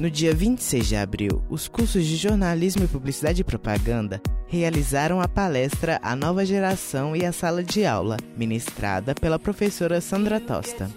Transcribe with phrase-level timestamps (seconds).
[0.00, 5.28] No dia 26 de abril, os cursos de jornalismo e publicidade e propaganda realizaram a
[5.28, 10.90] palestra A Nova Geração e a Sala de Aula, ministrada pela professora Sandra Tosta.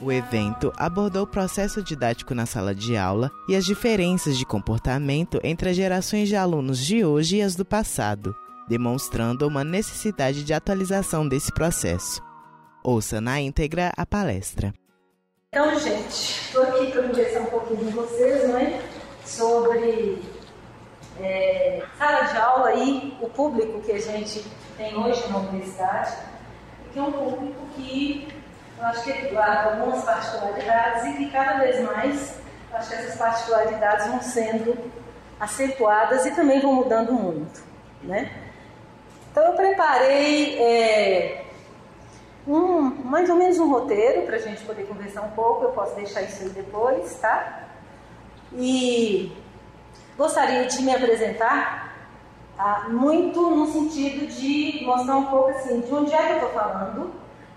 [0.00, 5.38] O evento abordou o processo didático na sala de aula e as diferenças de comportamento
[5.44, 8.34] entre as gerações de alunos de hoje e as do passado,
[8.66, 12.22] demonstrando uma necessidade de atualização desse processo.
[12.82, 14.72] Ouça na íntegra a palestra.
[15.54, 18.82] Então, gente, estou aqui para conversar um pouquinho com vocês, né,
[19.24, 20.20] sobre
[21.20, 24.44] é, sala de aula e o público que a gente
[24.76, 26.16] tem hoje na universidade,
[26.92, 28.26] que é um público que
[28.76, 32.34] eu acho que guarda algumas particularidades e que cada vez mais
[32.72, 34.76] acho que essas particularidades vão sendo
[35.38, 37.62] acentuadas e também vão mudando muito,
[38.02, 38.28] né?
[39.30, 41.43] Então eu preparei é,
[42.46, 45.64] um, mais ou menos um roteiro para a gente poder conversar um pouco.
[45.64, 47.68] Eu posso deixar isso aí depois, tá?
[48.52, 49.32] E
[50.16, 51.92] gostaria de me apresentar
[52.58, 56.50] ah, muito no sentido de mostrar um pouco assim de onde é que eu estou
[56.50, 57.12] falando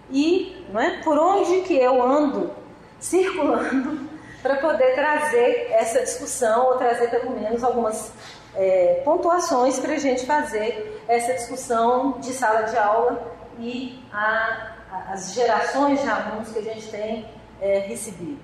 [0.09, 2.51] e não é, por onde que eu ando
[2.99, 4.07] circulando
[4.41, 8.11] para poder trazer essa discussão ou trazer pelo menos algumas
[8.55, 15.33] é, pontuações para a gente fazer essa discussão de sala de aula e a as
[15.33, 17.27] gerações de alunos que a gente tem
[17.61, 18.39] é, recebido.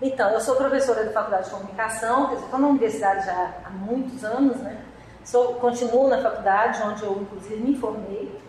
[0.00, 4.56] Então, eu sou professora da Faculdade de Comunicação, estou na universidade já há muitos anos,
[4.58, 4.80] né?
[5.24, 8.40] Sou, continuo na faculdade, onde eu inclusive me formei.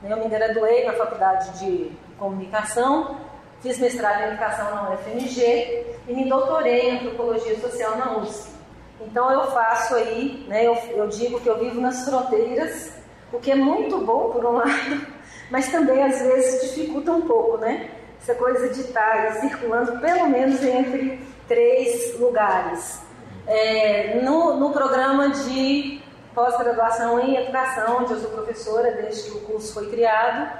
[0.00, 0.12] Né?
[0.12, 3.16] Eu me graduei na Faculdade de Comunicação,
[3.60, 8.52] fiz mestrado em Educação na UFMG e me doutorei em Antropologia Social na USP.
[9.00, 12.92] Então eu faço aí, né, eu, eu digo que eu vivo nas fronteiras,
[13.32, 15.06] o que é muito bom por um lado,
[15.50, 17.90] mas também às vezes dificulta um pouco, né?
[18.20, 23.00] Essa coisa de estar circulando pelo menos entre três lugares.
[23.46, 26.02] É, no, no programa de
[26.34, 30.50] pós-graduação em educação, onde eu sou professora desde que o curso foi criado,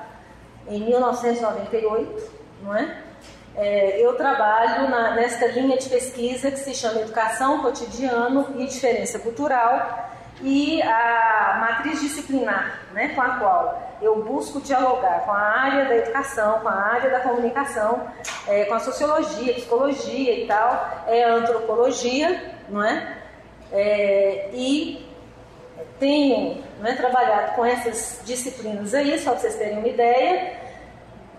[0.66, 2.31] em 1998,
[2.62, 3.03] não é?
[3.55, 9.19] é eu trabalho na, nesta linha de pesquisa que se chama Educação, Cotidiano e Diferença
[9.19, 10.10] Cultural,
[10.41, 15.97] e a matriz disciplinar, né, com a qual eu busco dialogar com a área da
[15.97, 18.09] educação, com a área da comunicação,
[18.47, 23.19] é, com a sociologia, psicologia e tal, é a antropologia, não é?
[23.72, 25.09] é e
[25.99, 30.56] tenho né, trabalhado com essas disciplinas aí, só para vocês terem uma ideia,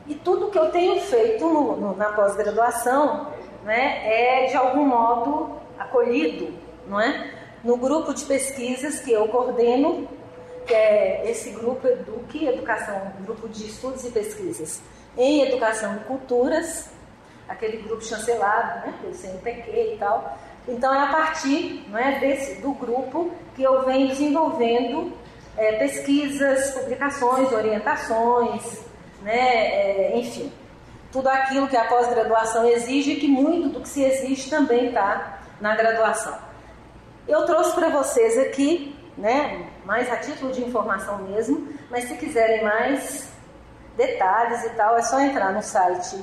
[0.06, 3.28] e tudo que eu tenho feito no, no, na pós-graduação
[3.64, 6.54] né, é de algum modo acolhido,
[6.88, 7.39] não é?
[7.64, 10.08] No grupo de pesquisas que eu coordeno,
[10.66, 14.81] que é esse grupo Eduque, Educação, Grupo de Estudos e Pesquisas
[15.18, 16.90] em Educação e Culturas,
[17.48, 20.38] aquele grupo chancelado, né, pelo CNPq e tal.
[20.68, 25.12] Então é a partir não é, desse, do grupo que eu venho desenvolvendo
[25.58, 28.86] é, pesquisas, publicações, orientações,
[29.24, 30.52] né, é, enfim,
[31.12, 35.40] tudo aquilo que a pós-graduação exige e que muito do que se exige também está
[35.59, 36.49] na graduação.
[37.30, 42.64] Eu trouxe para vocês aqui, né, mais a título de informação mesmo, mas se quiserem
[42.64, 43.30] mais
[43.96, 46.18] detalhes e tal, é só entrar no site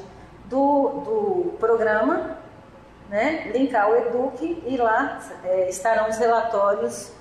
[0.46, 2.36] do, do programa,
[3.08, 7.12] né, linkar o Eduque e lá é, estarão os relatórios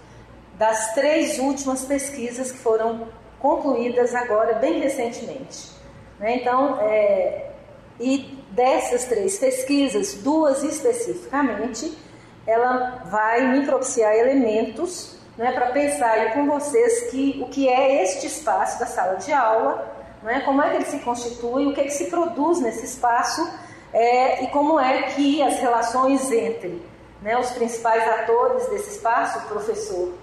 [0.57, 3.07] das três últimas pesquisas que foram
[3.37, 5.69] concluídas agora, bem recentemente.
[6.17, 6.37] Né?
[6.37, 7.51] Então, é,
[7.99, 11.95] e dessas três pesquisas, duas especificamente,
[12.45, 18.27] ela vai me propiciar elementos né, para pensar com vocês que, o que é este
[18.27, 21.83] espaço da sala de aula, né, como é que ele se constitui, o que, é
[21.85, 23.47] que se produz nesse espaço
[23.93, 26.81] é, e como é que as relações entre
[27.21, 30.13] né, os principais atores desse espaço, professor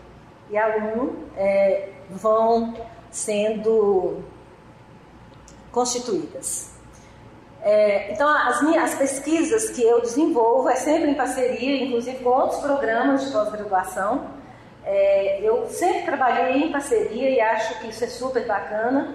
[0.51, 2.75] e aluno, é, vão
[3.11, 4.23] sendo
[5.71, 6.72] constituídas.
[7.63, 12.31] É, então, as, minhas, as pesquisas que eu desenvolvo é sempre em parceria, inclusive com
[12.31, 14.27] outros programas de pós-graduação.
[14.85, 19.15] É, eu sempre trabalhei em parceria e acho que isso é super bacana.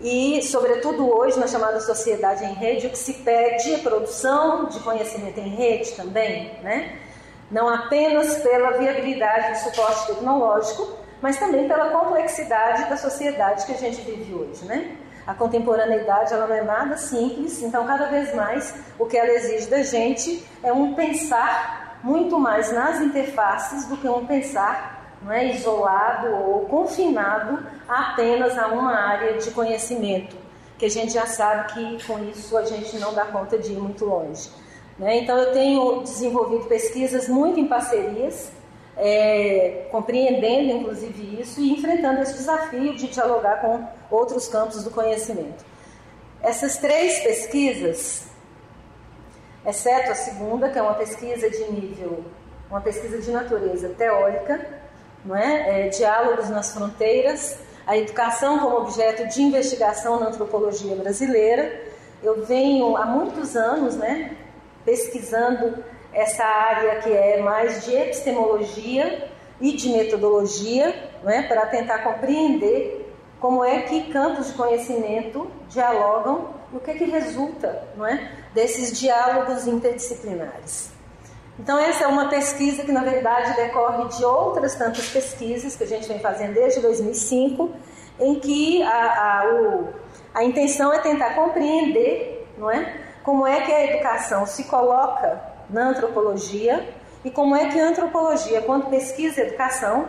[0.00, 4.80] E, sobretudo hoje, na chamada sociedade em rede, o que se pede é produção de
[4.80, 6.98] conhecimento em rede também, né?
[7.50, 13.76] não apenas pela viabilidade do suporte tecnológico, mas também pela complexidade da sociedade que a
[13.76, 14.64] gente vive hoje.
[14.64, 14.96] Né?
[15.26, 19.68] A contemporaneidade ela não é nada simples, então cada vez mais o que ela exige
[19.68, 25.46] da gente é um pensar muito mais nas interfaces do que um pensar não é,
[25.52, 30.36] isolado ou confinado apenas a uma área de conhecimento,
[30.78, 33.78] que a gente já sabe que com isso a gente não dá conta de ir
[33.78, 34.50] muito longe.
[34.98, 35.18] Né?
[35.18, 38.52] Então, eu tenho desenvolvido pesquisas muito em parcerias,
[38.96, 45.64] é, compreendendo inclusive isso e enfrentando esse desafio de dialogar com outros campos do conhecimento.
[46.42, 48.26] Essas três pesquisas,
[49.66, 52.24] exceto a segunda, que é uma pesquisa de nível,
[52.70, 54.66] uma pesquisa de natureza teórica,
[55.24, 55.86] não é?
[55.86, 61.82] é diálogos nas fronteiras, a educação como objeto de investigação na antropologia brasileira.
[62.22, 64.36] Eu venho há muitos anos, né,
[64.84, 69.28] pesquisando essa área que é mais de epistemologia
[69.60, 76.76] e de metodologia, né, para tentar compreender como é que campos de conhecimento dialogam e
[76.76, 80.92] o que é que resulta, não é, desses diálogos interdisciplinares.
[81.58, 85.86] Então essa é uma pesquisa que na verdade decorre de outras tantas pesquisas que a
[85.86, 87.70] gente vem fazendo desde 2005,
[88.18, 89.88] em que a, a, o,
[90.34, 95.88] a intenção é tentar compreender, não é, como é que a educação se coloca na
[95.88, 96.88] antropologia
[97.24, 100.08] e como é que a antropologia, quando pesquisa educação,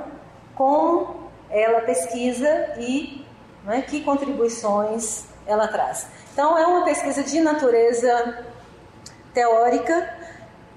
[0.53, 3.25] com ela pesquisa e
[3.67, 6.07] é, que contribuições ela traz.
[6.33, 8.45] Então, é uma pesquisa de natureza
[9.33, 10.13] teórica,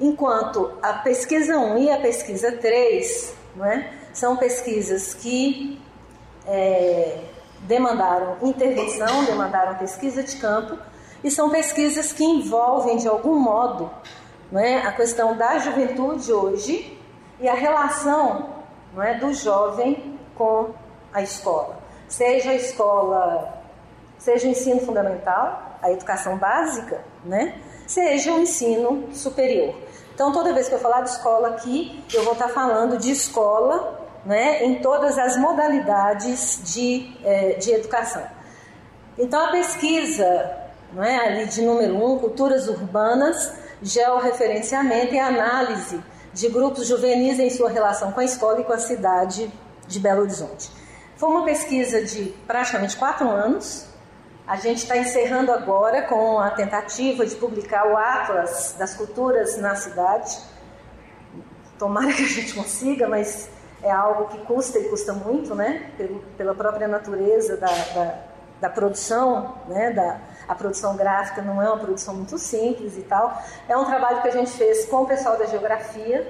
[0.01, 5.81] enquanto a pesquisa 1 e a pesquisa 3 é, são pesquisas que
[6.47, 7.19] é,
[7.61, 10.79] demandaram intervenção, demandaram pesquisa de campo,
[11.23, 13.91] e são pesquisas que envolvem, de algum modo,
[14.53, 16.99] é, a questão da juventude hoje
[17.41, 18.51] e a relação
[18.99, 20.71] é, do jovem com
[21.13, 21.79] a escola.
[22.09, 23.63] Seja a escola,
[24.19, 27.61] seja o ensino fundamental, a educação básica, né?
[27.87, 29.75] seja o ensino superior.
[30.15, 33.99] Então, toda vez que eu falar de escola aqui, eu vou estar falando de escola
[34.25, 38.23] né, em todas as modalidades de, é, de educação.
[39.17, 40.57] Então, a pesquisa
[40.93, 43.53] não é, ali de número um, culturas urbanas,
[43.83, 46.03] georreferenciamento e análise
[46.33, 49.51] de grupos juvenis em sua relação com a escola e com a cidade
[49.87, 50.71] de Belo Horizonte.
[51.17, 53.87] Foi uma pesquisa de praticamente quatro anos.
[54.47, 59.75] A gente está encerrando agora com a tentativa de publicar o Atlas das Culturas na
[59.75, 60.39] cidade.
[61.79, 63.51] Tomara que a gente consiga, mas
[63.83, 65.91] é algo que custa e custa muito, né?
[66.37, 68.19] Pela própria natureza da, da,
[68.61, 69.91] da produção, né?
[69.93, 73.41] Da, a produção gráfica não é uma produção muito simples e tal.
[73.69, 76.27] É um trabalho que a gente fez com o pessoal da geografia,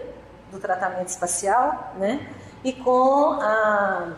[0.50, 2.26] do tratamento espacial, né?
[2.64, 4.12] E com a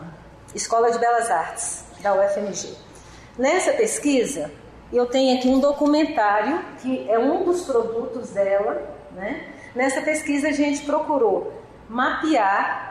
[0.55, 2.75] Escola de Belas Artes da UFMG.
[3.37, 4.51] Nessa pesquisa,
[4.91, 8.81] eu tenho aqui um documentário que é um dos produtos dela,
[9.11, 9.53] né?
[9.75, 11.53] Nessa pesquisa a gente procurou
[11.87, 12.90] mapear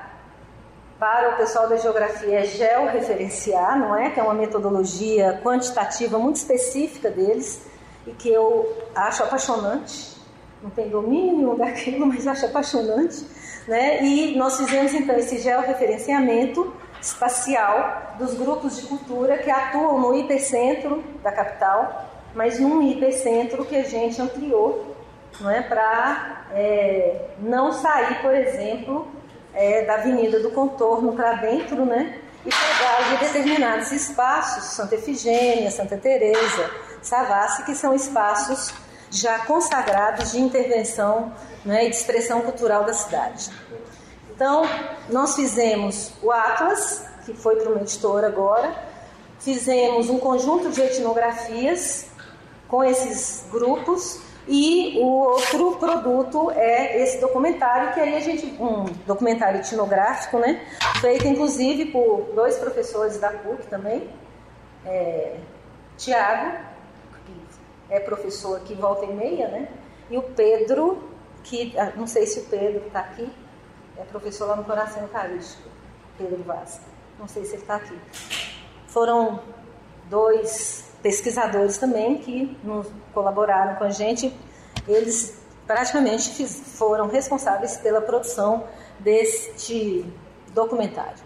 [1.01, 4.11] para o pessoal da geografia é georreferenciar, não é?
[4.11, 7.67] Que é uma metodologia quantitativa muito específica deles
[8.07, 10.21] e que eu acho apaixonante.
[10.63, 13.27] Não tem domínio nenhum daquilo, mas acho apaixonante.
[13.67, 14.05] Né?
[14.05, 16.71] E nós fizemos então esse georreferenciamento
[17.01, 23.75] espacial dos grupos de cultura que atuam no hipercentro da capital, mas num hipercentro que
[23.75, 24.95] a gente ampliou
[25.41, 25.63] não é?
[25.63, 29.09] para é, não sair, por exemplo,
[29.55, 32.19] é, da Avenida do Contorno para dentro, né?
[32.45, 36.71] E pegar de determinados espaços, Santa Efigênia, Santa Teresa,
[37.03, 38.73] Savassi, que são espaços
[39.11, 43.51] já consagrados de intervenção né, e de expressão cultural da cidade.
[44.31, 44.63] Então,
[45.11, 48.73] nós fizemos o Atlas, que foi para uma editora agora,
[49.39, 52.07] fizemos um conjunto de etnografias
[52.69, 54.21] com esses grupos
[54.53, 58.47] e o outro produto é esse documentário, que aí a gente.
[58.61, 60.67] um documentário etnográfico, né?
[61.01, 64.11] Feito inclusive por dois professores da PUC também.
[64.85, 65.37] É,
[65.97, 66.59] Tiago,
[67.25, 69.69] que é professor aqui volta e meia, né?
[70.11, 71.09] E o Pedro,
[71.45, 73.31] que ah, não sei se o Pedro está aqui,
[73.97, 75.69] é professor lá no Coração Eucarístico,
[76.19, 76.81] Pedro Vaz.
[77.21, 77.97] Não sei se ele está aqui.
[78.89, 79.39] Foram
[80.09, 82.57] dois pesquisadores também que
[83.13, 84.35] colaboraram com a gente.
[84.87, 88.65] Eles praticamente foram responsáveis pela produção
[88.99, 90.05] deste
[90.53, 91.23] documentário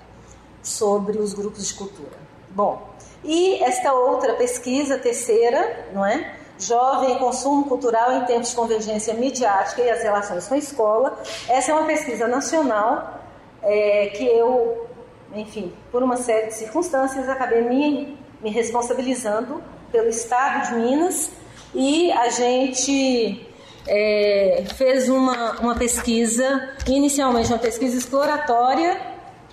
[0.63, 2.17] sobre os grupos de cultura.
[2.51, 6.37] Bom, e esta outra pesquisa, terceira, não é?
[6.59, 11.19] Jovem consumo cultural em tempos de convergência midiática e as relações com a escola.
[11.49, 13.21] Essa é uma pesquisa nacional
[13.63, 14.87] é, que eu,
[15.35, 21.31] enfim, por uma série de circunstâncias, acabei me me responsabilizando pelo Estado de Minas
[21.75, 23.49] e a gente
[23.89, 29.01] é, fez uma, uma pesquisa, inicialmente uma pesquisa exploratória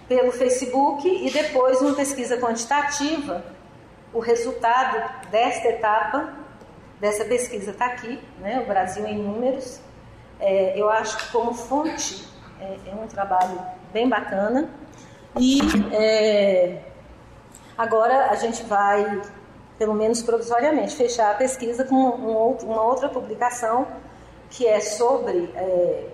[0.10, 3.46] pelo Facebook e depois uma pesquisa quantitativa.
[4.14, 6.34] O resultado desta etapa,
[7.00, 9.80] dessa pesquisa está aqui, né, o Brasil em números,
[10.38, 12.28] é, eu acho que como fonte
[12.60, 13.58] é, é, um trabalho
[13.94, 14.70] bem bacana.
[15.40, 15.62] E
[15.94, 16.91] é,
[17.78, 19.22] agora a gente vai,
[19.78, 23.88] pelo menos provisoriamente, fechar a pesquisa com um, uma outra publicação
[24.50, 26.08] que é sobre é,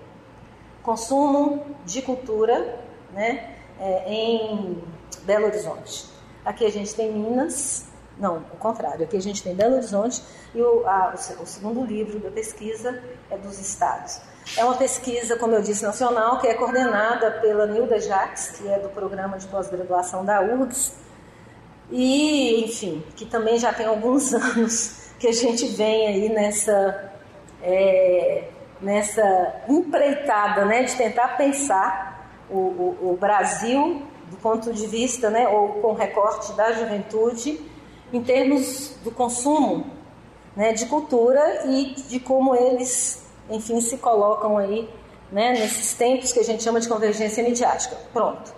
[0.82, 2.78] consumo de cultura
[3.12, 4.82] né, é, em
[5.22, 6.06] Belo Horizonte.
[6.44, 7.86] Aqui a gente tem Minas,
[8.18, 10.22] não, o contrário, aqui a gente tem Belo Horizonte
[10.54, 14.20] e o, a, o, segundo livro da pesquisa é dos estados.
[14.56, 18.78] É uma pesquisa, como eu disse, nacional, que é coordenada pela Nilda Jacques, que é
[18.78, 20.94] do programa de pós-graduação da URGS,
[21.90, 27.12] e, enfim, que também já tem alguns anos que a gente vem aí nessa,
[27.62, 28.44] é,
[28.80, 35.48] nessa empreitada né, de tentar pensar o, o, o Brasil do ponto de vista, né,
[35.48, 37.60] ou com recorte da juventude,
[38.12, 39.86] em termos do consumo
[40.54, 44.88] né, de cultura e de como eles, enfim, se colocam aí
[45.30, 47.96] né, nesses tempos que a gente chama de convergência midiática.
[48.12, 48.52] Pronto.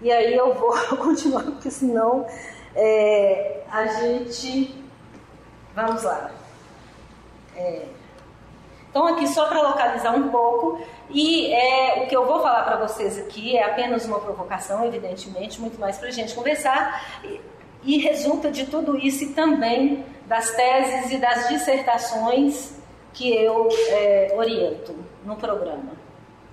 [0.00, 2.26] E aí eu vou continuar, porque senão
[2.74, 4.82] é, a gente.
[5.74, 6.30] Vamos lá.
[7.56, 7.86] É,
[8.92, 12.76] então, aqui só para localizar um pouco, e é, o que eu vou falar para
[12.76, 17.40] vocês aqui é apenas uma provocação, evidentemente, muito mais para a gente conversar, e,
[17.84, 22.74] e, resulta de tudo isso e também das teses e das dissertações
[23.14, 25.92] que eu é, oriento no programa,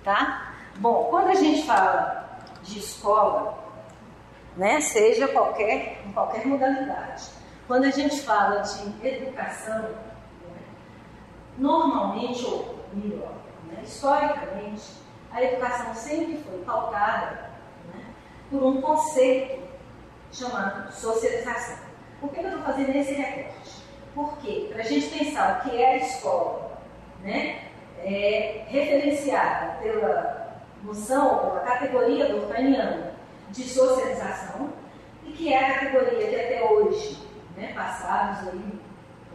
[0.02, 0.54] tá?
[0.76, 3.59] Bom, quando a gente fala de escola,
[4.60, 7.30] né, seja qualquer, em qualquer modalidade,
[7.66, 9.88] quando a gente fala de educação,
[11.56, 13.32] normalmente, ou melhor,
[13.68, 14.82] né, historicamente,
[15.32, 17.52] a educação sempre foi pautada
[17.86, 18.04] né,
[18.50, 19.62] por um conceito
[20.30, 21.78] chamado socialização.
[22.20, 23.82] Por que eu estou fazendo esse recorte?
[24.14, 26.82] Porque, para a gente pensar o que é a escola,
[27.22, 27.70] né,
[28.04, 33.19] é referenciada pela noção, pela categoria durkheimiana
[33.50, 34.70] de socialização,
[35.24, 37.18] e que é a categoria que até hoje,
[37.56, 38.80] né, passados aí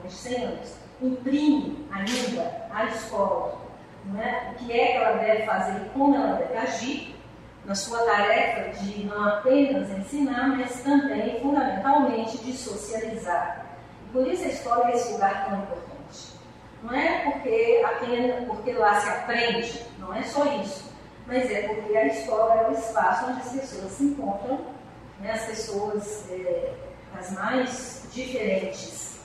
[0.04, 3.66] uns 100 anos, imprime ainda à escola
[4.14, 7.16] né, o que é que ela deve fazer e como ela deve agir
[7.66, 13.66] na sua tarefa de não apenas ensinar, mas também, fundamentalmente, de socializar.
[14.06, 16.36] E por isso a escola é esse lugar tão importante.
[16.84, 20.94] Não é porque, apenas, porque lá se aprende, não é só isso,
[21.28, 24.60] mas é porque a escola é o espaço onde as pessoas se encontram,
[25.20, 26.74] né, as pessoas é,
[27.18, 29.20] as mais diferentes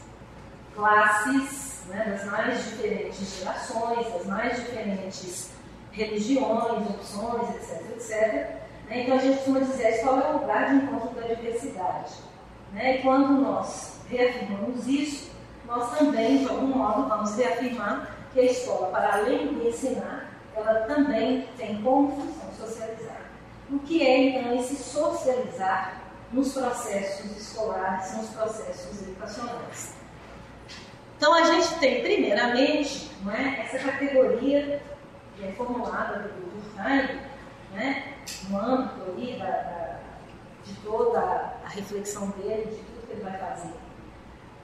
[0.75, 5.51] classes, né, das mais diferentes gerações, das mais diferentes
[5.93, 8.61] religiões, opções, etc, etc.
[8.89, 9.03] Né?
[9.03, 12.13] Então a gente costuma dizer a escola é o lugar de encontro da diversidade.
[12.73, 12.99] Né?
[12.99, 15.31] E quando nós reafirmamos isso,
[15.67, 20.20] nós também, de algum modo, vamos reafirmar que a escola, para além de ensinar,
[20.61, 23.21] ela também tem como função socializar.
[23.71, 26.01] O que é então esse socializar
[26.33, 29.95] nos processos escolares, nos processos educacionais?
[31.17, 34.83] Então a gente tem, primeiramente, não é, essa categoria
[35.37, 37.21] que é formulada pelo Durkheim,
[37.73, 38.15] né,
[38.49, 40.01] no âmbito ali da, da,
[40.65, 43.75] de toda a reflexão dele, de tudo que ele vai fazer,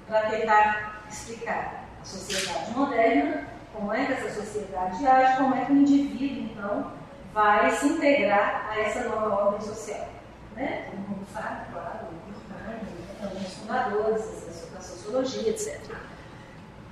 [0.08, 3.46] para tentar explicar a sociedade moderna,
[3.76, 6.92] como é que essa sociedade age, como é que o indivíduo, então,
[7.32, 10.08] vai se integrar a essa nova ordem social.
[10.54, 10.86] Né?
[10.90, 11.98] Todo mundo sabe, claro,
[13.20, 15.78] também os fundadores da sociologia, etc.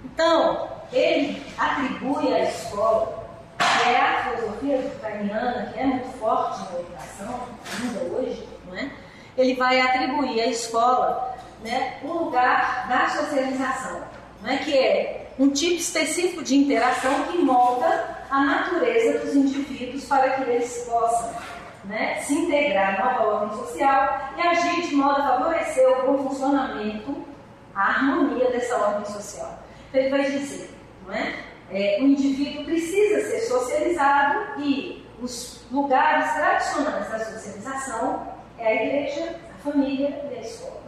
[0.04, 3.24] Então, ele atribui à escola,
[3.58, 7.48] que é a filosofia ucraniana, que é muito forte na educação,
[7.80, 8.90] ainda hoje, não é?
[9.36, 14.02] ele vai atribuir à escola né, o lugar da socialização,
[14.42, 14.58] não é?
[14.58, 20.50] que é um tipo específico de interação que molda a natureza dos indivíduos para que
[20.50, 21.34] eles possam
[21.84, 26.28] né, se integrar à nova ordem social e agir de modo a favorecer o bom
[26.28, 27.24] funcionamento,
[27.74, 29.58] a harmonia dessa ordem social.
[29.88, 30.70] Então ele vai dizer,
[31.06, 31.34] não é?
[31.70, 31.98] é?
[32.00, 39.62] O indivíduo precisa ser socializado e os lugares tradicionais da socialização é a igreja, a
[39.62, 40.82] família e a escola.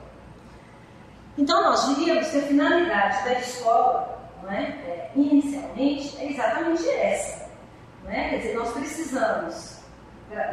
[1.37, 4.63] Então nós diríamos que a finalidade da escola, não é?
[4.63, 7.49] é inicialmente, é exatamente essa.
[8.05, 8.31] Não é?
[8.31, 9.77] Quer dizer, nós precisamos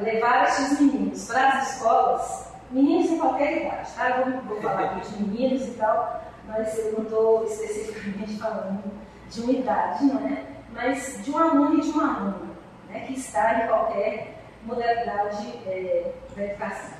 [0.02, 4.10] levar esses meninos para as escolas, meninos em qualquer idade, tá?
[4.10, 8.84] Eu vou, vou falar aqui de meninos e tal, mas eu não estou especificamente falando
[9.30, 10.44] de uma idade, não é?
[10.72, 12.50] Mas de um aluno e de uma aluna,
[12.90, 13.02] né?
[13.08, 16.98] que está em qualquer modalidade é, da educação.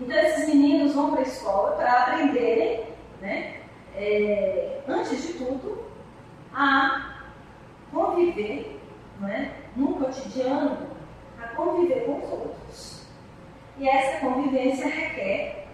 [0.00, 2.84] Então, esses meninos vão para a escola para aprenderem,
[3.20, 3.56] né?
[3.94, 5.81] É, antes de tudo,
[6.54, 7.16] a
[7.90, 8.80] conviver
[9.20, 10.90] não é, no cotidiano
[11.40, 13.06] a conviver com os outros.
[13.78, 15.68] E essa convivência requer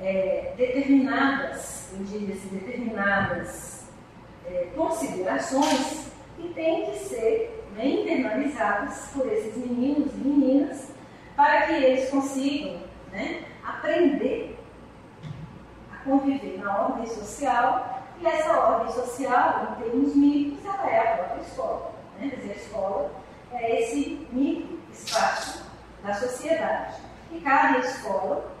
[0.00, 3.86] é, determinadas, eu diria assim, determinadas
[4.46, 10.92] é, considerações que têm que ser né, internalizadas por esses meninos e meninas
[11.36, 14.58] para que eles consigam né, aprender
[15.92, 21.16] a conviver na ordem social e essa ordem social, em termos micros, ela é a
[21.16, 21.92] própria escola.
[22.18, 22.28] Né?
[22.28, 23.10] Quer dizer, a escola
[23.52, 25.64] é esse micro espaço
[26.04, 26.96] da sociedade.
[27.32, 28.52] E cabe à escola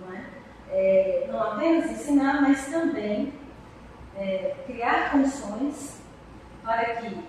[0.00, 0.24] não, é?
[0.70, 3.32] É, não apenas ensinar, mas também
[4.16, 6.00] é, criar condições
[6.62, 7.24] para que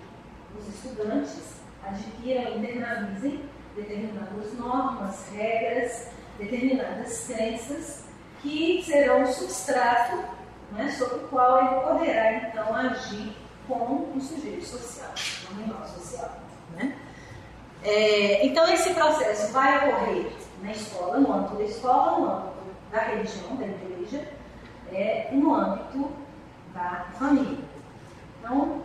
[0.58, 3.44] os estudantes adquiram internalizem
[3.74, 8.04] determinadas normas, regras, determinadas crenças
[8.42, 10.39] que serão substrato
[10.72, 13.36] né, sobre o qual ele poderá então agir
[13.66, 15.10] como um sujeito social,
[15.50, 16.30] um animal social.
[16.76, 16.96] Né?
[17.82, 22.54] É, então esse processo vai ocorrer na escola, no âmbito da escola, no âmbito
[22.90, 24.28] da religião, da igreja,
[24.92, 26.10] é, no âmbito
[26.74, 27.64] da família.
[28.38, 28.82] Então,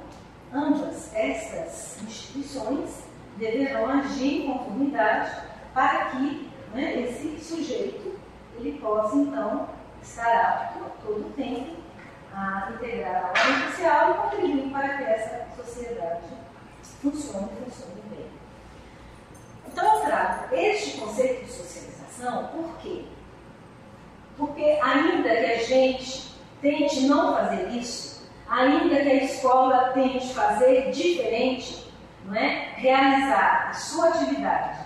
[0.53, 3.03] ambas estas instituições
[3.37, 5.31] deverão agir em conformidade
[5.73, 8.17] para que né, esse sujeito
[8.57, 9.67] ele possa então
[10.05, 11.77] estar apto todo o tempo
[12.33, 16.27] a integrar a ordem social e contribuir para que essa sociedade
[17.01, 18.27] funcione e funcione bem.
[19.67, 23.05] Então eu trago este conceito de socialização por quê?
[24.37, 30.91] Porque ainda que a gente tente não fazer isso, ainda que a escola tente fazer
[30.91, 31.91] diferente,
[32.25, 32.73] não é?
[32.75, 34.84] realizar a sua atividade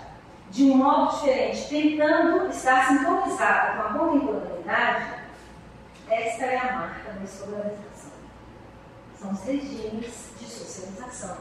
[0.50, 5.20] de um modo diferente, tentando estar sintonizada com a contemporaneidade,
[6.08, 8.10] esta é a marca da escolarização.
[9.16, 11.36] São os regimes de socialização.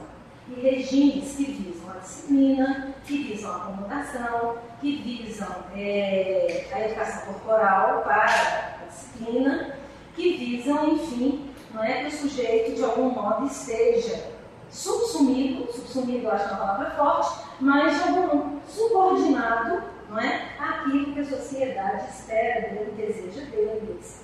[0.48, 7.34] E regimes que visam a disciplina, que visam a acomodação, que visam é, a educação
[7.34, 9.76] corporal para a disciplina,
[10.15, 14.32] que visam, enfim, não é que o sujeito de algum modo esteja
[14.69, 21.26] subsumido, subsumido eu acho uma palavra forte, mas algum subordinado não é, àquilo que a
[21.26, 24.22] sociedade espera dele, deseja dele, etc.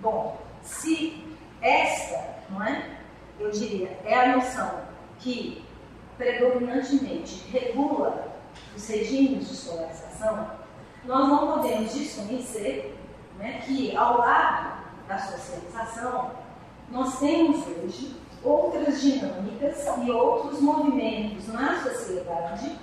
[0.00, 1.24] Bom, se
[1.62, 2.98] esta, não é,
[3.40, 4.82] eu diria, é a noção
[5.18, 5.64] que
[6.16, 8.28] predominantemente regula
[8.76, 10.50] os regimes de escolarização,
[11.04, 12.96] nós não podemos desconhecer
[13.38, 16.32] né, que, ao lado da socialização,
[16.90, 22.78] nós temos hoje outras dinâmicas e outros movimentos na sociedade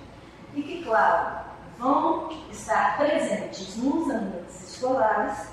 [0.54, 1.46] e que, claro,
[1.78, 5.48] vão estar presentes nos ambientes escolares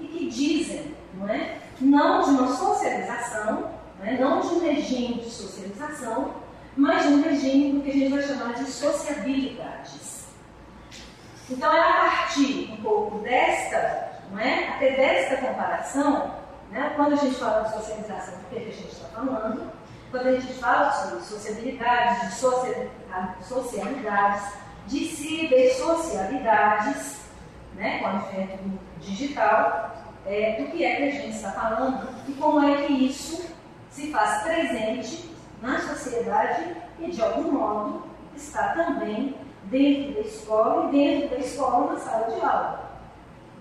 [0.00, 1.58] e que dizem não, é?
[1.80, 4.18] não de uma socialização, não, é?
[4.18, 6.34] não de um regime de socialização,
[6.76, 10.26] mas de um regime do que a gente vai chamar de sociabilidades.
[11.48, 14.68] Então é a partir um pouco desta, não é?
[14.68, 16.35] até desta comparação,
[16.76, 16.92] né?
[16.94, 19.72] quando a gente fala de socialização, do que a gente está falando,
[20.10, 22.34] quando a gente fala sobre sociabilidades, de
[23.44, 24.52] socialidades,
[24.86, 27.20] de cibersocialidades,
[27.74, 27.98] né?
[27.98, 28.58] com o advento
[29.00, 33.56] digital, é, do que é que a gente está falando e como é que isso
[33.90, 39.34] se faz presente na sociedade e, de algum modo, está também
[39.64, 42.90] dentro da escola e dentro da escola na sala de aula.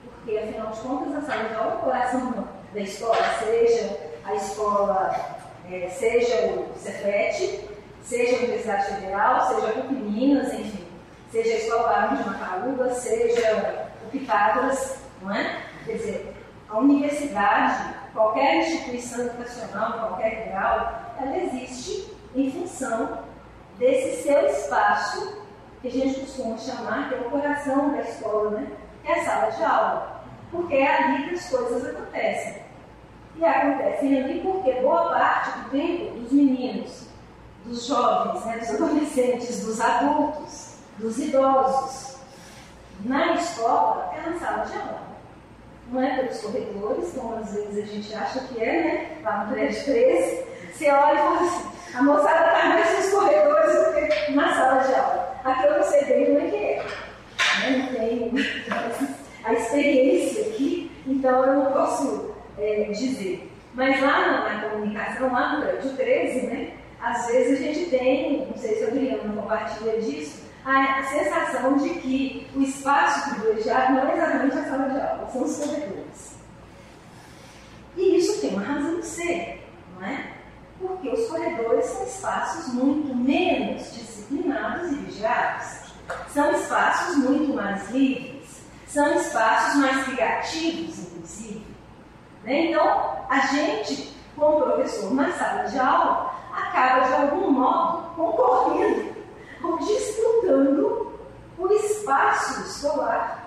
[0.03, 4.35] Porque, afinal de contas, a sala de aula é o coração da escola, seja a
[4.35, 5.37] escola,
[5.71, 7.69] é, seja o Cefet,
[8.03, 10.85] seja a Universidade Federal, seja a PUC Minas, enfim,
[11.31, 15.61] seja a Escola Barão de Macaúba, seja o Pitágoras, não é?
[15.85, 16.35] Quer dizer,
[16.69, 23.19] a universidade, qualquer instituição educacional, qualquer grau, ela existe em função
[23.79, 25.45] desse seu espaço,
[25.81, 28.67] que a gente costuma chamar, que é o coração da escola, né?
[29.01, 30.25] que é a sala de aula.
[30.51, 32.64] Porque é ali que as coisas acontecem.
[33.37, 37.07] E acontecem ali porque boa parte do tempo dos meninos,
[37.65, 42.17] dos jovens, né, dos adolescentes, dos adultos, dos idosos,
[43.03, 45.05] na escola é na sala de aula
[45.91, 49.17] não é pelos corredores, como às vezes a gente acha que é, né?
[49.23, 50.43] Lá no prédio 13,
[50.73, 54.83] você olha e fala assim, a moçada está mais nos corredores do que na sala
[54.83, 55.35] de aula.
[55.43, 56.85] Aqui eu não sei bem como é que é.
[57.61, 57.77] Né?
[57.77, 58.31] Não tenho
[59.45, 63.51] a experiência aqui, então eu não posso é, dizer.
[63.73, 66.73] Mas lá na, comunicação, lá no prédio 13, né?
[67.01, 71.89] Às vezes a gente tem, não sei se a Adriana compartilha disso, a sensação de
[71.89, 76.35] que o espaço privilegiado não é exatamente a sala de aula, são os corredores.
[77.95, 80.33] E isso tem uma razão de ser, não é?
[80.79, 85.85] Porque os corredores são espaços muito menos disciplinados e vigiados.
[86.33, 88.61] São espaços muito mais livres.
[88.87, 91.64] São espaços mais criativos, inclusive.
[92.45, 92.67] Né?
[92.67, 99.15] Então, a gente, como professor na sala de aula, acaba de algum modo concorrendo
[99.63, 101.19] ou disputando
[101.57, 103.45] o espaço escolar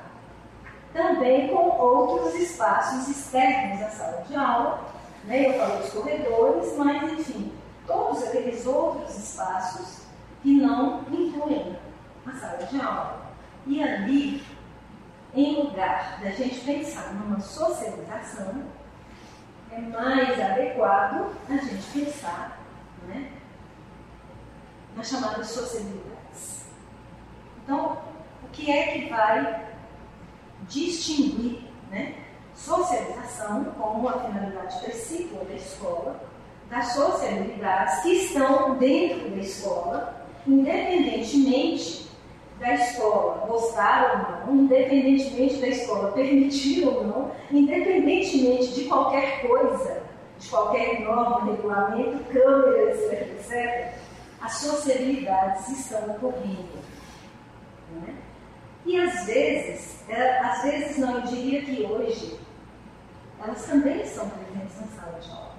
[0.92, 4.80] também com outros espaços externos à sala de aula.
[5.24, 5.48] Né?
[5.48, 7.52] Eu falei dos corredores, mas enfim,
[7.86, 10.02] todos aqueles outros espaços
[10.42, 11.78] que não incluem
[12.26, 13.22] a sala de aula.
[13.66, 14.42] E ali,
[15.34, 18.64] em lugar da gente pensar numa socialização,
[19.78, 22.58] é mais adequado a gente pensar
[23.06, 23.30] né,
[24.96, 26.64] nas chamadas sociabilidades.
[27.62, 27.98] Então,
[28.42, 29.68] o que é que vai
[30.62, 32.16] distinguir né,
[32.54, 36.28] socialização como a finalidade principal da escola
[36.68, 42.07] das sociabilidades que estão dentro da escola, independentemente
[42.58, 50.02] da escola gostar ou não, independentemente da escola permitir ou não, independentemente de qualquer coisa,
[50.38, 53.94] de qualquer norma, regulamento, câmeras, etc,
[54.40, 56.78] as sociabilidades estão ocorrendo.
[57.92, 58.14] Né?
[58.86, 60.02] E às vezes,
[60.42, 62.38] às vezes não, eu diria que hoje,
[63.40, 65.58] elas também estão presentes na sala de aula.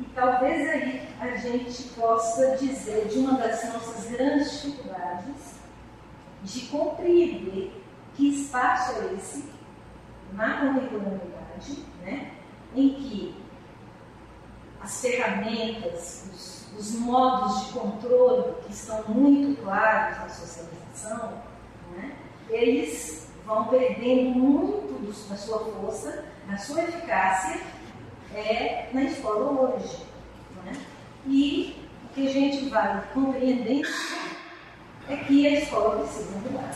[0.00, 5.63] E talvez aí a gente possa dizer de uma das nossas grandes dificuldades
[6.44, 7.72] de compreender
[8.14, 9.52] que espaço é esse
[10.32, 12.32] na curricularidade, né,
[12.74, 13.34] em que
[14.80, 21.42] as ferramentas, os, os, modos de controle que estão muito claros na socialização,
[21.96, 22.14] né,
[22.50, 24.84] eles vão perdendo muito
[25.28, 27.60] da sua força, da sua eficácia
[28.34, 30.04] é, na escola hoje.
[30.64, 30.72] Né?
[31.26, 33.88] E o que a gente vai compreendendo
[35.08, 36.72] é que a escola precisa mudar.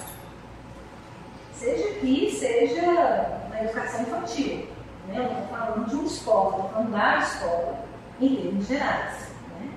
[1.55, 4.67] Seja aqui, seja na educação infantil.
[5.09, 5.17] Né?
[5.17, 7.79] Eu estou falando de uma escola, estou falando da escola
[8.21, 9.29] em termos gerais.
[9.59, 9.71] Né?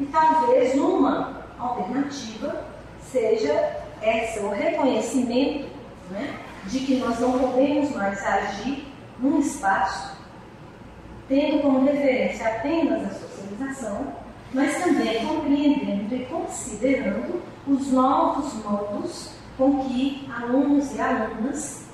[0.00, 2.64] E talvez uma alternativa
[3.00, 5.68] seja essa, o reconhecimento
[6.10, 8.86] né, de que nós não podemos mais agir
[9.18, 10.16] num espaço
[11.28, 14.14] tendo como referência apenas a socialização,
[14.54, 21.84] mas também compreendendo e considerando os novos modos com que alunos e alunas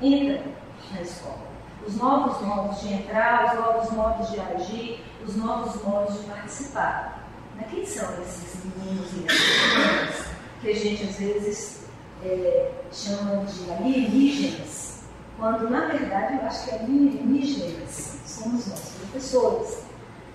[0.00, 0.52] entram
[0.92, 1.50] na escola.
[1.86, 7.26] Os novos modos de entrar, os novos modos de agir, os novos modos de participar.
[7.56, 10.24] Mas quem são esses meninos e meninas
[10.60, 11.86] que a gente às vezes
[12.22, 15.04] é, chama de alienígenas,
[15.38, 19.82] quando na verdade eu acho que alienígenas somos nós, professores.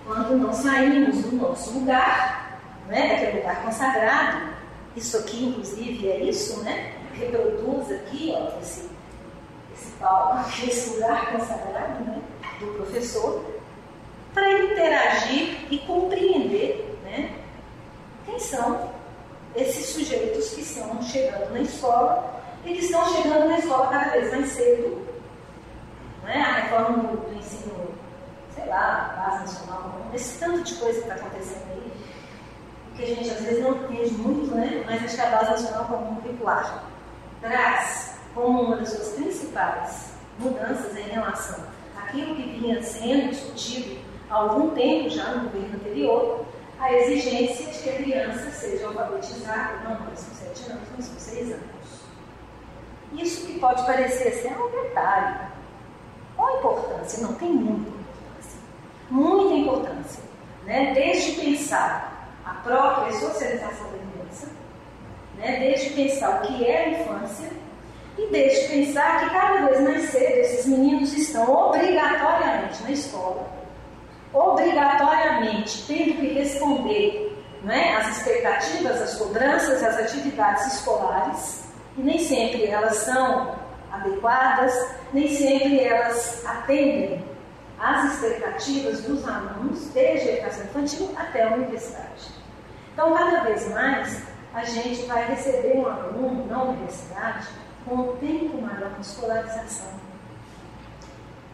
[0.04, 4.55] Quando não saímos do nosso lugar, né, daquele lugar consagrado,
[4.96, 6.94] isso aqui, inclusive, é isso, né?
[7.14, 8.88] Reproduz aqui, ó, esse,
[9.74, 12.22] esse palco, esse lugar consagrado, né?
[12.58, 13.44] Do professor,
[14.32, 17.34] para interagir e compreender, né?
[18.24, 18.90] Quem são
[19.54, 24.30] esses sujeitos que estão chegando na escola e que estão chegando na escola cada vez
[24.30, 25.06] mais cedo.
[26.22, 26.40] Né?
[26.40, 27.94] A reforma do, do ensino,
[28.54, 31.85] sei lá, base nacional, esse tanto de coisa que está acontecendo aí,
[32.96, 34.82] que a gente às vezes não entende muito, né?
[34.86, 36.84] mas acho que a base nacional comum curricular
[37.40, 41.64] traz como uma das suas principais mudanças em relação
[41.96, 43.98] àquilo que vinha sendo discutido
[44.30, 46.46] há algum tempo já no governo anterior,
[46.78, 51.18] a exigência de que a criança seja alfabetizada, não mais com 7 anos, mas com
[51.18, 51.66] 6 anos.
[53.14, 55.38] Isso que pode parecer ser um detalhe.
[56.34, 57.22] Qual a importância?
[57.22, 58.60] Não, tem muita importância.
[59.10, 60.22] Muita importância.
[60.64, 60.92] Né?
[60.92, 62.15] Desde pensar
[62.46, 64.46] a própria socialização da criança,
[65.36, 65.58] né?
[65.58, 67.50] desde pensar o que é a infância,
[68.16, 73.56] e desde pensar que cada vez mais cedo esses meninos estão obrigatoriamente na escola
[74.36, 77.32] obrigatoriamente tendo que responder
[77.62, 81.64] né, às expectativas, às cobranças, às atividades escolares,
[81.96, 83.56] e nem sempre elas são
[83.90, 84.72] adequadas,
[85.12, 87.24] nem sempre elas atendem
[87.78, 92.35] às expectativas dos alunos, desde a educação infantil até a universidade.
[92.96, 94.22] Então, cada vez mais,
[94.54, 97.46] a gente vai receber um aluno na universidade
[97.84, 99.90] com um tempo maior de escolarização.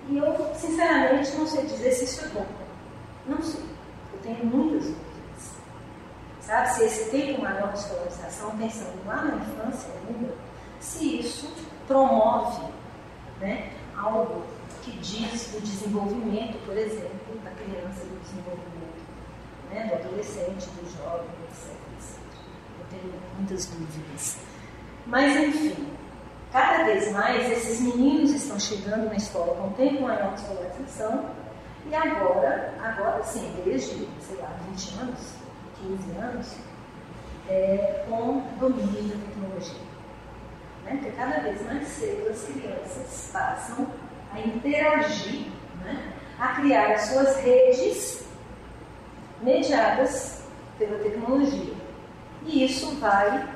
[0.08, 2.46] E eu, sinceramente, não sei dizer se isso é bom.
[3.26, 3.64] Não sei.
[4.12, 5.54] Eu tenho muitas dúvidas.
[6.42, 10.32] Sabe, se esse tempo maior de escolarização, pensando lá na infância ainda,
[10.78, 11.52] se isso
[11.88, 12.68] promove
[13.40, 14.44] né, algo
[14.84, 18.71] que diz do desenvolvimento, por exemplo, da criança, do desenvolvimento
[20.22, 21.74] adolescente, do jovem, etc.
[22.78, 24.36] Eu tenho muitas dúvidas.
[25.06, 25.88] Mas, enfim,
[26.52, 31.30] cada vez mais esses meninos estão chegando na escola com um tempo maior de escolarização
[31.90, 35.34] e agora, agora sim, desde, sei lá, 20 anos,
[35.80, 36.56] 15 anos,
[37.48, 39.92] é, com domínio da tecnologia.
[40.84, 40.98] Né?
[41.00, 43.88] Porque cada vez mais cedo as crianças passam
[44.32, 45.48] a interagir,
[45.84, 46.12] né?
[46.38, 48.21] a criar as suas redes
[49.42, 50.42] mediadas
[50.78, 51.74] pela tecnologia.
[52.44, 53.48] E isso vai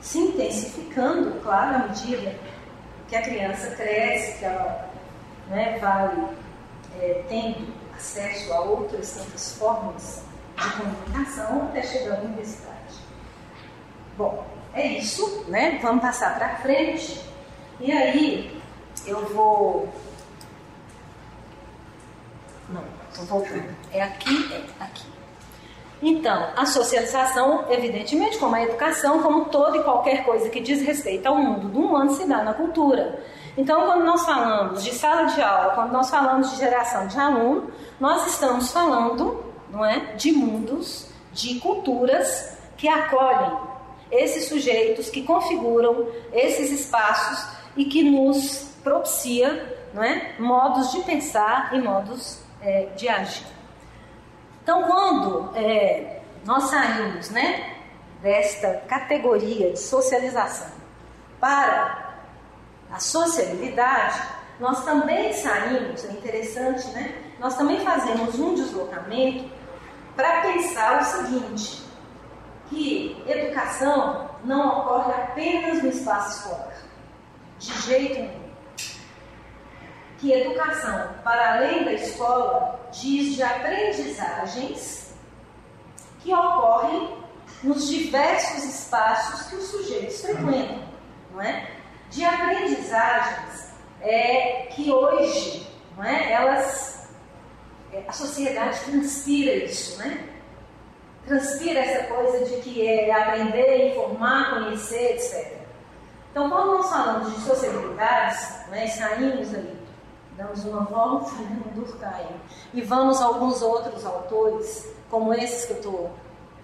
[0.00, 2.34] se intensificando, claro, à medida
[3.08, 4.90] que a criança cresce, que ela
[5.48, 6.28] né, vai
[7.00, 10.22] é, tendo acesso a outras tantas formas
[10.56, 12.74] de comunicação até chegar à universidade.
[14.16, 15.78] Bom, é isso, né?
[15.82, 17.24] Vamos passar para frente.
[17.80, 18.60] E aí
[19.06, 19.88] eu vou.
[22.68, 23.74] Não, estou voltando.
[23.92, 25.13] É aqui, é aqui.
[26.02, 31.26] Então, a socialização, evidentemente, como a educação, como toda e qualquer coisa que diz respeito
[31.26, 33.22] ao mundo do humano, se dá na cultura.
[33.56, 37.70] Então, quando nós falamos de sala de aula, quando nós falamos de geração de aluno,
[38.00, 43.56] nós estamos falando, não é, de mundos, de culturas que acolhem
[44.10, 51.74] esses sujeitos, que configuram esses espaços e que nos propicia, não é, modos de pensar
[51.74, 53.53] e modos é, de agir.
[54.64, 57.74] Então, quando é, nós saímos, né,
[58.22, 60.72] desta categoria de socialização
[61.38, 62.14] para
[62.90, 64.22] a sociabilidade,
[64.58, 67.14] nós também saímos, é interessante, né?
[67.38, 69.50] Nós também fazemos um deslocamento
[70.16, 71.84] para pensar o seguinte,
[72.70, 76.72] que educação não ocorre apenas no espaço escolar,
[77.58, 78.43] de jeito nenhum.
[80.24, 85.12] Que educação, para além da escola, diz de aprendizagens
[86.20, 87.18] que ocorrem
[87.62, 90.82] nos diversos espaços que os sujeitos frequentam,
[91.30, 91.70] não é?
[92.08, 97.06] de aprendizagens é, que hoje não é, elas,
[97.92, 100.26] é, a sociedade transpira isso, né?
[101.26, 105.58] transpira essa coisa de que é aprender, informar, conhecer, etc.
[106.30, 109.83] Então, quando nós falamos de sociabilidades, né, saímos ali,
[110.36, 112.40] damos uma volta no Durkheim
[112.72, 116.10] e vamos a alguns outros autores, como esses que eu estou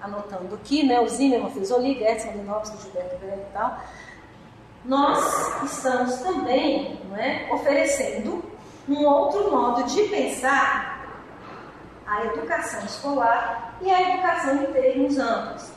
[0.00, 3.78] anotando aqui, né, o Zimmermann, Frisoli, Gertz, Malinowski, Gilberto Velho e tal,
[4.84, 8.42] nós estamos também não é, oferecendo
[8.88, 11.00] um outro modo de pensar
[12.06, 15.70] a educação escolar e a educação em termos amplos.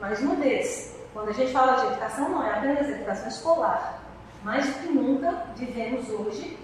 [0.00, 4.02] Mais uma vez, quando a gente fala de educação, não é apenas educação escolar.
[4.42, 6.58] Mais do que nunca, vivemos hoje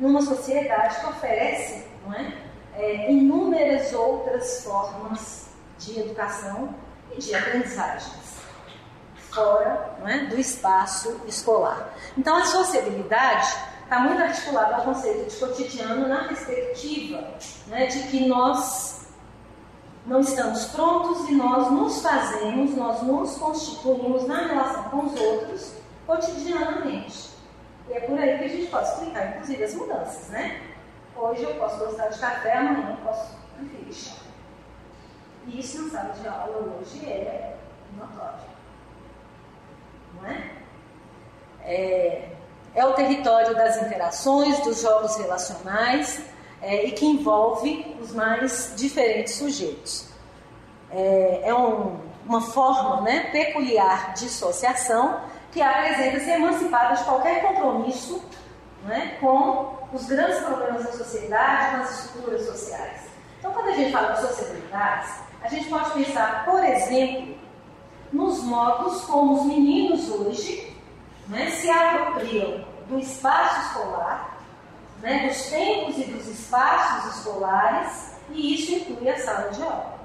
[0.00, 2.34] numa sociedade que oferece não é,
[2.74, 5.46] é, inúmeras outras formas
[5.78, 6.74] de educação
[7.14, 8.20] e de aprendizagem
[9.30, 11.94] fora é, do espaço escolar.
[12.16, 13.48] Então, a sociabilidade
[13.84, 17.24] está muito articulada ao conceito de cotidiano na perspectiva
[17.68, 19.06] né, de que nós
[20.06, 25.72] não estamos prontos e nós nos fazemos, nós nos constituímos na relação com os outros
[26.06, 27.29] cotidianamente.
[27.90, 30.62] E é por aí que a gente pode explicar, inclusive, as mudanças, né?
[31.16, 34.16] Hoje eu posso gostar de café, amanhã eu posso preferir chá.
[35.46, 37.56] E isso na sala de aula hoje é
[37.98, 38.50] notório
[40.14, 40.50] não é?
[41.62, 42.28] É,
[42.74, 46.22] é o território das interações, dos jogos relacionais
[46.62, 50.06] é, e que envolve os mais diferentes sujeitos.
[50.90, 55.20] É, é um, uma forma né, peculiar de associação
[55.52, 58.22] que apresenta-se emancipada de qualquer compromisso
[58.84, 63.02] né, com os grandes problemas da sociedade, com as estruturas sociais.
[63.38, 65.10] Então, quando a gente fala de sociabilidades,
[65.42, 67.34] a gente pode pensar, por exemplo,
[68.12, 70.76] nos modos como os meninos hoje
[71.28, 74.38] né, se apropriam do espaço escolar,
[75.00, 79.98] né, dos tempos e dos espaços escolares, e isso inclui a sala de aula.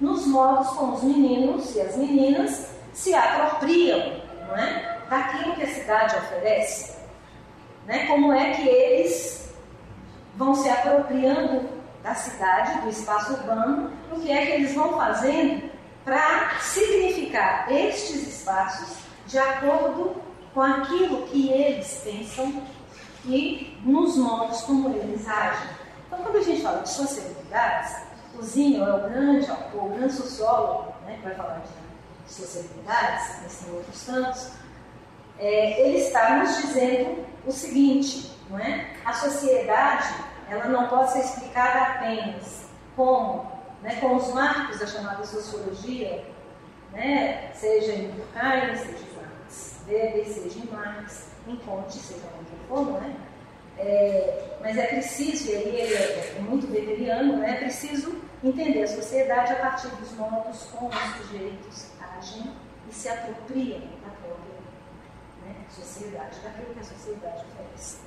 [0.00, 6.16] Nos modos como os meninos e as meninas se apropriam é, daquilo que a cidade
[6.16, 6.96] oferece,
[7.86, 9.54] né, como é que eles
[10.36, 11.68] vão se apropriando
[12.02, 15.70] da cidade, do espaço urbano, o que é que eles vão fazendo
[16.04, 20.14] para significar estes espaços de acordo
[20.54, 22.62] com aquilo que eles pensam
[23.24, 25.68] e nos modos como eles agem.
[26.06, 27.96] Então, quando a gente fala de sociabilidades,
[28.38, 31.85] o Zinho é o grande o grande sociólogo, né, que vai falar de
[32.26, 34.50] sociabilidades, mas tem outros tantos,
[35.38, 38.94] é, ele está nos dizendo o seguinte, não é?
[39.04, 40.08] A sociedade,
[40.48, 46.24] ela não pode ser explicada apenas como né, com os marcos da chamada sociologia,
[46.92, 52.66] né, seja em Durkheim, seja em Marx Weber, seja em Marx, em Conte, seja onde
[52.68, 53.14] for, não é?
[53.78, 58.82] É, mas é preciso, e aí ele é, é muito weberiano, né, é preciso entender
[58.82, 61.90] a sociedade a partir dos modos como os sujeitos
[62.88, 64.56] e se apropriam da própria
[65.44, 67.98] né, sociedade, daquilo que a sociedade oferece.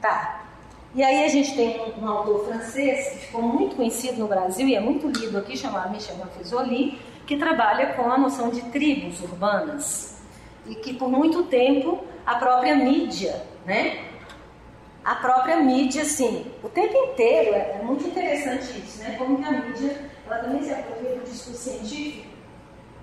[0.00, 0.46] Tá.
[0.94, 4.66] E aí a gente tem um, um, autor francês que ficou muito conhecido no Brasil
[4.66, 9.20] e é muito lido aqui, chamado Michel Maffezoli, que trabalha com a noção de tribos
[9.20, 10.20] urbanas.
[10.66, 14.04] E que por muito tempo a própria mídia, né?
[15.04, 19.14] A própria mídia, assim, o tempo inteiro, é, é muito interessante isso, né?
[19.16, 22.29] Como que a mídia, ela também se apropria do discurso científico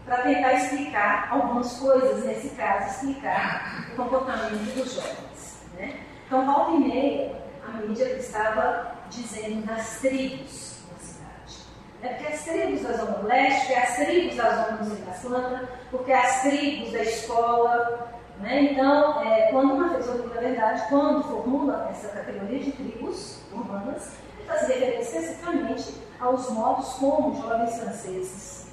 [0.07, 5.99] para tentar explicar algumas coisas, nesse caso, explicar o comportamento dos jovens, né?
[6.25, 7.35] Então, volta e meia,
[7.67, 11.67] a mídia estava dizendo das tribos da cidade.
[12.01, 16.13] É porque as tribos da Zona Leste, porque as tribos da Zona da Santa, porque
[16.13, 18.13] as tribos da escola.
[18.39, 18.71] Né?
[18.71, 24.11] Então, é, quando uma pessoa, na verdade, quando formula essa categoria de tribos urbanas,
[24.45, 28.66] fazia referência especificamente aos modos como jovens franceses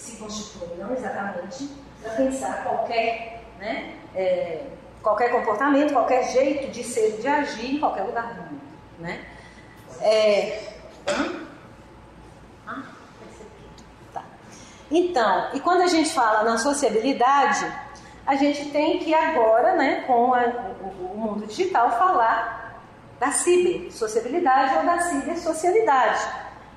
[0.00, 1.68] se constituem, não exatamente
[2.02, 4.64] para pensar qualquer né, é,
[5.02, 8.60] qualquer comportamento, qualquer jeito de ser, de agir em qualquer lugar do mundo.
[8.98, 9.24] Né?
[10.00, 10.72] É...
[14.12, 14.24] Tá.
[14.90, 17.70] Então, e quando a gente fala na sociabilidade,
[18.26, 22.82] a gente tem que agora, né, com a, o, o, mundo digital, falar
[23.18, 26.20] da cibersociabilidade ou da cibersocialidade.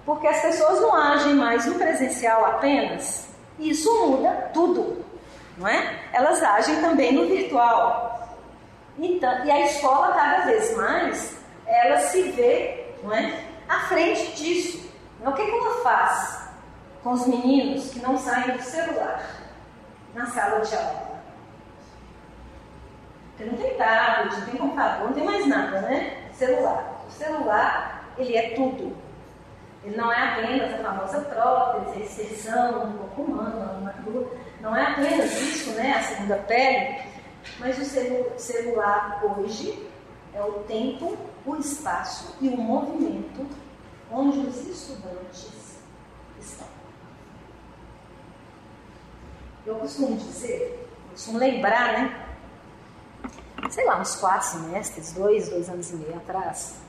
[0.06, 5.04] Porque as pessoas não agem mais no presencial apenas, isso muda tudo
[5.58, 6.00] não é?
[6.12, 8.38] Elas agem também no virtual.
[8.98, 14.90] Então, e a escola cada vez mais ela se vê, não é, à frente disso.
[15.20, 16.50] Então, o que, que ela faz
[17.04, 19.24] com os meninos que não saem do celular
[20.14, 21.14] na sala de aula?
[23.30, 26.30] Porque não tem tablet, não tem computador, não tem mais nada, né?
[26.34, 27.02] Celular.
[27.08, 28.96] O celular, ele é tudo.
[29.84, 34.32] Ele não é apenas a famosa prótese, a exceção do corpo humano, uma crua.
[34.62, 37.02] Não é apenas isso, né, a segunda pele,
[37.60, 39.90] mas o celular hoje
[40.34, 43.46] é o tempo, o espaço e o movimento
[44.10, 45.78] onde os estudantes
[46.40, 46.68] estão.
[49.66, 52.26] Eu costumo dizer, costumo lembrar, né?
[53.70, 56.83] Sei lá, uns quatro semestres, dois, dois anos e meio atrás,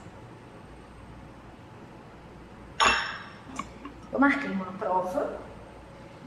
[4.14, 5.40] eu marquei uma prova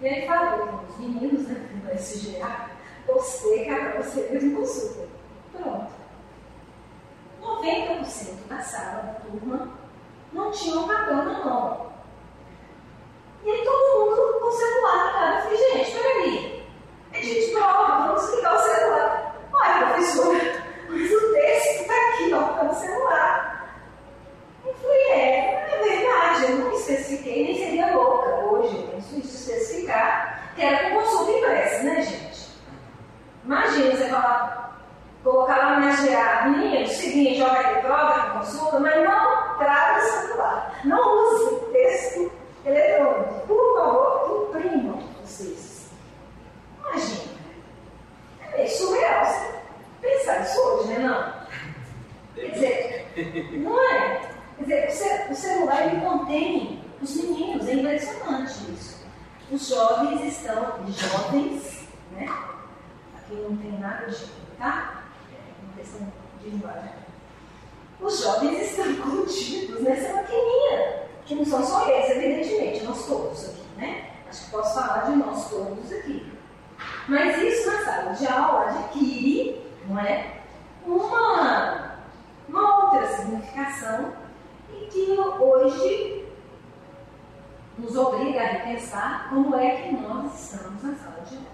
[0.02, 2.69] e aí falei com os meninos, né, do SGA,
[3.06, 5.08] postei que a prova seria de consulta.
[5.54, 5.91] Pronto.
[7.41, 9.69] 90% da sala, da turma,
[10.34, 11.93] não tinha um papel na mão.
[13.43, 15.36] E aí todo mundo com o celular cara.
[15.38, 16.67] Eu falei, gente, peraí.
[17.13, 19.36] É dia de prova, vamos ligar o celular.
[19.54, 23.47] Olha, professora, mas o texto está aqui, ó, tá no celular.
[24.82, 30.52] Falei, é, é verdade, eu não especifiquei, nem seria louca hoje, eu penso isso, especificar,
[30.56, 32.50] que era com consulta impressa, né, gente?
[33.46, 34.82] Imagina você falar,
[35.24, 41.24] colocar lá na GA, menino, seguinte, joga prova, com consulta, mas não traga celular, não
[41.24, 42.32] use texto
[42.66, 43.48] eletrônico.
[43.48, 45.90] Por favor, imprimam vocês.
[46.80, 47.32] Imagina,
[48.42, 49.56] é meio surreal você
[50.02, 51.00] pensar isso hoje, né?
[51.00, 51.38] Não.
[52.36, 54.37] Quer dizer, não é?
[54.58, 59.06] Quer dizer, o celular ele contém os meninos, é impressionante isso.
[59.52, 62.28] Os jovens estão, jovens, né?
[63.15, 64.26] Aqui não tem nada de,
[64.58, 65.04] tá?
[65.32, 66.91] É uma questão de linguagem.
[68.02, 73.63] Os jovens estão contidos nessa maquininha, que não são só eles, evidentemente, nós todos aqui,
[73.78, 74.10] né?
[74.28, 76.34] Acho que posso falar de nós todos aqui.
[77.08, 80.41] Mas isso na sala de aula adquire, não é?
[80.86, 81.98] Uma,
[82.50, 84.14] uma outra significação
[84.86, 86.25] que hoje
[87.78, 91.47] nos obriga a repensar como é que nós estamos na sala de aula.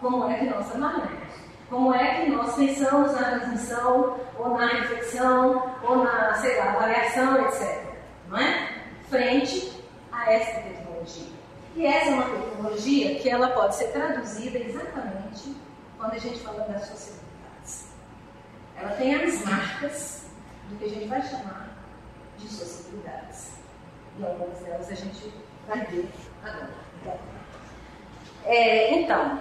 [0.00, 1.28] Como é que nós trabalhamos.
[1.68, 7.46] Como é que nós pensamos na transmissão, ou na reflexão, ou na, sei lá, avaliação,
[7.46, 7.84] etc.
[8.28, 8.82] Não é?
[9.08, 9.82] Frente
[10.12, 11.32] a essa tecnologia.
[11.76, 15.54] E essa é uma tecnologia que ela pode ser traduzida exatamente
[15.98, 17.88] quando a gente fala das sociedades.
[18.76, 20.26] Ela tem as marcas
[20.68, 21.67] do que a gente vai chamar
[22.38, 23.52] de sociedades.
[24.18, 25.32] E algumas delas a gente
[25.66, 26.08] vai ver
[26.42, 27.18] agora.
[28.44, 29.38] É, então,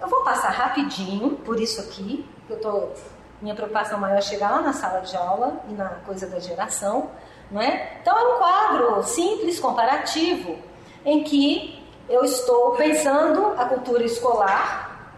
[0.00, 2.88] eu vou passar rapidinho por isso aqui, que eu tô,
[3.40, 7.10] minha preocupação maior é chegar lá na sala de aula e na coisa da geração,
[7.54, 7.98] é?
[8.00, 10.58] Então é um quadro simples, comparativo,
[11.04, 15.14] em que eu estou pensando a cultura escolar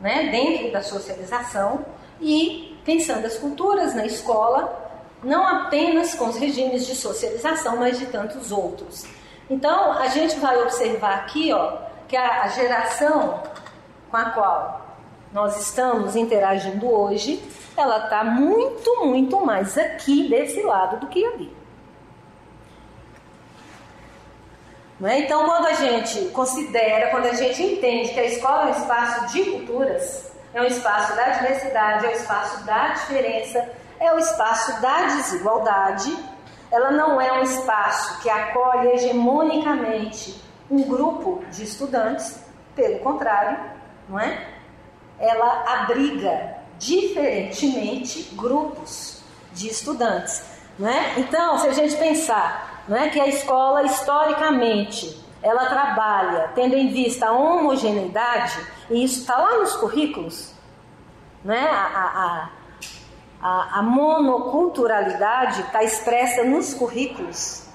[0.00, 1.84] né, dentro da socialização
[2.20, 4.85] e pensando as culturas na escola,
[5.22, 9.06] não apenas com os regimes de socialização, mas de tantos outros.
[9.48, 13.42] Então, a gente vai observar aqui ó, que a geração
[14.10, 14.86] com a qual
[15.32, 17.42] nós estamos interagindo hoje,
[17.76, 21.54] ela está muito, muito mais aqui desse lado do que ali.
[25.04, 25.18] É?
[25.18, 29.32] Então, quando a gente considera, quando a gente entende que a escola é um espaço
[29.32, 33.68] de culturas, é um espaço da diversidade, é um espaço da diferença,
[34.00, 36.16] é o espaço da desigualdade,
[36.70, 42.40] ela não é um espaço que acolhe hegemonicamente um grupo de estudantes,
[42.74, 43.58] pelo contrário,
[44.08, 44.46] não é?
[45.18, 49.22] Ela abriga diferentemente grupos
[49.52, 50.44] de estudantes,
[50.78, 51.18] não é?
[51.18, 56.88] Então, se a gente pensar, não é que a escola historicamente ela trabalha tendo em
[56.88, 58.58] vista a homogeneidade,
[58.90, 60.52] e isso está lá nos currículos,
[61.44, 61.68] né?
[61.70, 62.50] a, a,
[63.40, 67.66] a, a monoculturalidade está expressa nos currículos.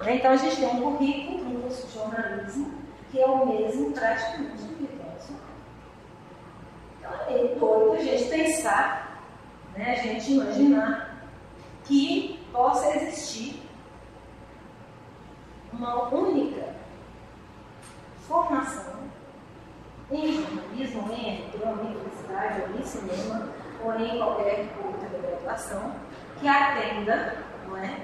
[0.00, 0.16] Né?
[0.16, 4.64] Então a gente tem um currículo no curso de jornalismo que é o mesmo praticamente
[4.64, 4.88] do que
[6.98, 9.20] Então é todo a gente pensar,
[9.76, 9.92] né?
[9.92, 11.24] a gente imaginar
[11.84, 13.62] que possa existir
[15.72, 16.74] uma única
[18.26, 18.94] formação
[20.10, 23.48] em jornalismo, em editora, em publicidade, ou em cinema,
[23.84, 25.94] ou em qualquer outra graduação,
[26.40, 28.00] que atenda não é,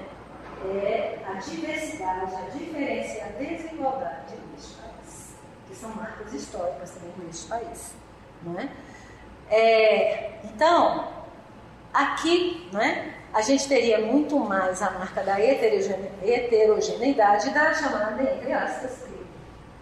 [0.65, 5.35] é, a diversidade, a diferença e a desigualdade deste país,
[5.67, 7.93] que são marcas históricas também deste país.
[8.43, 8.69] Não é?
[9.49, 11.07] É, então,
[11.93, 19.03] aqui, é, a gente teria muito mais a marca da heterogeneidade da chamada, entre aspas,
[19.03, 19.25] que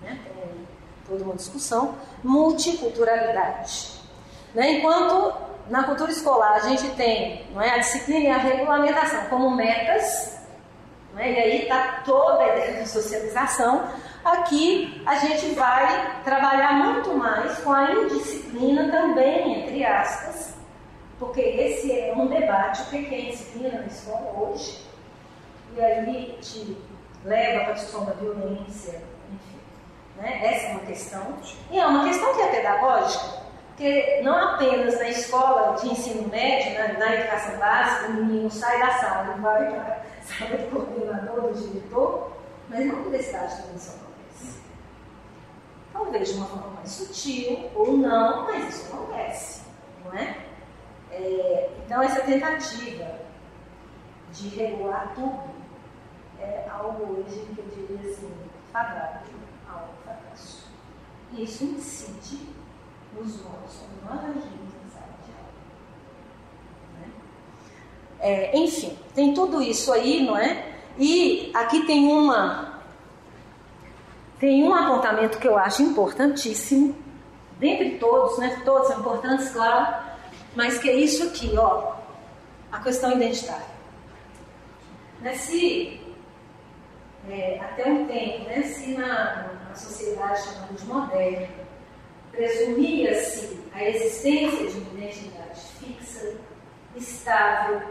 [0.06, 0.68] né, tem
[1.08, 4.00] toda uma discussão, multiculturalidade.
[4.54, 4.74] Né?
[4.74, 9.52] Enquanto na cultura escolar a gente tem não é, a disciplina e a regulamentação como
[9.52, 10.38] metas,
[11.18, 11.32] é?
[11.32, 13.88] e aí está toda a ideia de socialização,
[14.26, 20.56] aqui a gente vai trabalhar muito mais com a indisciplina também, entre aspas,
[21.20, 24.86] porque esse é um debate, o que é disciplina na escola hoje,
[25.76, 26.78] e aí te
[27.26, 29.02] leva para a discussão da violência,
[29.32, 29.60] enfim.
[30.18, 30.40] Né?
[30.44, 31.36] Essa é uma questão.
[31.70, 33.40] E é uma questão que é pedagógica,
[33.80, 38.78] porque não apenas na escola de ensino médio, na, na educação básica, o menino sai
[38.78, 42.32] da sala e vai para a sala do coordenador, do diretor,
[42.68, 44.60] mas na universidade também isso acontece.
[45.94, 49.62] Talvez de uma forma mais sutil ou não, mas isso acontece,
[50.04, 50.36] não é?
[51.12, 53.16] É, então, essa tentativa
[54.34, 55.52] de regular tudo
[56.38, 58.30] é algo hoje que eu diria assim,
[58.74, 59.20] fadado
[59.70, 60.68] ao fracasso.
[61.32, 62.59] E isso incide
[63.14, 64.34] nos modos como aula.
[66.94, 67.12] Né?
[68.20, 70.66] É, enfim, tem tudo isso aí, não é?
[70.98, 72.70] E aqui tem uma
[74.40, 76.96] tem um apontamento que eu acho importantíssimo,
[77.60, 78.62] dentre todos, né?
[78.64, 80.02] Todos são importantes, claro,
[80.56, 81.96] mas que é isso aqui, ó,
[82.72, 83.68] a questão identitária.
[85.20, 86.00] Né, se,
[87.30, 91.48] é, até um tempo, né, se na, na sociedade chamada de moderna,
[92.40, 96.36] presumia-se a existência de uma identidade fixa,
[96.96, 97.82] estável,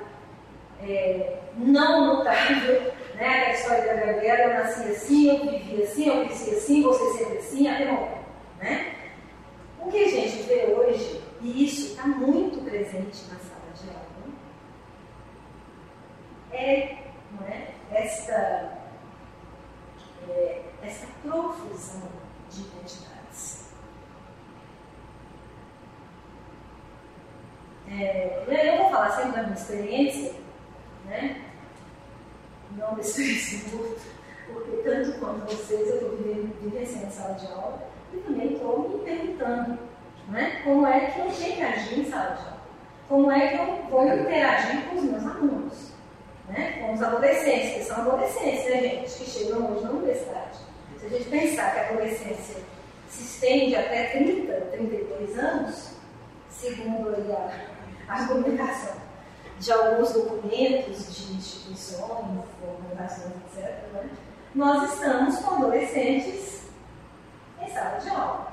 [0.80, 3.28] é, não mutável, né?
[3.28, 7.38] A história da Gabriela, eu nasci assim, eu vivi assim, eu cresci assim, você sempre
[7.38, 8.20] assim, até morrer,
[8.58, 8.94] né?
[9.80, 14.32] O que a gente vê hoje e isso está muito presente na sala de aula,
[16.52, 16.96] é,
[17.38, 18.78] não é esta,
[20.26, 20.62] é,
[21.22, 22.08] profusão
[22.50, 23.07] de identidades.
[27.90, 30.32] É, eu vou falar sempre da minha experiência,
[31.06, 31.42] né?
[32.76, 34.10] não da experiência do outro,
[34.52, 36.16] porque tanto quanto vocês eu estou
[36.62, 39.78] vivenciando a sala de aula e também estou me perguntando
[40.28, 40.60] né?
[40.62, 42.58] Como é que eu tenho que agir em sala de aula?
[43.08, 45.92] Como é que eu vou interagir com os meus alunos?
[46.48, 46.78] Né?
[46.80, 50.58] Com os adolescentes, que são adolescentes, né, gente, que chegam hoje na universidade.
[50.98, 52.56] Se a gente pensar que a adolescência
[53.08, 55.92] se estende até 30, 32 anos,
[56.50, 57.50] segundo a
[58.08, 58.96] argumentação
[59.58, 62.00] de alguns documentos de instituições,
[62.62, 64.08] organizações, etc., né?
[64.54, 66.62] nós estamos com adolescentes
[67.60, 68.52] em sala de aula.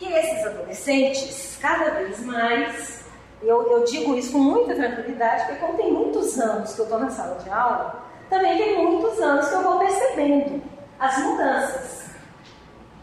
[0.00, 2.98] E esses adolescentes, cada vez mais,
[3.40, 6.98] Eu, eu digo isso com muita tranquilidade, porque como tem muitos anos que eu estou
[6.98, 10.60] na sala de aula, também tem muitos anos que eu vou percebendo
[10.98, 12.10] as mudanças.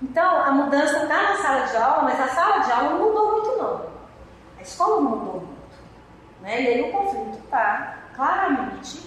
[0.01, 3.31] Então, a mudança está na sala de aula, mas a sala de aula não mudou
[3.31, 3.85] muito, não.
[4.59, 5.54] A escola não mudou muito.
[6.45, 6.61] Né?
[6.61, 9.01] E aí o conflito está claramente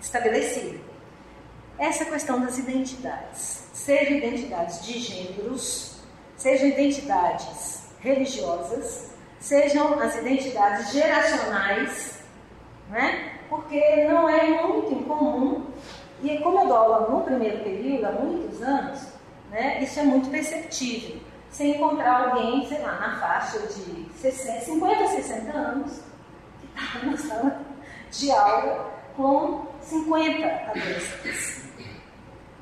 [0.00, 0.80] estabelecido.
[1.78, 6.00] Essa questão das identidades, seja identidades de gêneros,
[6.36, 12.18] sejam identidades religiosas, sejam as identidades geracionais,
[12.90, 13.38] né?
[13.48, 15.66] porque não é muito incomum,
[16.20, 19.06] e como eu dou aula no primeiro período, há muitos anos,
[19.50, 21.20] né, isso é muito perceptível.
[21.48, 26.02] Você encontrar alguém, sei lá, na faixa de 60, 50, 60 anos,
[27.02, 27.60] na sala
[28.10, 31.66] de aula com 50 adolescentes.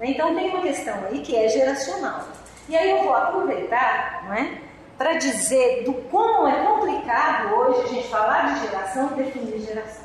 [0.00, 2.28] Então tem uma questão aí que é geracional.
[2.68, 4.58] E aí eu vou aproveitar, não é?
[4.96, 10.04] Para dizer do como é complicado hoje a gente falar de geração e definir geração.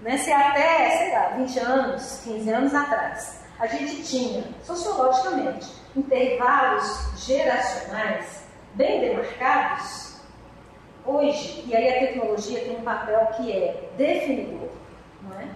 [0.00, 0.16] Né?
[0.18, 5.66] Se até, sei lá, 20 anos, 15 anos atrás, a gente tinha, sociologicamente,
[5.96, 10.07] intervalos geracionais bem demarcados,
[11.08, 14.68] hoje, e aí a tecnologia tem um papel que é definidor,
[15.22, 15.48] não é?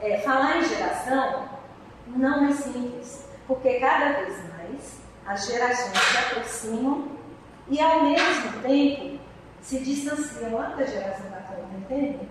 [0.00, 1.48] é falar em geração
[2.08, 7.08] não é simples, porque cada vez mais as gerações se aproximam
[7.68, 9.20] e ao mesmo tempo
[9.60, 12.28] se distanciam lá da geração da frente, entende?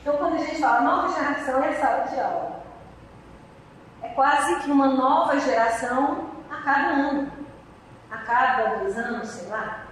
[0.00, 2.60] Então quando a gente fala nova geração é sala de aula.
[4.02, 7.30] É quase que uma nova geração a cada ano,
[8.10, 9.89] a cada dois anos, sei lá.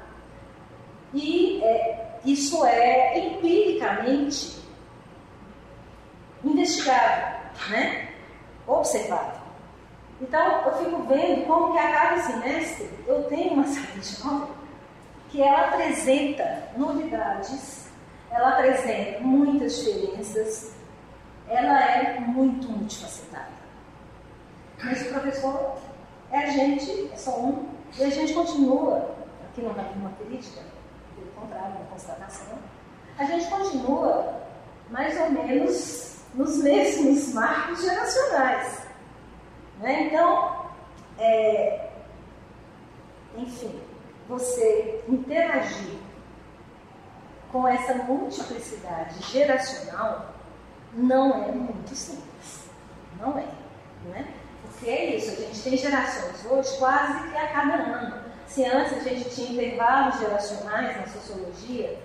[1.15, 4.59] E é, isso é empiricamente
[6.45, 7.39] investigado,
[7.71, 8.09] né?
[8.67, 9.39] observado.
[10.21, 14.49] Então, eu fico vendo como que a cada semestre eu tenho uma série aula
[15.31, 17.89] que ela apresenta novidades,
[18.31, 20.75] ela apresenta muitas diferenças,
[21.49, 23.59] ela é muito multifacetada.
[24.83, 25.77] Mas o professor
[26.31, 30.61] é a gente, é só um, e a gente continua, aqui não é uma crítica,
[31.41, 32.59] contrário, uma constatação,
[33.19, 34.43] a gente continua
[34.91, 38.87] mais ou menos nos mesmos marcos geracionais.
[39.81, 40.05] Né?
[40.05, 40.67] Então,
[41.19, 41.91] é,
[43.37, 43.81] enfim,
[44.29, 45.99] você interagir
[47.51, 50.35] com essa multiplicidade geracional
[50.93, 52.69] não é muito simples.
[53.19, 53.47] Não é.
[54.09, 54.29] Né?
[54.63, 58.28] Porque é isso, a gente tem gerações hoje quase que a cada ano.
[58.49, 61.99] Se antes a gente tinha intervalos geracionais na sociologia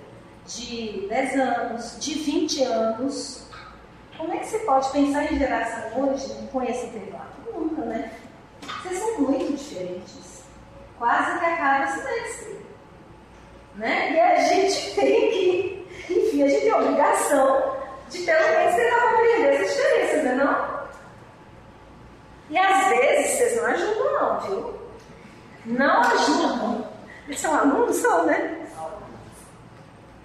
[0.46, 3.48] de 10 anos, de 20 anos,
[4.18, 7.32] como é que você pode pensar em geração hoje com esse intervalo?
[7.54, 8.12] Nunca, né?
[8.62, 10.44] Vocês são muito diferentes.
[11.00, 12.66] Quase que a cada semestre.
[13.76, 14.14] Né?
[14.14, 17.78] E a gente tem que, enfim, a gente tem a obrigação
[18.10, 20.84] de pelo menos tentar compreender essas diferenças, né não?
[22.50, 24.83] E às vezes vocês não ajudam não, viu?
[25.66, 26.86] Não ajudam.
[27.36, 28.64] São alunos, são, né?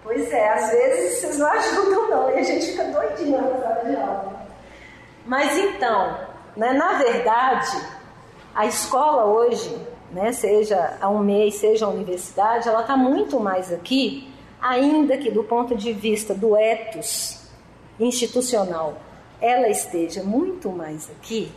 [0.03, 3.85] Pois é, às vezes vocês não ajudam não, e a gente fica doidinho na sala
[3.85, 4.47] de aula.
[5.27, 6.19] Mas então,
[6.57, 7.77] né, na verdade,
[8.55, 9.77] a escola hoje,
[10.11, 15.45] né, seja a UMEI, seja a universidade, ela está muito mais aqui, ainda que do
[15.45, 17.43] ponto de vista do ethos
[18.01, 18.95] institucional,
[19.41, 21.53] ela esteja muito mais aqui,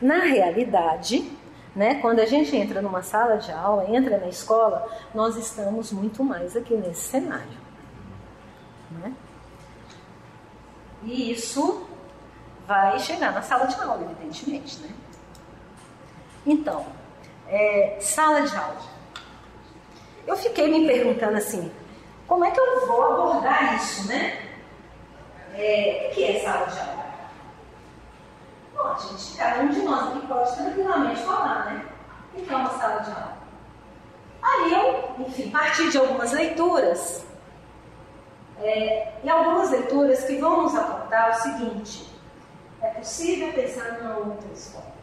[0.00, 1.37] na realidade,
[1.74, 6.24] né, quando a gente entra numa sala de aula, entra na escola, nós estamos muito
[6.24, 7.58] mais aqui nesse cenário.
[8.90, 9.12] Né?
[11.04, 11.86] E isso
[12.66, 14.78] vai chegar na sala de aula, evidentemente.
[14.80, 14.90] Né?
[16.46, 16.86] Então,
[17.48, 18.80] é, sala de aula.
[20.26, 21.72] Eu fiquei me perguntando assim,
[22.26, 24.46] como é que eu vou abordar isso, né?
[25.54, 26.97] É, o que é sala de aula?
[28.92, 31.86] A gente, cada um de nós aqui pode tranquilamente falar, né?
[32.34, 33.38] O que é uma sala de aula?
[34.42, 37.24] Aí eu, enfim, parti de algumas leituras,
[38.60, 42.08] é, e algumas leituras que vão nos apontar o seguinte:
[42.82, 44.98] é possível pensar numa outra escola.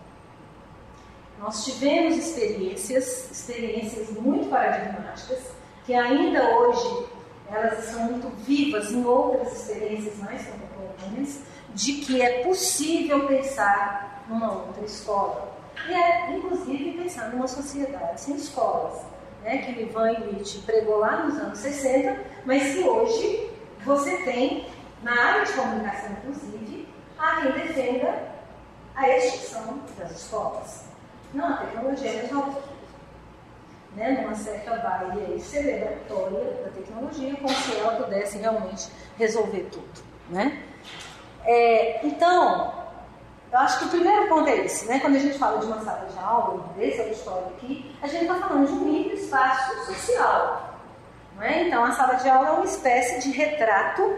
[1.40, 5.52] Nós tivemos experiências, experiências muito paradigmáticas,
[5.86, 7.08] que ainda hoje
[7.50, 11.40] elas são muito vivas em outras experiências mais contemporâneas,
[11.74, 15.54] de que é possível pensar numa outra escola.
[15.88, 19.02] E é, inclusive, pensar numa sociedade sem escolas
[19.46, 23.50] né, que Ivan Illich pregou lá nos anos 60, mas que hoje
[23.86, 24.68] você tem,
[25.04, 26.88] na área de comunicação, inclusive,
[27.18, 28.24] há quem defenda
[28.96, 30.86] a extinção das escolas.
[31.34, 32.75] Não, a tecnologia resolve tudo.
[33.96, 40.04] Né, numa certa vibe celebratória da tecnologia, como se ela pudesse realmente resolver tudo.
[40.30, 40.62] Né?
[41.46, 42.74] É, então,
[43.52, 45.00] eu acho que o primeiro ponto é esse, né?
[45.00, 48.36] quando a gente fala de uma sala de aula, desse auditório aqui, a gente está
[48.36, 50.76] falando de um micro espaço social.
[51.42, 51.68] É?
[51.68, 54.18] Então, a sala de aula é uma espécie de retrato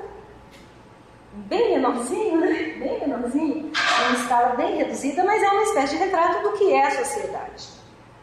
[1.33, 2.75] bem menorzinho, né?
[2.79, 3.71] bem menorzinho,
[4.07, 7.67] uma escala bem reduzida, mas é uma espécie de retrato do que é a sociedade,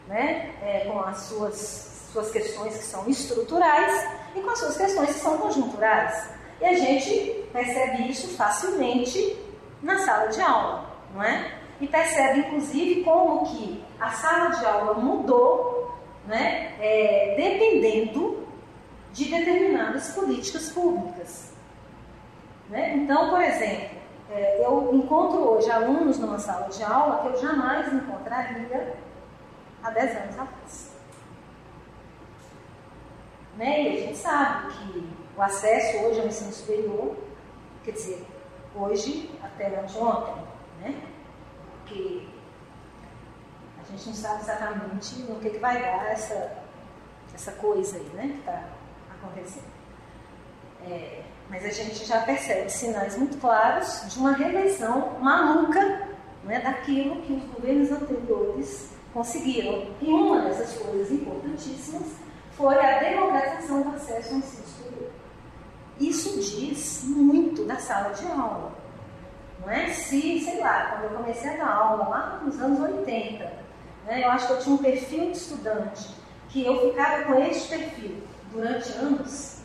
[0.07, 0.53] né?
[0.61, 5.19] É, com as suas, suas questões que são estruturais e com as suas questões que
[5.19, 6.29] são conjunturais.
[6.61, 9.37] E a gente percebe isso facilmente
[9.81, 11.51] na sala de aula, não é?
[11.81, 15.93] E percebe, inclusive, como que a sala de aula mudou,
[16.25, 16.73] né?
[16.79, 18.45] É, dependendo
[19.11, 21.53] de determinadas políticas públicas.
[22.69, 22.95] Né?
[22.97, 23.97] Então, por exemplo,
[24.29, 28.95] é, eu encontro hoje alunos numa sala de aula que eu jamais encontraria
[29.85, 30.91] há 10 anos atrás.
[33.57, 33.81] Né?
[33.83, 37.15] E a gente sabe que o acesso hoje ao ensino superior,
[37.83, 38.25] quer dizer,
[38.75, 40.43] hoje até ontem,
[40.81, 41.01] né?
[41.71, 42.27] Porque
[43.79, 46.57] a gente não sabe exatamente no que, que vai dar essa,
[47.33, 48.27] essa coisa aí, né?
[48.27, 48.63] Que está
[49.13, 49.75] acontecendo.
[50.87, 56.09] É, mas a gente já percebe sinais muito claros de uma reversão maluca
[56.43, 59.87] né, daquilo que os governos anteriores conseguiram.
[60.01, 62.11] E uma dessas coisas importantíssimas
[62.51, 65.11] foi a democratização do acesso ao ensino superior.
[65.97, 68.73] Isso diz muito da sala de aula.
[69.61, 69.87] Não é?
[69.87, 73.45] Se, sei lá, quando eu comecei a dar aula lá nos anos 80,
[74.05, 76.13] né, eu acho que eu tinha um perfil de estudante
[76.49, 78.17] que eu ficava com este perfil
[78.51, 79.61] durante anos,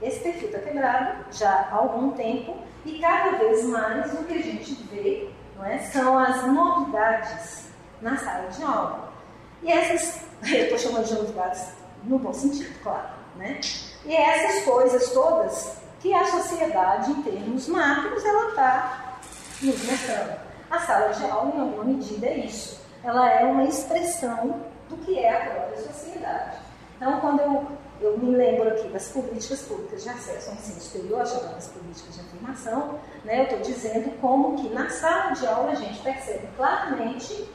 [0.00, 2.56] esse perfil está quebrado já há algum tempo
[2.86, 7.69] e cada vez mais o que a gente vê não é, são as novidades
[8.00, 9.12] na sala de aula.
[9.62, 11.68] E essas, eu estou chamando de novidades
[12.04, 13.08] no bom sentido, claro.
[13.36, 13.60] Né?
[14.04, 19.18] E essas coisas todas que a sociedade, em termos macros, ela está
[19.62, 20.40] nos mostrando.
[20.70, 22.80] A sala de aula, em alguma medida, é isso.
[23.02, 26.58] Ela é uma expressão do que é a própria sociedade.
[26.96, 27.66] Então, quando eu
[28.00, 32.20] eu me lembro aqui das políticas públicas de acesso ao ensino superior, chamadas políticas de
[32.22, 37.46] afirmação, né, eu estou dizendo como que na sala de aula a gente percebe claramente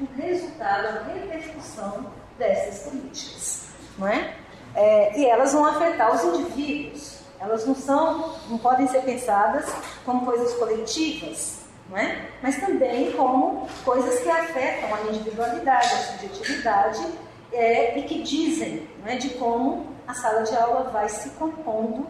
[0.00, 2.06] o resultado, a repercussão
[2.38, 3.66] dessas políticas.
[3.98, 4.34] Não é?
[4.74, 5.18] é?
[5.18, 7.18] e elas vão afetar os indivíduos.
[7.40, 9.66] Elas não são, não podem ser pensadas
[10.04, 12.28] como coisas coletivas, não é?
[12.42, 17.06] mas também como coisas que afetam a individualidade, a subjetividade
[17.52, 22.06] é, e que dizem não é, de como a sala de aula vai se compondo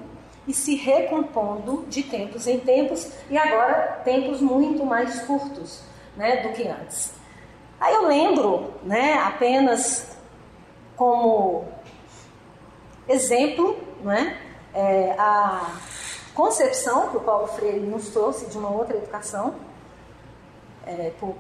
[0.47, 5.83] e se recompondo de tempos em tempos e agora tempos muito mais curtos
[6.17, 7.13] né, do que antes.
[7.81, 10.17] Aí eu lembro, né, apenas
[10.97, 11.65] como
[13.09, 14.41] exemplo, né,
[14.73, 15.79] é, a
[16.35, 19.55] concepção que o Paulo Freire nos trouxe de uma outra educação,
[20.87, 21.35] é, por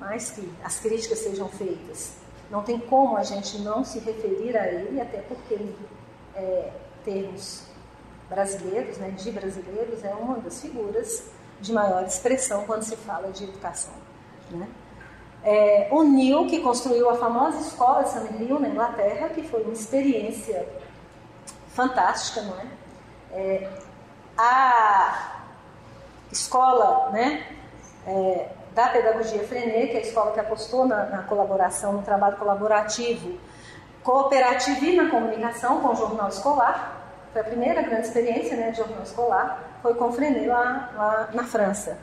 [0.00, 2.14] mais que as críticas sejam feitas,
[2.50, 5.58] não tem como a gente não se referir a ele, até porque
[6.34, 6.70] é,
[7.04, 7.64] termos
[8.28, 11.24] brasileiros, né, de brasileiros, é uma das figuras
[11.60, 13.92] de maior expressão quando se fala de educação.
[14.50, 14.68] Né?
[15.44, 18.42] É, o Neil, que construiu a famosa escola de.
[18.42, 20.66] Hill, na Inglaterra, que foi uma experiência
[21.74, 22.66] fantástica, não é?
[23.32, 23.70] é
[24.38, 25.42] a
[26.32, 27.46] escola né,
[28.06, 32.36] é, da pedagogia Frenet, que é a escola que apostou na, na colaboração, no trabalho
[32.36, 33.38] colaborativo
[34.04, 37.00] cooperativa e na comunicação com o jornal escolar.
[37.32, 41.44] Foi a primeira grande experiência né, de jornal escolar, foi com Frenet lá, lá na
[41.44, 41.98] França.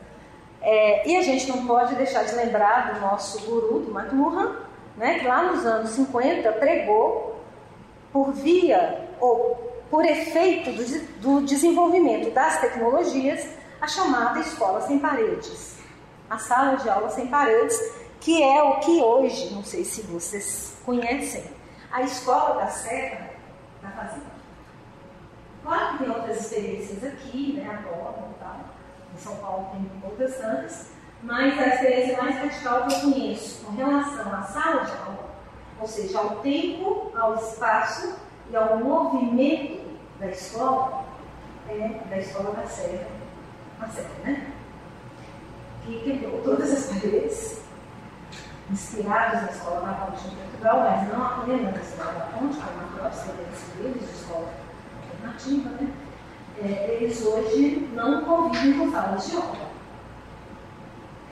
[0.62, 4.56] É, e a gente não pode deixar de lembrar do nosso guru, do McLuhan,
[4.96, 7.40] né, que lá nos anos 50 pregou
[8.12, 9.56] por via ou
[9.90, 13.46] por efeito do, do desenvolvimento das tecnologias
[13.80, 15.78] a chamada escola sem paredes,
[16.30, 17.76] a sala de aula sem paredes,
[18.20, 21.42] que é o que hoje, não sei se vocês conhecem,
[21.90, 23.30] a escola da Serra
[23.82, 24.32] na Fazenda.
[25.64, 28.21] Claro que tem outras experiências aqui, né, agora
[29.22, 30.86] São Paulo tem outras tantas,
[31.22, 35.30] mas a experiência mais radical que eu conheço com relação à sala de aula,
[35.80, 38.16] ou seja, ao tempo, ao espaço
[38.50, 41.04] e ao movimento da escola,
[41.68, 43.06] é da escola da Serra,
[43.80, 44.52] a Serra, né?
[45.84, 47.62] Que quebrou todas as paredes
[48.70, 53.10] inspirados na Escola Naval de Portugal, mas não apenas na Escola da Ponte, como a
[53.10, 54.48] própria deles, de escola
[55.10, 55.92] alternativa, né?
[56.64, 59.72] É, eles hoje não convivem com salas de aula.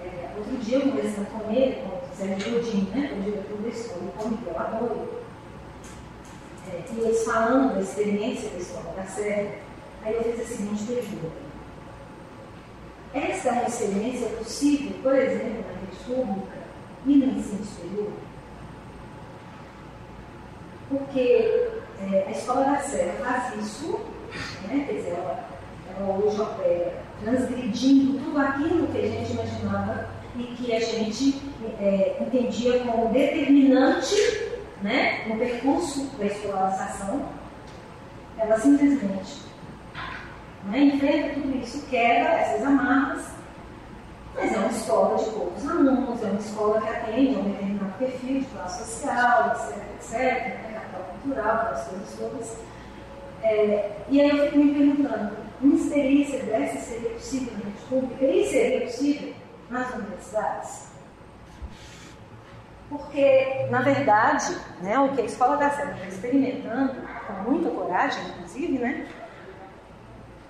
[0.03, 3.69] É, outro dia eu conversando com ele, com o Zé Godin, né, o diretor da
[3.69, 5.09] escola, com o Miguel Arroio,
[6.69, 9.55] é, e eles falando da experiência da escola da Serra,
[10.03, 11.51] aí eu fiz a seguinte pergunta.
[13.13, 16.59] Essa é uma experiência possível, por exemplo, na rede pública
[17.07, 18.13] e no ensino superior?
[20.89, 21.71] Porque
[22.01, 24.01] é, a escola da Serra faz isso,
[24.69, 24.85] né?
[24.87, 25.49] quer dizer, ela,
[25.97, 26.93] ela hoje opera
[27.23, 31.43] transgredindo tudo aquilo que a gente imaginava e que a gente
[31.79, 34.15] é, entendia como determinante
[34.83, 37.23] né, no percurso da escolarização,
[38.39, 39.43] ela simplesmente
[40.65, 43.27] né, enfrenta tudo isso, quebra essas amarras,
[44.35, 47.99] mas é uma escola de poucos alunos, é uma escola que atende a um determinado
[47.99, 52.71] perfil de classe social, etc, etc, né, capital cultural, aquelas coisas todas.
[53.43, 58.25] É, e aí eu fico me perguntando, uma experiência dessa seria possível na rede pública?
[58.25, 59.35] E seria possível
[59.71, 60.91] nas universidades?
[62.89, 66.95] Porque, na verdade, né, o que a Escola da Serra está experimentando,
[67.27, 69.07] com muita coragem, inclusive, né,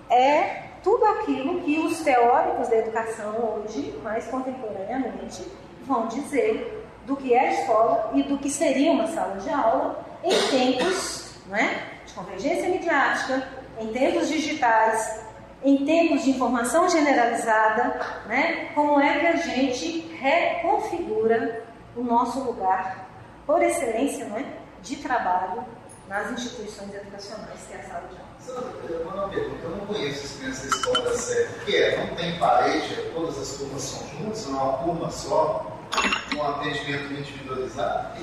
[0.08, 5.46] é tudo aquilo que os teóricos da educação hoje, mais contemporaneamente,
[5.84, 10.04] vão dizer do que é a escola e do que seria uma sala de aula
[10.22, 13.48] em tempos né, de convergência midiática,
[13.78, 15.20] em tempos digitais,
[15.62, 21.64] em tempos de informação generalizada, né, como é que a gente reconfigura
[21.96, 23.08] o nosso lugar,
[23.46, 24.44] por excelência, né,
[24.82, 25.64] de trabalho
[26.08, 28.74] nas instituições educacionais, que é a sala de aula.
[28.88, 31.48] Eu uma pergunta, eu não conheço as crianças da escola da Sé.
[31.56, 32.06] O que é?
[32.06, 35.66] Não tem parede, todas as turmas são juntas, não é uma turma só,
[36.36, 38.18] um atendimento individualizado?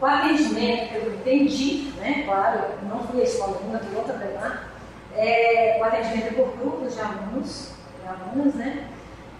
[0.00, 0.14] O é?
[0.14, 4.72] Atendimento que eu entendi, né, claro, não fui à escola fui outra para
[5.14, 8.88] é, o atendimento é por grupos de alunos, de alunos, né?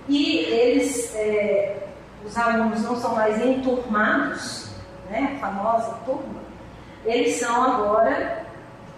[0.08, 1.88] E eles, é,
[2.24, 4.68] os alunos não são mais enturmados,
[5.10, 5.34] né?
[5.36, 6.42] A famosa turma,
[7.04, 8.44] eles são agora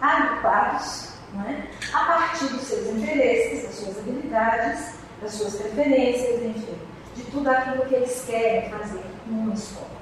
[0.01, 1.69] agrupados né?
[1.93, 6.79] a partir dos seus interesses, das suas habilidades, das suas preferências, enfim,
[7.15, 9.95] de tudo aquilo que eles querem fazer numa escola.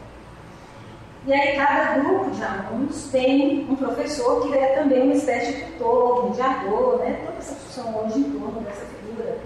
[1.25, 5.73] E aí cada grupo de alunos tem um professor que é também uma espécie de
[5.73, 7.23] tutor, mediador, né?
[7.25, 9.39] toda essa função hoje em torno dessa figura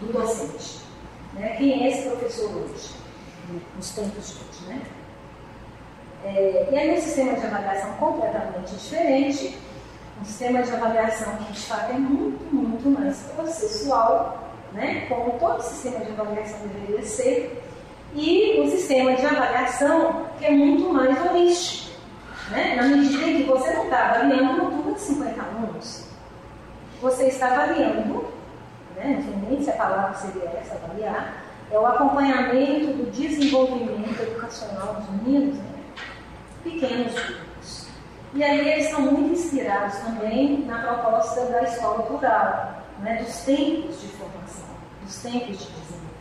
[0.00, 0.80] do docente.
[1.32, 1.56] Né?
[1.56, 2.90] Quem é esse professor hoje,
[3.74, 4.68] nos tempos de hoje?
[4.68, 4.82] Né?
[6.26, 9.58] É, e aí um sistema de avaliação completamente diferente,
[10.20, 14.43] um sistema de avaliação que de fato é muito, muito mais processual,
[14.74, 15.06] né?
[15.08, 17.62] como todo sistema de avaliação deveria ser,
[18.14, 21.98] e um sistema de avaliação que é muito mais holístico,
[22.50, 22.74] né?
[22.76, 26.04] na medida em que você não está avaliando uma turma de 50 alunos,
[27.00, 28.26] você está avaliando,
[28.96, 29.16] né?
[29.16, 34.94] não sei nem se a palavra seria essa, avaliar, é o acompanhamento do desenvolvimento educacional
[34.94, 35.64] dos meninos, né?
[36.62, 37.88] pequenos grupos.
[38.34, 43.22] E aí eles são muito inspirados também na proposta da escola plural, né?
[43.22, 44.63] dos tempos de formação,
[45.04, 46.14] dos tempos de desenvolvimento.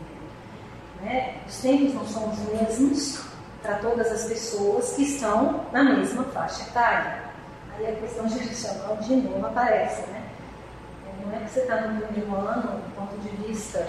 [1.01, 1.41] Né?
[1.47, 3.23] Os tempos não são os mesmos
[3.61, 7.23] para todas as pessoas que estão na mesma faixa etária.
[7.75, 10.01] Aí a questão geracional de novo aparece.
[10.07, 10.23] Né?
[11.25, 13.87] Não é que você está no primeiro ano, do ponto de vista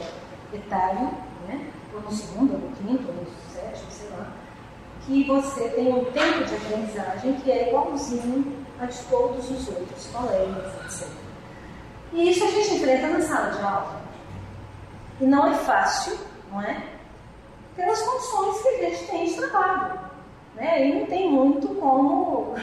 [0.53, 1.11] etário,
[1.49, 1.71] né?
[1.93, 4.33] ou no segundo, ou no quinto, ou no sétimo, sei lá,
[5.05, 10.07] que você tem um tempo de aprendizagem que é igualzinho a de todos os outros
[10.07, 11.09] colegas, etc.
[12.13, 14.04] E isso a gente enfrenta na sala de aula.
[15.21, 16.19] E não é fácil,
[16.51, 16.95] não é?
[17.77, 20.01] pelas condições que a gente tem de trabalho.
[20.55, 20.87] Né?
[20.87, 22.55] E não tem muito como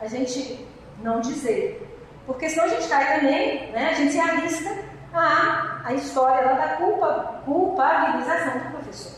[0.00, 0.66] a gente
[1.02, 1.88] não dizer.
[2.26, 3.90] Porque senão a gente cai também, né?
[3.90, 9.12] a gente se arrisca a, a história lá da culpa, culpabilização do professor.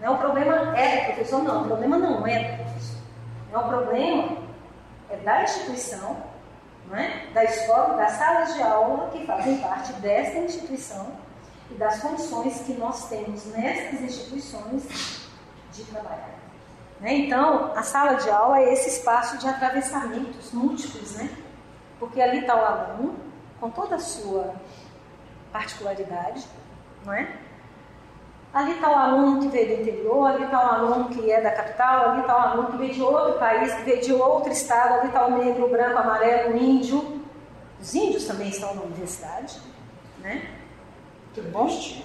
[0.00, 0.10] Né?
[0.10, 1.42] O problema é do professor?
[1.42, 3.00] Não, o problema não é do professor.
[3.52, 3.58] Né?
[3.58, 4.38] O problema
[5.10, 6.16] é da instituição,
[6.92, 7.32] é?
[7.32, 11.06] da escola, das salas de aula que fazem parte dessa instituição
[11.70, 15.28] e das condições que nós temos nessas instituições
[15.72, 16.38] de trabalhar.
[17.00, 17.14] Né?
[17.14, 21.30] Então, a sala de aula é esse espaço de atravessamentos múltiplos, né?
[21.98, 23.16] porque ali está o aluno,
[23.60, 24.54] com toda a sua
[25.52, 26.46] particularidade,
[27.04, 27.28] não é?
[28.52, 31.50] Ali está o aluno que veio do interior, ali está o aluno que é da
[31.50, 34.94] capital, ali está o aluno que veio de outro país, que veio de outro estado,
[34.94, 37.22] ali está o negro, o branco, o amarelo, o índio.
[37.80, 39.60] Os índios também estão na universidade,
[40.20, 40.57] né?
[41.34, 42.04] Travesti.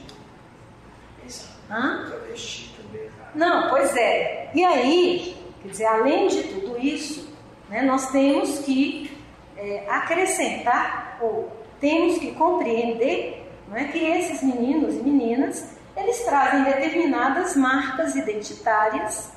[1.70, 2.06] Hã?
[2.08, 3.10] Travesti também.
[3.36, 4.52] Não, pois é.
[4.54, 7.34] E aí, quer dizer, além de tudo isso,
[7.70, 9.12] né, nós temos que
[9.58, 16.64] é, acrescentar ou temos que compreender não é, que esses meninos e meninas eles trazem
[16.64, 19.32] determinadas marcas identitárias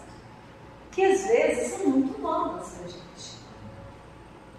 [0.91, 3.37] que às vezes são muito novas para a gente.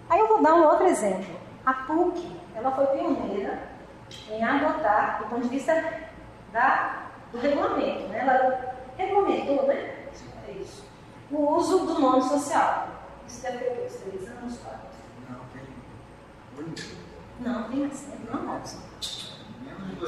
[0.08, 1.36] Aí eu vou dar um outro exemplo.
[1.66, 3.68] A PUC, ela foi pioneira
[4.30, 6.08] em adotar, do ponto de vista
[6.52, 8.20] da, do regulamento, né?
[8.20, 9.94] ela regulamentou, né?
[10.48, 10.84] É isso.
[11.30, 12.88] O uso do nome social.
[13.26, 14.88] Isso deve ter dois, três anos, quatro.
[15.28, 16.84] Não, tem.
[17.40, 18.78] Não, tem tempo, não, Robson.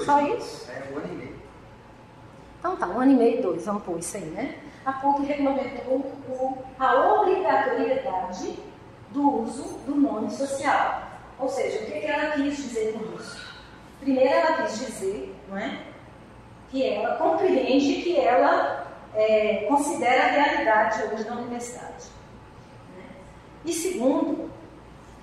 [0.04, 0.70] Só isso?
[0.70, 1.40] É um ano e meio.
[2.58, 4.58] Então tá, um ano e meio, dois, vamos pôr isso aí, né?
[4.84, 8.58] A PUC regulamentou a obrigatoriedade
[9.10, 11.02] do uso do nome social.
[11.38, 13.49] Ou seja, o que, que ela quis dizer com isso?
[14.00, 15.78] Primeiro, ela quis dizer não é,
[16.70, 22.06] que ela compreende que ela é, considera a realidade hoje da universidade.
[22.96, 23.04] Né?
[23.64, 24.50] E segundo,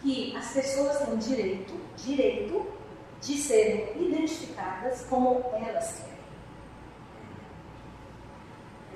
[0.01, 2.65] que as pessoas têm direito, direito
[3.21, 6.17] de serem identificadas como elas querem.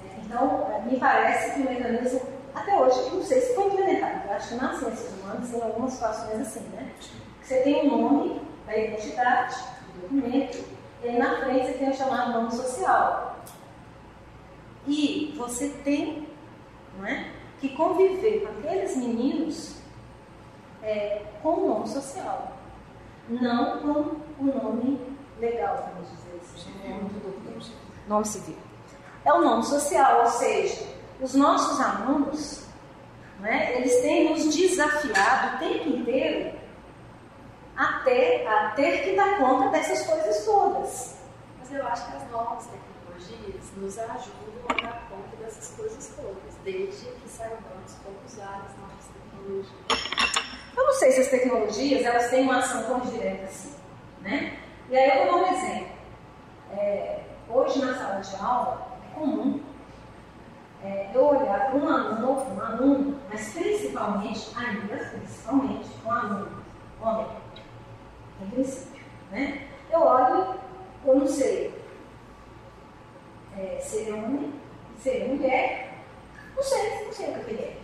[0.05, 2.21] É, então, me parece que o mecanismo,
[2.53, 5.93] até hoje, não sei se foi implementado, eu acho que nas ciências humanas, em algumas
[5.93, 6.91] situações assim, né?
[6.99, 9.55] Que você tem um nome da identidade,
[9.93, 10.63] do documento,
[11.03, 13.39] e aí na frente você tem o chamado nome social.
[14.87, 16.27] E você tem
[16.97, 19.75] não é, que conviver com aqueles meninos
[20.81, 22.57] é, com o nome social,
[23.29, 24.99] não com o nome
[25.39, 27.71] legal, vamos dizer assim, o nome do documento,
[28.07, 28.57] nome civil.
[29.23, 30.87] É o nome social, ou seja,
[31.21, 32.65] os nossos alunos,
[33.43, 36.60] é, eles têm nos desafiado o tempo inteiro
[37.75, 41.17] até a ter que dar conta dessas coisas todas.
[41.59, 46.55] Mas eu acho que as novas tecnologias nos ajudam a dar conta dessas coisas todas,
[46.63, 50.51] desde que saibamos como usar as novas tecnologias.
[50.75, 53.73] Eu não sei se as tecnologias elas têm uma ação tão direta assim,
[54.21, 54.59] né?
[54.89, 55.91] E aí eu vou dar um exemplo.
[56.73, 57.19] É,
[57.49, 59.61] hoje na sala de aula é comum
[60.83, 66.63] é, eu olhar para um aluno, um aluno, mas principalmente, ainda principalmente, um aluno,
[66.99, 67.27] homem,
[68.41, 69.67] em princípio, né?
[69.91, 70.55] Eu olho,
[71.05, 71.73] eu não sei
[73.57, 74.53] é, se ele é homem,
[74.97, 75.93] se ele é mulher,
[76.55, 77.77] não sei, não sei o que ele é.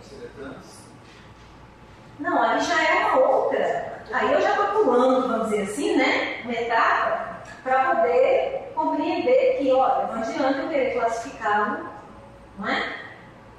[2.18, 4.02] Não, aí já é uma outra.
[4.12, 6.40] Aí eu já estou pulando, vamos dizer assim, né?
[6.42, 11.88] Uma etapa, para poder compreender que, olha, não adianta eu querer classificá-lo,
[12.58, 12.96] não é?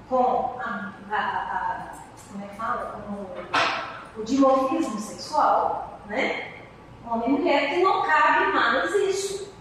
[0.10, 1.94] Com a, a, a,
[2.32, 3.02] como é que fala?
[3.08, 6.59] Com o, o dimorfismo sexual, né?
[7.10, 9.52] Homem e mulher, que não cabe mais isso.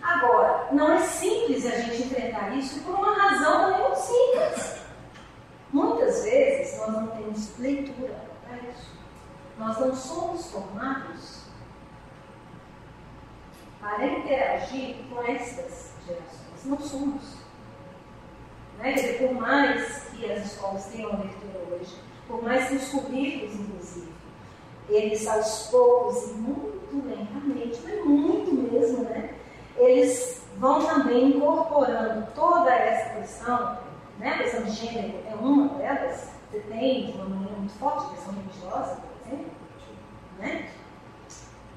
[0.00, 4.78] Agora, não é simples a gente enfrentar isso por uma razão também muito simples.
[5.72, 8.92] Muitas vezes nós não temos leitura para isso.
[9.58, 11.42] Nós não somos formados
[13.80, 16.64] para interagir com essas gerações.
[16.64, 17.38] Não somos.
[18.78, 18.94] Né?
[19.18, 21.96] Por mais que as escolas tenham leitura hoje,
[22.28, 24.17] por mais que os currículos, inclusive,
[24.88, 29.34] eles aos poucos e muito lentamente, mas muito mesmo, né?
[29.76, 33.78] Eles vão também incorporando toda essa questão
[34.18, 34.34] né?
[34.34, 36.28] A questão de gênero é uma delas.
[36.50, 39.52] Você tem, uma maneira muito forte, a questão religiosa, por exemplo.
[40.38, 40.70] Né?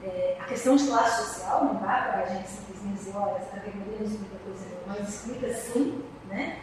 [0.03, 3.51] É, a questão de classe social, não dá para a gente simplesmente dizer, olha, essa
[3.51, 6.03] categoria não explica coisa nenhuma, mas explica sim.
[6.28, 6.57] Né?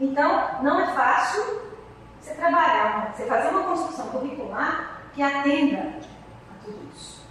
[0.00, 1.60] Então, não é fácil
[2.20, 6.00] você trabalhar, você fazer uma construção curricular que atenda
[6.50, 7.22] a tudo isso.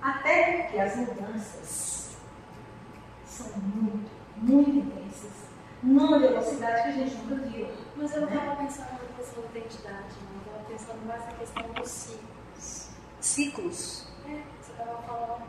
[0.00, 2.16] Até porque as mudanças
[3.24, 5.32] são muito, muito intensas
[5.82, 7.68] numa velocidade que a gente nunca viu.
[7.96, 10.54] Mas eu não estava pensando na questão da identidade, não.
[10.54, 12.90] Eu estava pensando mais na questão dos ciclos.
[13.20, 14.06] Ciclos?
[14.26, 15.42] É, você estava falando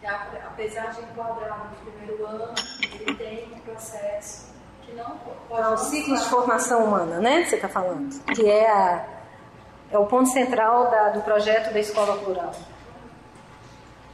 [0.00, 2.54] que apesar de enquadrar no primeiro ano,
[2.92, 5.62] ele tem um processo que não pode.
[5.62, 7.44] Não, ciclos de formação humana, né?
[7.44, 8.20] Você está falando.
[8.32, 9.15] Que é, a,
[9.90, 12.52] é o ponto central da, do projeto da escola plural.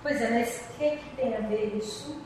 [0.03, 2.21] Pois é, mas o que, que tem a ver isso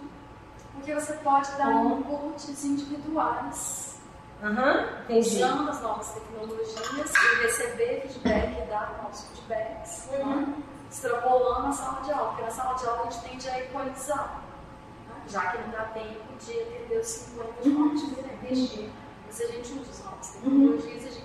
[0.86, 1.99] porque você pode dar uhum.
[1.99, 3.97] inputs individuais.
[4.40, 10.09] Uhum, usando as novas tecnologias e receber feedback e dar novos feedbacks.
[10.12, 10.36] Uhum.
[10.36, 10.55] Né?
[10.88, 14.42] Extrapolando a sala de aula, porque na sala de aula a gente tende a equalizar.
[15.09, 15.14] Né?
[15.26, 18.92] Já que não dá tempo de atender os 50 de forma diferente.
[19.26, 21.15] Mas a gente usa as novas tecnologias e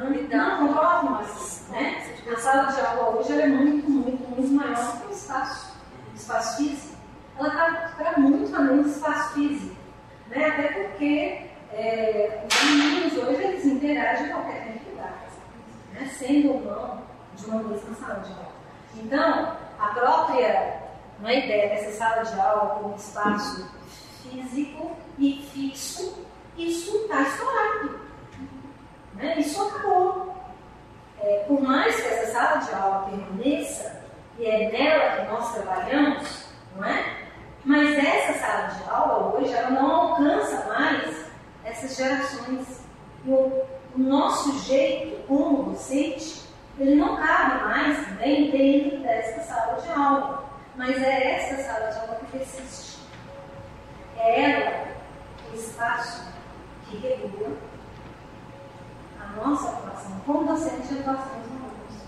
[0.00, 0.10] uhum.
[0.10, 2.14] lidar com as né?
[2.30, 5.72] A sala de aula hoje é muito, muito, muito maior que o espaço,
[6.12, 6.92] o espaço físico
[7.38, 9.76] ela está para muito além do espaço físico.
[10.28, 10.46] Né?
[10.46, 14.82] Até porque é, os meninos hoje eles interagem em qualquer tempo
[15.92, 16.10] né?
[16.18, 17.02] sendo ou não
[17.34, 18.52] de uma mesma sala de aula.
[18.96, 20.82] Então, a própria
[21.18, 23.70] uma ideia dessa sala de aula como espaço
[24.22, 26.26] físico e fixo,
[26.56, 28.01] isso está estourado.
[29.14, 29.38] Né?
[29.38, 30.22] Isso acabou.
[32.32, 34.02] sala de aula permaneça,
[34.38, 37.18] e é nela que nós trabalhamos, não é?
[37.64, 41.26] Mas essa sala de aula hoje ela não alcança mais
[41.64, 42.82] essas gerações.
[43.26, 43.62] O,
[43.94, 46.42] o nosso jeito como docente,
[46.78, 50.44] ele não cabe mais também dentro dessa sala de aula.
[50.74, 52.98] Mas é essa sala de aula que persiste.
[54.16, 54.86] É ela
[55.52, 56.32] o espaço
[56.88, 57.56] que regula
[59.22, 62.02] a nossa atuação como docente de atuação dos alunos.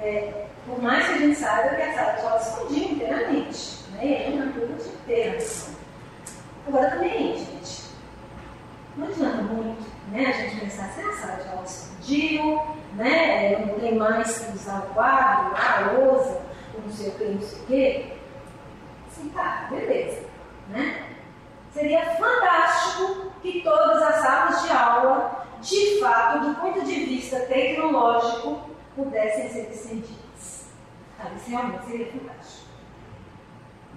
[0.00, 4.00] É, por mais que a gente saiba que a sala de aula explodiu inteiramente, né?
[4.00, 5.38] aí na turma de inteira.
[6.66, 7.82] Agora também, gente,
[8.96, 12.62] não adianta muito né, a gente pensar assim, a sala de aula explodiu,
[12.94, 16.42] né, não tem mais que usar o quadro, a lousa,
[16.84, 18.12] não sei o que, não sei o que.
[19.10, 20.26] Sim, tá, beleza.
[20.68, 21.06] Né?
[21.72, 28.70] Seria fantástico que todas as salas de aula, de fato, do ponto de vista tecnológico,
[28.94, 30.66] pudessem ser estendidas.
[31.18, 32.66] Aí realmente seria fantástico.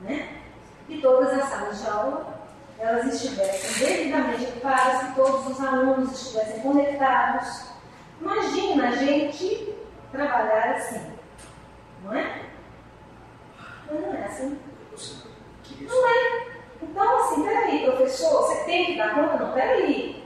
[0.01, 0.41] Né?
[0.87, 2.35] Que todas as salas de aula
[2.77, 7.69] elas estivessem devidamente equipadas, que todos os alunos estivessem conectados.
[8.19, 9.73] Imagina a gente
[10.11, 11.01] trabalhar assim,
[12.03, 12.45] não é?
[13.89, 14.59] Não é assim.
[15.81, 16.54] Não é.
[16.89, 19.43] Então, assim, peraí, professor, você tem que dar conta?
[19.43, 20.23] Não, peraí.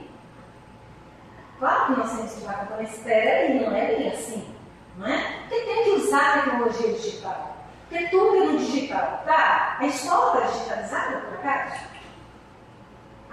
[1.58, 4.54] Claro que nós temos que dar conta, mas peraí, não é bem assim.
[4.96, 5.40] Não é?
[5.40, 7.56] Porque tem que usar a tecnologia digital.
[7.88, 9.76] Porque tudo é no digital, tá?
[9.80, 11.90] A escola está digitalizada, por acaso?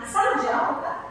[0.01, 1.03] A sala de aula tá?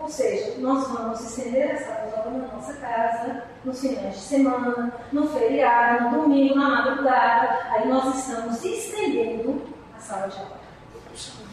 [0.00, 4.20] Ou seja, nós vamos estender a sala de aula na nossa casa, nos finais de
[4.20, 7.58] semana, no feriado, no domingo, na madrugada.
[7.70, 10.60] Aí nós estamos estendendo sala de aula.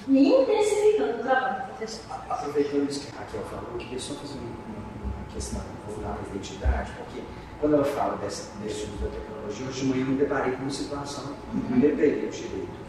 [0.07, 2.01] E intensificando o trabalho do professor.
[2.29, 6.91] Aproveitando isso que a Raquel falou, eu queria só fazer uma questão voltada à identidade,
[6.97, 7.21] porque
[7.59, 10.61] quando ela fala desse, desse uso da tecnologia, hoje de manhã eu me deparei com
[10.61, 11.75] uma situação, uhum.
[11.75, 12.87] me deparei o direito.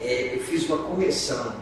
[0.00, 1.54] É, eu fiz uma correção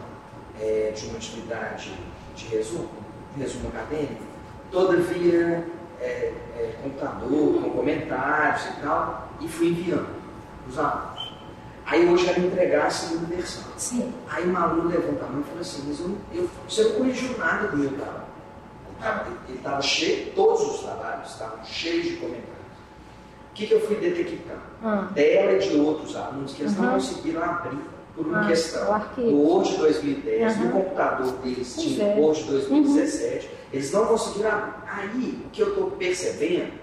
[0.59, 1.93] é, de uma atividade
[2.35, 2.89] de resumo,
[3.37, 4.23] resumo acadêmico,
[4.71, 5.67] todavia
[5.99, 10.17] é, é, computador, com comentários e tal, e fui enviando
[10.67, 11.16] os alunos.
[11.87, 13.63] Aí hoje era entregar a segunda versão.
[13.77, 14.13] Sim.
[14.29, 17.37] Aí uma aluna levanta a mão e falou assim, mas eu, eu, você não corrigiu
[17.37, 18.27] nada do meu trabalho.
[19.47, 22.57] Ele estava cheio, todos os trabalhos estavam cheios de comentários.
[23.51, 24.59] O que, que eu fui detectando?
[24.83, 25.07] Hum.
[25.13, 26.83] Dela e de outros alunos que eles uhum.
[26.83, 27.79] não conseguiram abrir
[28.15, 30.63] por uma ah, questão do Word 2010, uhum.
[30.63, 32.15] no computador deles tinha o é.
[32.15, 33.51] Word 2017, uhum.
[33.71, 34.73] eles não conseguiram.
[34.87, 36.73] Aí, o que eu estou percebendo,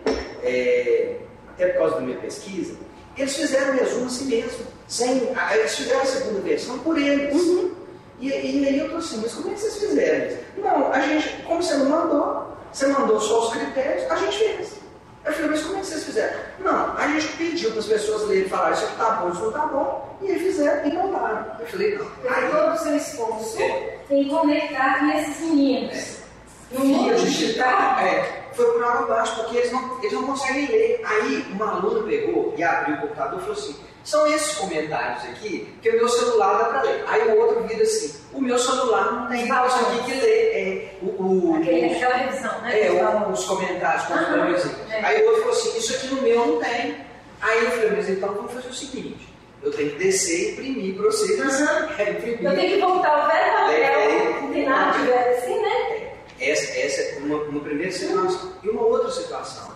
[0.42, 2.74] é, até por causa da minha pesquisa,
[3.16, 4.66] eles fizeram o resumo assim mesmo.
[4.88, 7.34] Sem, eles fizeram a segunda versão por eles.
[7.34, 7.72] Uhum.
[8.20, 10.36] E, e, aí eu estou assim, mas como é que vocês fizeram?
[10.56, 14.84] Não, a gente, como você não mandou, você mandou só os critérios, a gente fez.
[15.24, 16.38] Eu falei, mas como é que vocês fizeram?
[16.60, 19.42] Não, a gente pediu para as pessoas lerem e falar isso aqui tá bom, isso
[19.42, 21.46] não tá bom, e eles fizeram e mandaram.
[21.58, 22.06] Eu falei, não.
[22.28, 23.98] Aí todo o seu esforço é.
[24.10, 25.94] em conectar com esses meninos.
[25.94, 26.78] É.
[26.78, 31.00] No mundo digital, é, foi por água abaixo, porque eles não, eles não conseguem ler.
[31.04, 35.74] Aí uma aluna pegou e abriu o computador e falou assim, são esses comentários aqui
[35.80, 37.04] que o meu celular dá para ler.
[37.06, 40.44] Aí o outro vira assim, o meu celular não tem isso aqui que lê.
[40.54, 42.86] É, o, o, Aquele, aquela revisão, né?
[42.86, 44.74] É, o, os comentários, como ah, assim.
[44.90, 45.04] é.
[45.04, 46.96] Aí o outro falou assim, isso aqui no meu não tem.
[47.40, 49.28] Aí eu falei, mas então vamos fazer o seguinte,
[49.62, 51.40] eu tenho que descer e imprimir para vocês.
[51.40, 51.64] Uhum.
[51.98, 52.44] É, imprimir.
[52.44, 55.93] Eu tenho que voltar ao velho papel, é, não tem nada de velho assim, né?
[56.40, 58.52] Essa, essa é uma, uma primeira situação.
[58.62, 59.72] E uma outra situação,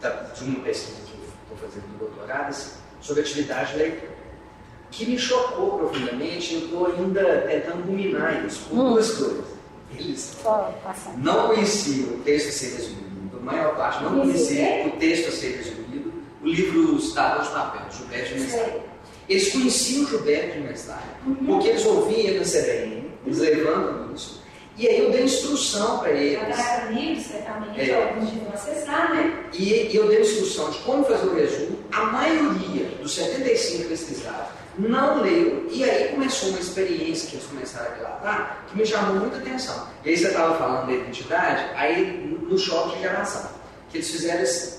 [0.00, 4.18] de uma pesquisa que estou fazendo do doutorado, assim, sobre atividade leitura,
[4.90, 6.54] que me chocou profundamente.
[6.54, 8.90] Eu estou ainda tentando dominar isso por hum.
[8.90, 9.58] duas coisas.
[9.96, 10.36] Eles
[11.16, 15.32] não conheciam o texto a ser resumido, a maior parte não conhecia o texto a
[15.32, 18.82] ser resumido, o livro Cidadão de Papel, Gilberto de Mestre.
[19.28, 20.94] Eles conheciam Gilberto de Mestre,
[21.26, 21.36] uhum.
[21.46, 24.42] porque eles ouviam na CBN, eles levantam isso.
[24.78, 26.38] E aí eu dei instrução para eles.
[26.88, 29.44] Livros, certamente, é, é acessar, né?
[29.52, 31.78] E, eu dei instrução de como fazer o resumo.
[31.90, 35.66] A maioria dos 75 pesquisados não leu.
[35.68, 39.88] E aí começou uma experiência que eles começaram a relatar que me chamou muita atenção.
[40.04, 43.50] E aí você estava falando da identidade, aí no choque de geração,
[43.90, 44.78] que eles fizeram assim,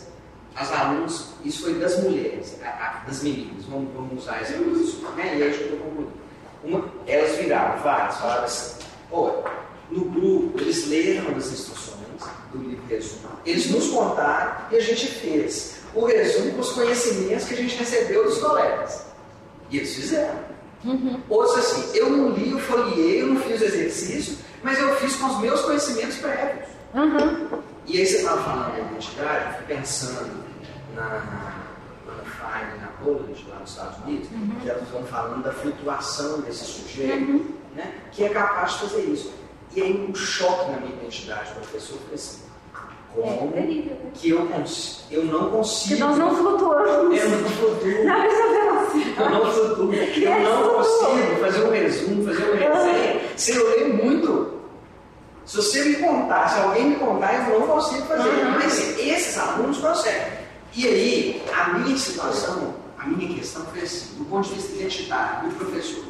[0.56, 2.58] as alunas, isso foi das mulheres,
[3.06, 5.26] das meninas, vamos, vamos usar esse isso, né?
[5.26, 6.12] e aí eu estou concluindo.
[6.64, 8.76] Uma, elas viraram várias, falaram assim,
[9.12, 9.44] olha,
[9.92, 12.00] no grupo, eles leram as instruções
[12.52, 13.30] do livro resumo.
[13.46, 17.76] Eles nos contaram e a gente fez o resumo com os conhecimentos que a gente
[17.76, 19.06] recebeu dos colegas.
[19.70, 20.40] E eles fizeram.
[20.84, 21.20] Uhum.
[21.30, 25.16] Outros assim, eu não li, eu folhei, eu não fiz o exercício, mas eu fiz
[25.16, 26.70] com os meus conhecimentos prévios.
[26.94, 27.62] Uhum.
[27.86, 30.44] E aí você estava falando da identidade, eu fui pensando
[30.96, 31.60] na,
[32.40, 34.56] Fine, na Poland, lá nos Estados Unidos, uhum.
[34.62, 37.54] que elas vão falando da flutuação desse sujeito, uhum.
[37.76, 39.34] né, que é capaz de fazer isso.
[39.76, 42.40] E aí um choque na minha identidade, professor, foi assim,
[43.14, 44.40] como é, é que eu,
[45.12, 45.96] eu não consigo.
[45.96, 47.18] Que nós não flutuamos.
[47.18, 48.04] Eu não flutuo.
[48.06, 49.20] Na mesma velocidade.
[49.20, 49.94] Eu não flutuo.
[49.94, 54.60] Eu não consigo fazer um resumo, fazer um resenha, sem eu ler muito.
[55.46, 58.30] Se você me contar, se alguém me contar, eu não consigo fazer.
[58.30, 58.52] Uhum.
[58.52, 60.40] Mas esses alunos conseguem.
[60.76, 65.50] E aí, a minha situação, a minha questão foi assim, do ponto de vista identitário,
[65.50, 66.04] do professor.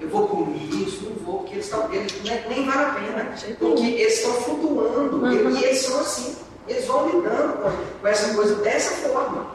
[0.00, 1.92] Eu vou comer isso, não vou, porque eles estão.
[1.92, 3.34] Eles, é, nem vale a pena.
[3.58, 5.16] Porque eles estão flutuando.
[5.16, 5.50] Uhum.
[5.56, 6.36] E eles são assim.
[6.68, 9.50] Eles vão lidando com, com essa coisa dessa forma.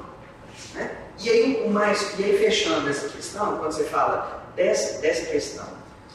[0.74, 0.98] Né?
[1.24, 5.68] E aí, mais, e aí, fechando essa questão, quando você fala dessa, dessa questão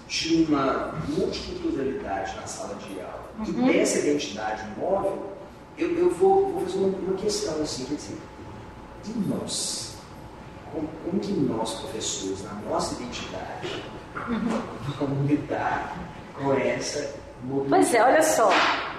[0.08, 3.70] de uma multiculturalidade na sala de aula uhum.
[3.70, 5.32] e dessa identidade móvel,
[5.76, 8.18] eu, eu vou, vou fazer uma, uma, questão assim, quer dizer,
[9.04, 9.94] de nós,
[10.72, 13.84] como, como que nós, professores, na nossa identidade,
[14.28, 14.62] uhum.
[14.98, 15.94] vamos lidar
[16.34, 17.18] com essa
[17.68, 18.50] Pois é, olha só,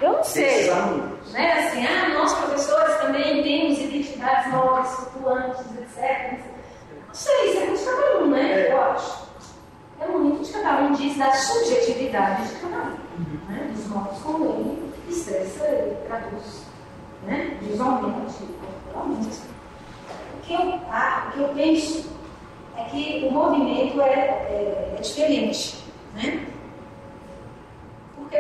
[0.02, 0.72] eu não sei,
[1.34, 6.40] né, assim, ah, nós professores também temos identidades novas, flutuantes, etc.
[7.06, 8.72] Não sei, isso é muito de cada um, né, é.
[8.72, 9.30] eu acho.
[10.00, 14.46] É muito de cada um, diz da subjetividade de cada um, né, dos modos como
[14.46, 16.64] ele expressa e traduz,
[17.24, 19.42] né, visualmente, culturalmente.
[20.38, 22.10] O que eu, ah, o que eu penso
[22.80, 25.84] é que o movimento é, é, é diferente,
[26.16, 26.48] né?
[28.16, 28.38] Porque,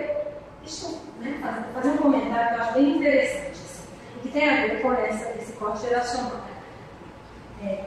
[0.62, 3.88] deixa eu né, fazer, fazer, um comentário que eu acho bem interessante, assim,
[4.22, 6.42] que tem a ver com essa, esse corte geracional.
[7.64, 7.84] É,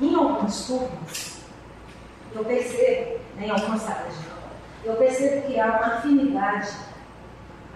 [0.00, 1.40] em algumas turmas,
[2.34, 4.30] eu percebo, né, em algumas salas de
[4.82, 6.70] eu percebo que há uma afinidade,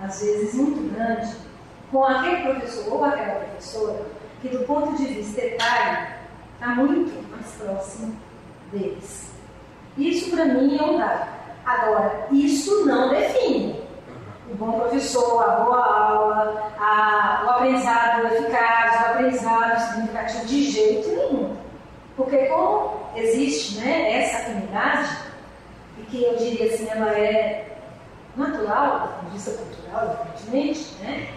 [0.03, 1.37] às vezes muito grande,
[1.93, 4.07] com aquele professor ou aquela professora
[4.41, 6.14] que, do ponto de vista etário,
[6.65, 8.17] está muito mais próximo
[8.73, 9.31] deles.
[9.99, 11.29] Isso, para mim, é um dado.
[11.67, 13.83] Agora, isso não define
[14.51, 21.09] o bom professor, a boa aula, a, o aprendizado eficaz, o aprendizado significativo de jeito
[21.09, 21.57] nenhum.
[22.17, 25.17] Porque como existe né, essa afinidade,
[25.99, 27.79] e que eu diria assim, ela é
[28.37, 31.29] natural, do ponto de vista cultural, evidentemente, né,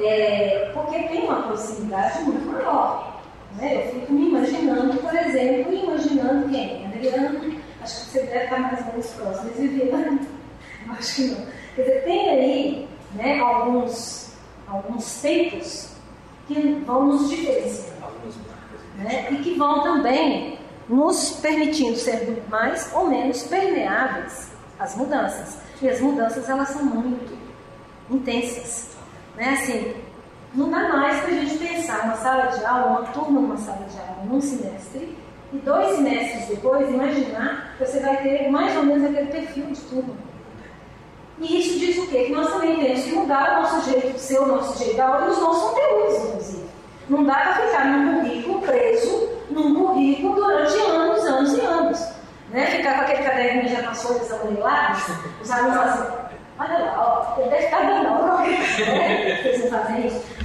[0.00, 3.15] é, porque tem uma proximidade muito maior.
[3.56, 3.76] Né?
[3.76, 6.86] Eu fico me imaginando, por exemplo, imaginando quem?
[6.86, 10.20] Adriano Acho que você deve estar mais ou menos próximo de Viviane.
[10.88, 11.46] Acho que não.
[11.76, 14.32] Quer dizer, tem aí né, alguns,
[14.66, 15.90] alguns tempos
[16.48, 17.94] que vão nos diferenciar.
[18.96, 24.50] Né, e que vão também nos permitindo ser mais ou menos permeáveis
[24.80, 25.58] às mudanças.
[25.80, 27.38] E as mudanças elas são muito
[28.10, 28.96] intensas.
[29.36, 29.50] Né?
[29.50, 29.94] Assim,
[30.56, 33.86] não dá mais para a gente pensar uma sala de aula, uma turma numa sala
[33.86, 35.16] de aula, num semestre,
[35.52, 39.80] e dois semestres depois, imaginar que você vai ter mais ou menos aquele perfil de
[39.82, 40.14] turma.
[41.38, 42.24] E isso diz o quê?
[42.24, 45.00] Que nós também temos que mudar o nosso jeito de ser, o nosso jeito de
[45.00, 46.66] aula e os nossos conteúdos, inclusive.
[47.10, 52.08] Não dá para ficar num currículo preso, num currículo durante anos, anos e anos.
[52.50, 52.66] Né?
[52.66, 55.02] Ficar com aquele caderno de anotações amareladas,
[55.42, 56.12] os alunos assim,
[56.58, 58.42] olha lá, ó, deve estar dando aula?
[58.42, 60.35] Vocês não fazem isso?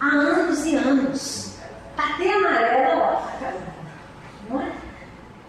[0.00, 1.54] Há anos e anos.
[1.96, 3.48] Patê amarela, ó,
[4.48, 4.72] não é?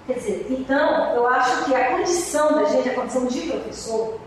[0.08, 4.20] Quer dizer, então, eu acho que a condição da gente, a condição de professor,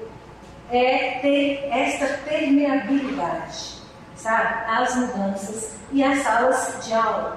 [0.70, 3.82] é ter esta permeabilidade,
[4.14, 4.70] sabe?
[4.70, 7.36] Às mudanças e às salas de aula.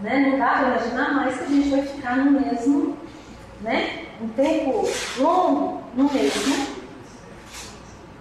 [0.00, 0.30] Né?
[0.30, 2.98] Não dá para imaginar mais que a gente vai ficar no mesmo,
[3.60, 4.06] né?
[4.20, 4.88] Um tempo
[5.18, 6.66] longo no mesmo.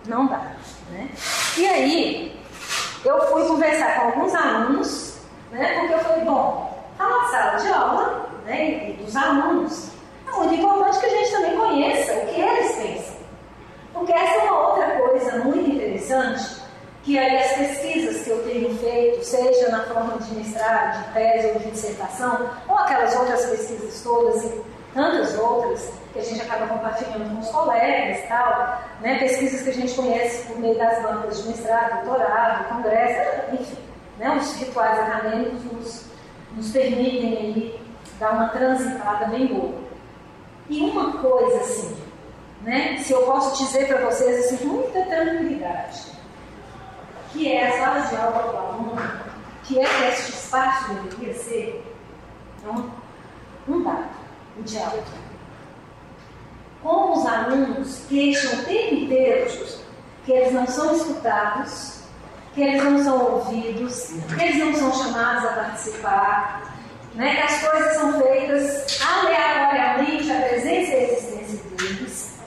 [0.07, 0.56] Não dá.
[0.91, 1.10] Né?
[1.57, 2.36] E aí,
[3.06, 5.18] eu fui conversar com alguns alunos,
[5.52, 5.80] né?
[5.80, 9.90] Porque eu falei, bom, tá na sala de aula, né, e dos alunos,
[10.28, 13.18] é muito importante que a gente também conheça o que eles pensam.
[13.94, 16.61] Porque essa é uma outra coisa muito interessante,
[17.03, 21.48] que aí as pesquisas que eu tenho feito, seja na forma de mestrado, de tese
[21.48, 24.44] ou de dissertação, ou aquelas outras pesquisas todas
[24.98, 29.69] tantas outras que a gente acaba compartilhando com os colegas e tal, né, pesquisas que
[29.69, 33.78] a gente conhece por meio das bancas de mestrado, doutorado, congresso, enfim,
[34.18, 36.06] né, os rituais acadêmicos nos,
[36.53, 37.80] nos permitem aí
[38.19, 39.76] dá uma transitada bem boa.
[40.68, 41.95] E uma coisa assim,
[42.64, 46.11] né, se eu posso dizer para vocês assim, muita tranquilidade,
[47.32, 49.02] que é a sala de aula do aluno,
[49.64, 51.95] que é este espaço deveria ser,
[52.57, 52.91] então,
[53.68, 54.26] um dado,
[54.59, 55.03] o diálogo.
[56.81, 59.51] Como os alunos queixam o tempo inteiro
[60.25, 62.01] que eles não são escutados,
[62.53, 66.73] que eles não são ouvidos, que eles não são chamados a participar,
[67.15, 72.39] né, que as coisas são feitas aleatoriamente à presença e à existência deles.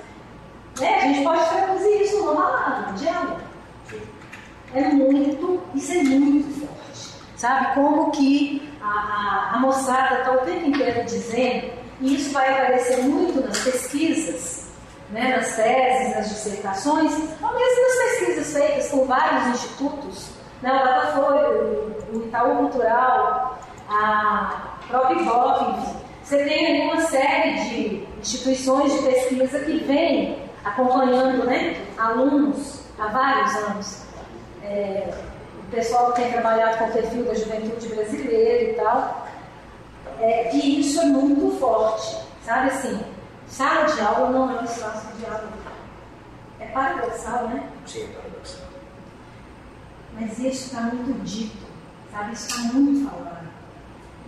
[0.78, 3.40] Né, a gente pode traduzir isso numa palavra, diálogo.
[4.74, 7.14] É muito, isso é muito forte.
[7.36, 7.74] Sabe?
[7.74, 13.02] Como que a, a, a moçada está o tempo inteiro dizendo, e isso vai aparecer
[13.02, 14.68] muito nas pesquisas,
[15.10, 20.28] né, nas teses, nas dissertações, ou mesmo nas pesquisas feitas com vários institutos,
[20.62, 20.70] né,
[21.16, 23.58] o o Itaú Cultural,
[23.88, 31.76] a própria IBOP, você tem uma série de instituições de pesquisa que vêm acompanhando né,
[31.98, 34.02] alunos há vários anos.
[34.62, 35.12] É,
[35.58, 39.26] o pessoal que tem trabalhado com o perfil da juventude brasileira e tal.
[40.20, 43.00] É, e isso é muito forte, sabe assim?
[43.48, 45.54] Sala de aula não é um espaço de diálogo.
[46.60, 47.66] É paradoxal, né?
[47.86, 48.66] Sim, é paradoxal.
[50.14, 51.66] Mas isso está muito dito,
[52.12, 52.34] sabe?
[52.34, 53.48] Isso está muito falado.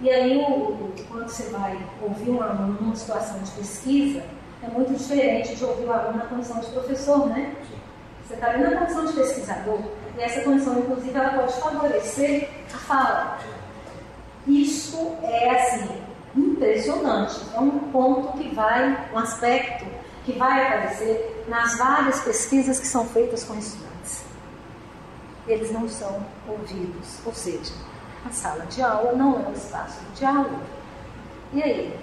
[0.01, 4.25] E aí, o, o, quando você vai ouvir um aluno numa situação de pesquisa,
[4.63, 7.55] é muito diferente de ouvir o aluno na condição de professor, né?
[8.27, 9.79] Você está ali na condição de pesquisador,
[10.17, 13.39] e essa condição, inclusive, ela pode favorecer a fala.
[14.47, 16.03] Isso é, assim,
[16.37, 17.41] impressionante.
[17.55, 19.87] É um ponto que vai, um aspecto
[20.25, 24.25] que vai aparecer nas várias pesquisas que são feitas com estudantes.
[25.47, 27.73] Eles não são ouvidos, ou seja,
[28.25, 30.61] a sala de aula não é um espaço de diálogo.
[31.53, 32.01] E aí?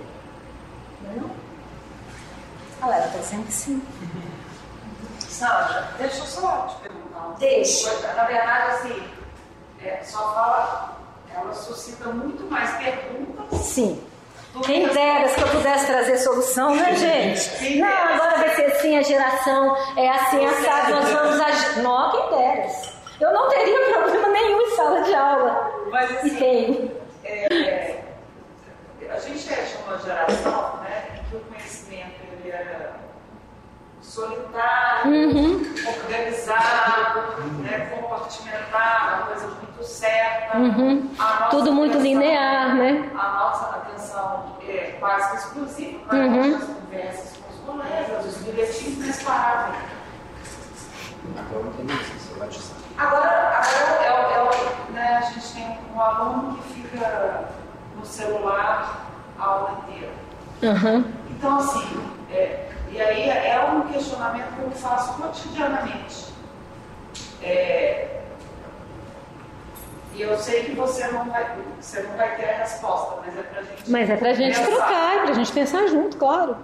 [1.03, 1.31] Não é não?
[2.81, 3.81] A Lela está dizendo que sim.
[5.19, 7.89] Sandra, deixa eu só te perguntar Deixa.
[7.89, 8.13] coisa.
[8.13, 9.03] Na verdade, assim,
[9.81, 10.98] é, sua fala,
[11.35, 14.03] ela suscita muito mais perguntas Sim.
[14.63, 14.93] Quem que...
[14.95, 17.79] dera que eu pudesse trazer solução, né, gente?
[17.79, 21.79] Não, agora vai ser assim a geração, é assim assado, nós vamos agir.
[21.83, 22.67] Não, quem dera.
[23.21, 25.71] Eu não teria problema nenhum em sala de aula.
[25.91, 26.91] Mas, E assim, tenho.
[27.25, 27.99] é,
[29.11, 32.95] a gente é de uma geração né, em que o conhecimento ele era
[34.01, 35.68] solitário, Uhum.
[35.87, 40.57] Organizado, né, compartimentado, uma coisa muito certa.
[40.57, 41.09] Uhum.
[41.49, 43.09] Tudo muito atenção- linear, né?
[43.17, 46.55] A nossa atenção é quase que exclusiva para Uhum.
[46.55, 49.79] as conversas com os colegas, os bilhetinhos mais paráveis.
[51.37, 52.79] Agora não tem mais isso, você vai te saber.
[52.97, 57.49] Agora, agora é, o- é né, a gente tem um aluno que fica
[57.95, 59.05] no celular
[59.39, 60.11] a aula inteira.
[60.61, 61.05] Uhum.
[61.29, 66.33] Então, assim, é, e aí é um questionamento que eu faço cotidianamente.
[67.41, 68.19] É,
[70.13, 73.41] e eu sei que você não vai, você não vai ter a resposta, mas é
[73.43, 73.89] pra gente.
[73.91, 76.57] Mas é pra gente pensar, trocar, é pra gente pensar junto, claro.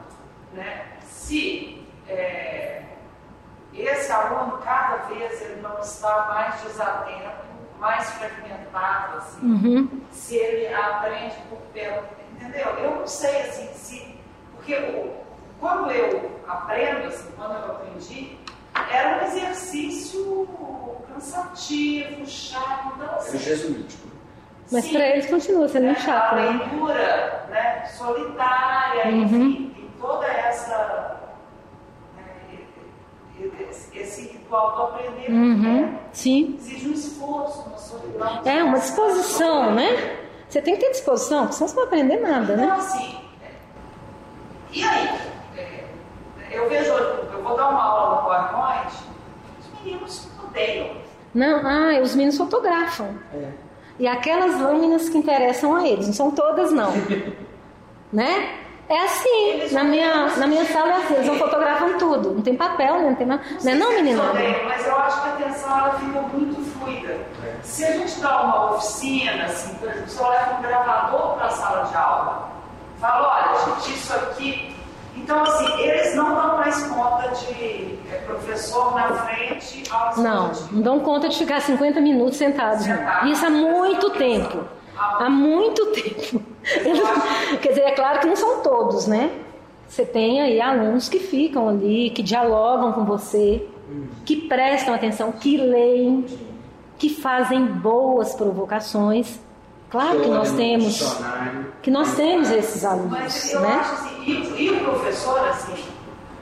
[0.53, 0.81] Né?
[1.03, 2.81] Se é,
[3.73, 7.45] esse aluno, cada vez ele não está mais desatento,
[7.80, 10.02] mais fragmentado, assim, Uhum.
[10.11, 12.68] se ele aprende por perto, entendeu?
[12.80, 14.19] Eu não sei assim se.
[14.56, 15.24] Porque o-
[15.60, 18.38] quando eu aprendo, assim, quando eu aprendi,
[18.91, 20.48] era um exercício
[21.14, 23.38] cansativo, chato, então É assim.
[23.38, 24.07] jesuítico.
[24.72, 26.49] Mas sim, pra eles continua sendo muito né, chato, a né?
[26.49, 29.22] leitura né, solitária, Uhum.
[29.23, 31.22] enfim, tem toda essa.
[32.15, 32.57] né,
[33.94, 35.61] esse- ritual do aprender Uhum.
[35.61, 36.56] né, Sim.
[36.60, 38.41] exige um esforço, uma solidão.
[38.45, 40.18] É uma disposição, né?
[40.49, 42.72] Você tem que ter disposição, porque senão você não vai aprender nada, Então, né?
[42.72, 43.52] assim, é,
[44.72, 45.10] e aí?
[46.51, 48.93] É, Eu vejo, eu vou dar uma aula no PowerPoint,
[49.59, 50.97] os meninos odeiam.
[51.34, 53.09] Não, ah, os meninos fotografam.
[53.34, 53.49] É.
[53.99, 56.91] E aquelas lâminas que interessam a eles, não são todas não.
[58.11, 58.59] né?
[58.88, 62.55] É assim, na minha, na minha sala é assim, eles não fotografam tudo, não tem
[62.55, 63.07] papel, né?
[63.09, 63.43] não tem nada.
[63.63, 64.22] Não é não, menina?
[64.63, 67.17] Mas eu acho que a atenção ela fica muito fluida.
[67.63, 71.45] Se a gente dá uma oficina, assim, por exemplo, se eu levo um gravador para
[71.47, 72.51] a sala de aula,
[72.99, 74.74] falo, olha, gente, isso aqui.
[75.17, 80.81] Então, assim, eles não dão mais conta de é, professor na frente ao Não, não
[80.81, 82.85] dão conta de ficar 50 minutos sentados.
[82.85, 82.95] não.
[82.97, 83.27] Sentado.
[83.29, 84.59] Isso há muito tempo.
[84.97, 86.41] Há muito tempo.
[86.63, 89.31] Eles- quer dizer, é claro que não são todos, né?
[89.87, 93.65] Você tem aí alunos que ficam ali, que dialogam com você,
[94.25, 96.25] que prestam atenção, que leem,
[96.97, 99.39] que fazem boas provocações.
[99.95, 101.17] Claro que nós temos,
[101.81, 103.76] que nós temos esses alunos, Mas eu né?
[103.76, 105.85] acho assim, e, e o professor, assim,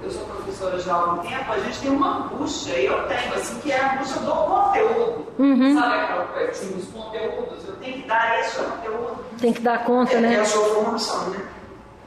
[0.02, 3.32] eu sou professora já há algum tempo, a gente tem uma angústia, e eu tenho,
[3.36, 5.28] assim, que é a angústia do conteúdo.
[5.38, 5.80] Uhum.
[5.80, 9.26] Sabe aquela coisa, assim, os conteúdos, eu tenho que dar esse conteúdo.
[9.40, 10.40] Tem que dar conta, É, é né?
[10.40, 11.40] a sua formação, né?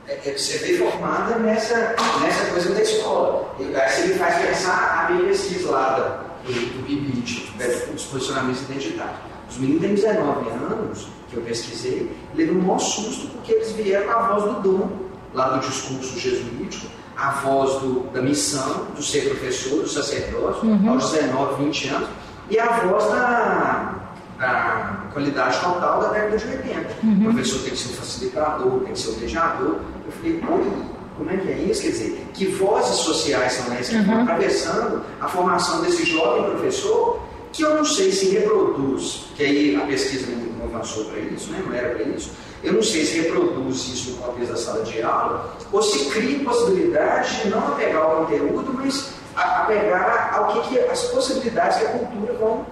[0.09, 3.55] É, é você foi formada nessa, nessa coisa da escola.
[3.61, 6.09] E aí você me faz pensar a minha pesquisa lá da,
[6.45, 7.53] do, do PIBIT,
[7.93, 9.17] dos posicionamentos identitários.
[9.49, 14.11] Os meninos têm 19 anos, que eu pesquisei, levam um maior susto porque eles vieram
[14.11, 14.89] a voz do dom,
[15.35, 16.87] lá do discurso jesuítico,
[17.17, 20.91] a voz do, da missão, do ser professor, do sacerdócio, uhum.
[20.91, 22.09] aos 19, 20 anos,
[22.51, 23.95] e a voz da,
[24.39, 26.89] da qualidade total da década de 80.
[27.03, 27.21] Uhum.
[27.21, 29.81] O professor tem que ser um facilitador, tem que ser um mediador.
[30.05, 30.73] Eu falei, oi,
[31.17, 31.83] como é que é isso?
[31.83, 34.23] Quer dizer, que vozes sociais são essas que estão uhum.
[34.23, 37.23] atravessando a formação desse jovem professor,
[37.53, 40.46] que eu não sei se reproduz, que aí a pesquisa não
[40.77, 41.63] avançou para isso, né?
[41.67, 42.33] não era para isso,
[42.63, 46.45] eu não sei se reproduz isso no contexto da sala de aula, ou se cria
[46.45, 51.89] possibilidade de não apegar ao conteúdo, mas apegar ao que, que as possibilidades que a
[51.91, 52.67] cultura vão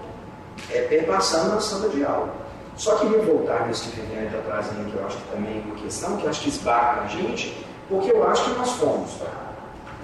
[0.70, 2.34] é, perpassando na sala de aula.
[2.76, 5.76] Só queria voltar nisso que Viviane está trazendo, que eu acho que também é uma
[5.76, 9.10] questão, que eu acho que esbarra a gente, porque eu acho que nós fomos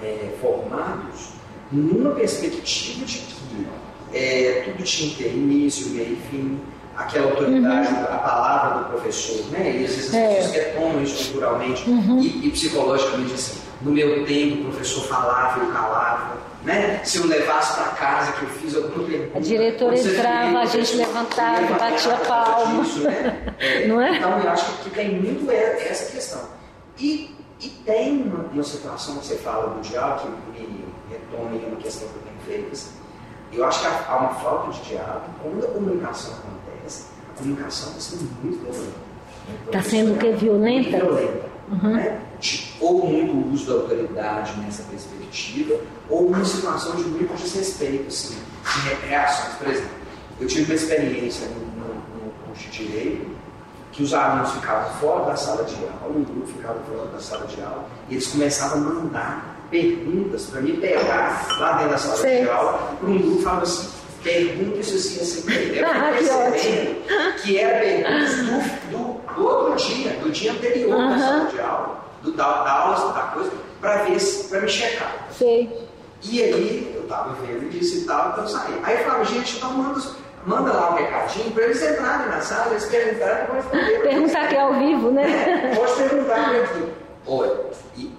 [0.01, 1.31] é, formados
[1.71, 3.67] numa perspectiva de que
[4.13, 6.59] é, tudo tinha que ter início, meio e fim,
[6.95, 8.03] aquela autoridade, uhum.
[8.03, 9.77] a palavra do professor, né?
[9.77, 10.35] E às vezes as é.
[10.35, 12.19] pessoas retomam isso culturalmente uhum.
[12.19, 13.61] e, e, psicologicamente assim.
[13.81, 17.01] No meu tempo, o professor falava, eu calava, né?
[17.03, 19.37] Se eu levasse para casa que eu fiz alguma pergunta.
[19.37, 22.83] A diretora entrava, a gente levantava, batia palma.
[22.83, 23.53] Disso, né?
[23.57, 24.17] é, Não é?
[24.17, 26.41] Então eu acho que tem muito essa questão.
[26.99, 31.77] E, e tem uma, uma situação que você fala do diálogo, que me retoma uma
[31.77, 33.01] questão que eu tenho feito, assim,
[33.53, 36.60] eu acho que há uma falta de diálogo quando a comunicação acontece.
[37.33, 39.11] A comunicação está sendo muito violenta.
[39.65, 40.31] Está sendo o que?
[40.33, 40.97] Violenta?
[40.97, 41.51] Violenta.
[41.71, 41.95] Uhum.
[41.95, 42.19] Né?
[42.79, 45.75] Ou muito uso da autoridade nessa perspectiva,
[46.09, 49.55] ou uma situação de muito desrespeito, assim, de reações.
[49.55, 49.89] Por exemplo,
[50.39, 53.31] eu tive uma experiência no, no, no curso de Direito
[53.91, 57.45] que os alunos ficavam fora da sala de aula, um grupo ficava fora da sala
[57.45, 62.17] de aula, e eles começavam a mandar perguntas para me pegar lá dentro da sala
[62.17, 62.41] Sei.
[62.41, 63.89] de aula, para um grupo falava assim,
[64.23, 70.29] perguntas assim, assim, eu ah, que, que era perguntas do, do, do, outro dia, do
[70.29, 71.09] dia anterior uh -huh.
[71.09, 74.17] da sala de aula, do, da, da aula, da coisa, para ver
[74.49, 75.27] para me checar.
[75.31, 75.89] Sei.
[76.23, 78.79] E aí eu estava vendo e tal, então eu saí.
[78.83, 80.01] Aí eu falava, gente, então manda,
[80.45, 83.99] manda lá um recadinho para eles entrarem na sala, eles perguntarem, eu responder.
[84.01, 85.71] Perguntar que é ao vivo, né?
[85.71, 86.93] É, pode perguntar aqui.
[87.25, 87.51] Olha,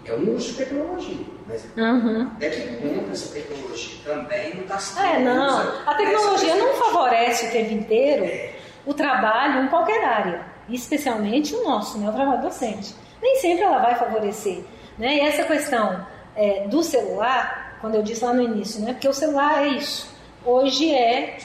[0.04, 1.31] é um uso de tecnologia.
[1.52, 2.30] Mas uhum.
[2.34, 5.06] até que ponto essa tecnologia também não está sendo.
[5.06, 5.86] É, não.
[5.86, 8.54] A tecnologia não favorece o tempo inteiro é.
[8.86, 12.94] o trabalho em qualquer área, especialmente o nosso, né, o trabalho docente.
[13.20, 14.64] Nem sempre ela vai favorecer.
[14.98, 15.16] Né?
[15.16, 18.92] E essa questão é, do celular, quando eu disse lá no início, né?
[18.94, 20.10] porque o celular é isso.
[20.44, 21.36] Hoje é.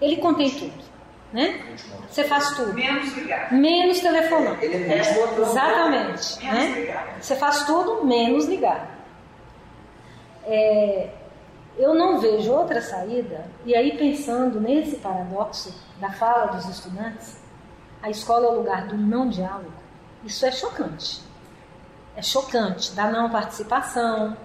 [0.00, 0.84] Ele contém tudo.
[1.32, 1.58] Né?
[2.10, 2.74] Você faz tudo.
[2.74, 3.52] Menos ligar.
[3.52, 4.62] Menos telefonar.
[4.62, 6.38] Ele é, é Exatamente.
[6.38, 6.72] Menos né?
[6.76, 7.16] ligar.
[7.20, 8.95] Você faz tudo menos ligar
[10.46, 11.10] é,
[11.76, 17.36] eu não vejo outra saída, e aí pensando nesse paradoxo da fala dos estudantes,
[18.02, 19.72] a escola é o lugar do não diálogo,
[20.24, 21.20] isso é chocante.
[22.16, 24.36] É chocante, da não participação,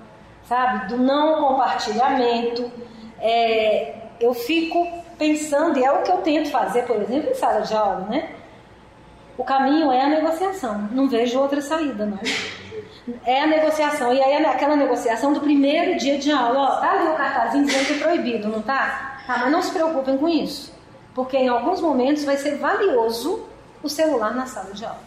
[0.44, 0.88] sabe?
[0.90, 2.70] Do não compartilhamento.
[3.18, 4.86] É, eu fico
[5.18, 8.36] pensando, e é o que eu tento fazer, por exemplo, em sala de aula, né?
[9.38, 10.90] O caminho é a negociação.
[10.92, 12.18] Não vejo outra saída, não
[13.26, 14.14] é a negociação.
[14.14, 17.86] E aí aquela negociação do primeiro dia de aula, ó, tá ali o cartazinho dizendo
[17.86, 19.22] que é proibido, não tá?
[19.26, 20.74] Tá, mas não se preocupem com isso.
[21.14, 23.46] Porque em alguns momentos vai ser valioso
[23.84, 25.00] o celular na sala de aula.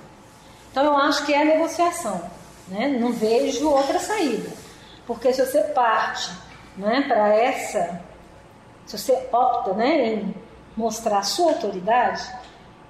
[0.71, 2.21] Então eu acho que é a negociação.
[2.69, 2.89] Né?
[2.89, 4.51] Não vejo outra saída.
[5.07, 6.33] Porque se você parte
[6.77, 8.01] né, para essa,
[8.87, 10.35] se você opta né, em
[10.77, 12.23] mostrar a sua autoridade,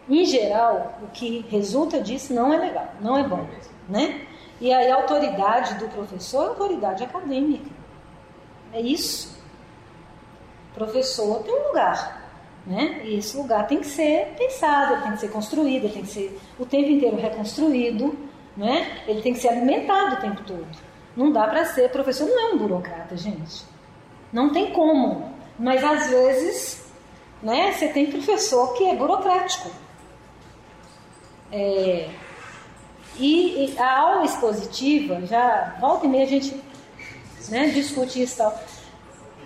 [0.09, 3.47] em geral, o que resulta disso não é legal, não é bom.
[3.89, 4.27] Né?
[4.61, 7.71] E aí a autoridade do professor é autoridade acadêmica.
[8.73, 9.39] É isso.
[10.73, 12.23] O professor tem um lugar.
[12.67, 13.03] Né?
[13.05, 16.65] E esse lugar tem que ser pensado, tem que ser construído, tem que ser o
[16.65, 18.19] tempo inteiro reconstruído,
[18.57, 19.03] né?
[19.07, 20.67] ele tem que ser alimentado o tempo todo.
[21.15, 23.65] Não dá para ser, professor não é um burocrata, gente.
[24.33, 25.33] Não tem como.
[25.59, 26.85] Mas às vezes,
[27.43, 29.71] né, você tem professor que é burocrático.
[31.53, 32.09] É,
[33.19, 36.61] e, a aula expositiva, já volta e meia a gente
[37.49, 38.59] né, discute isso tal.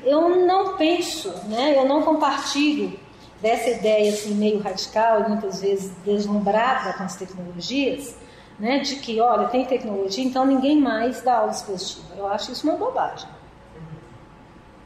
[0.05, 2.99] Eu não penso, né, eu não compartilho
[3.41, 8.17] dessa ideia assim, meio radical e muitas vezes deslumbrada com as tecnologias,
[8.59, 12.15] né, de que, olha, tem tecnologia, então ninguém mais dá aula expositiva.
[12.17, 13.29] Eu acho isso uma bobagem.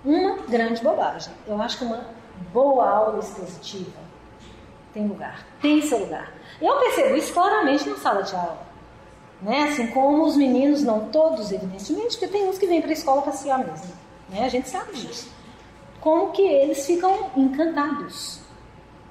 [0.04, 1.32] Uma grande bobagem.
[1.46, 2.04] Eu acho que uma
[2.52, 4.00] boa aula expositiva
[4.92, 6.32] tem lugar, tem seu lugar.
[6.60, 8.71] Eu percebo isso claramente na sala de aula.
[9.42, 9.64] Né?
[9.64, 13.22] Assim como os meninos, não todos, evidentemente, porque tem uns que vêm para a escola
[13.22, 13.90] passear mesmo.
[14.28, 14.44] Né?
[14.44, 15.28] A gente sabe disso.
[16.00, 18.40] como que eles ficam encantados,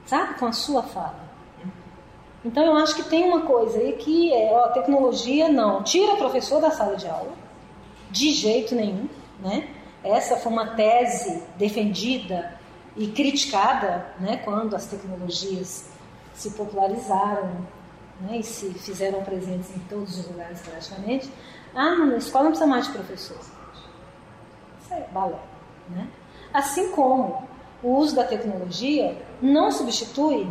[0.05, 1.31] sabe, com a sua fala.
[2.43, 6.17] Então eu acho que tem uma coisa aí que é, ó, tecnologia não tira o
[6.17, 7.33] professor da sala de aula,
[8.09, 9.07] de jeito nenhum,
[9.39, 9.69] né?
[10.03, 12.59] Essa foi uma tese defendida
[12.97, 15.87] e criticada, né, quando as tecnologias
[16.33, 17.65] se popularizaram
[18.22, 21.31] né, e se fizeram presentes em todos os lugares praticamente.
[21.73, 23.38] Ah, na escola não precisa mais de professor.
[24.81, 25.39] Isso é balé,
[25.89, 26.07] né?
[26.53, 27.48] Assim como
[27.81, 30.48] o uso da tecnologia não substitui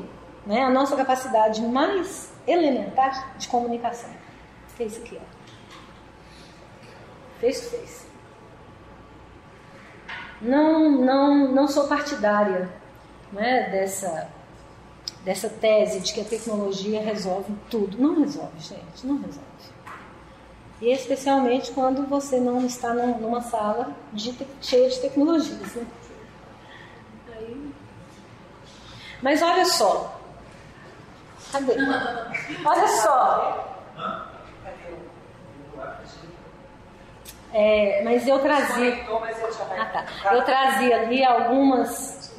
[0.47, 4.11] né, a nossa capacidade mais elementar de comunicação,
[4.77, 5.41] que é isso aqui, ó.
[7.41, 8.07] Face to face.
[10.41, 12.69] Não, não, não sou partidária
[13.33, 14.29] né, dessa,
[15.25, 17.99] dessa tese de que a tecnologia resolve tudo.
[17.99, 19.49] Não resolve, gente, não resolve.
[20.81, 25.75] E especialmente quando você não está numa sala de, cheia de tecnologias.
[25.75, 25.87] Né?
[27.37, 27.73] Aí...
[29.21, 30.21] Mas olha só,
[31.53, 31.75] Cadê?
[32.65, 33.67] Olha só.
[37.53, 39.07] É, mas eu trazia.
[39.77, 40.35] Ah, tá.
[40.35, 42.33] Eu trazia ali algumas,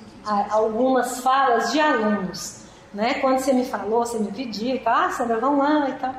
[0.50, 2.61] algumas falas de alunos.
[2.94, 3.16] Né?
[3.16, 6.16] Quando você me falou, você me pediu, tá, ah, Sandra, vamos lá e tal.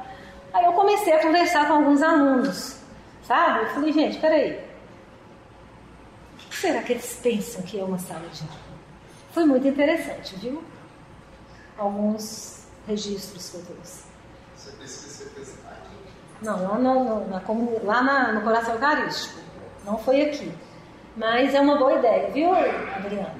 [0.53, 2.79] Aí eu comecei a conversar com alguns alunos,
[3.23, 3.61] sabe?
[3.61, 4.53] Eu falei, gente, peraí.
[6.35, 8.61] O que será que eles pensam que é uma sala de aula?
[9.33, 10.63] Foi muito interessante, viu?
[11.79, 14.05] Alguns registros que eu trouxe.
[14.57, 15.91] Você pesquisa, você aqui?
[16.43, 17.43] Não, lá, no, na,
[17.83, 19.41] lá na, no Coração Eucarístico.
[19.85, 20.53] Não foi aqui.
[21.17, 23.35] Mas é uma boa ideia, viu, Adriana?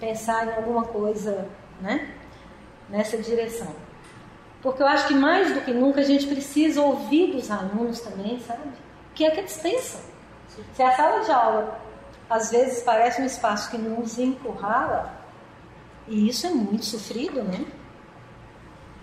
[0.00, 1.48] Pensar em alguma coisa
[1.82, 2.14] né,
[2.88, 3.74] nessa direção.
[4.62, 8.38] Porque eu acho que mais do que nunca a gente precisa ouvir dos alunos também,
[8.40, 8.68] sabe?
[8.68, 10.00] O que é que eles pensam?
[10.74, 11.80] Se a sala de aula
[12.30, 15.12] às vezes parece um espaço que nos encurrala,
[16.08, 17.64] e isso é muito sofrido, né?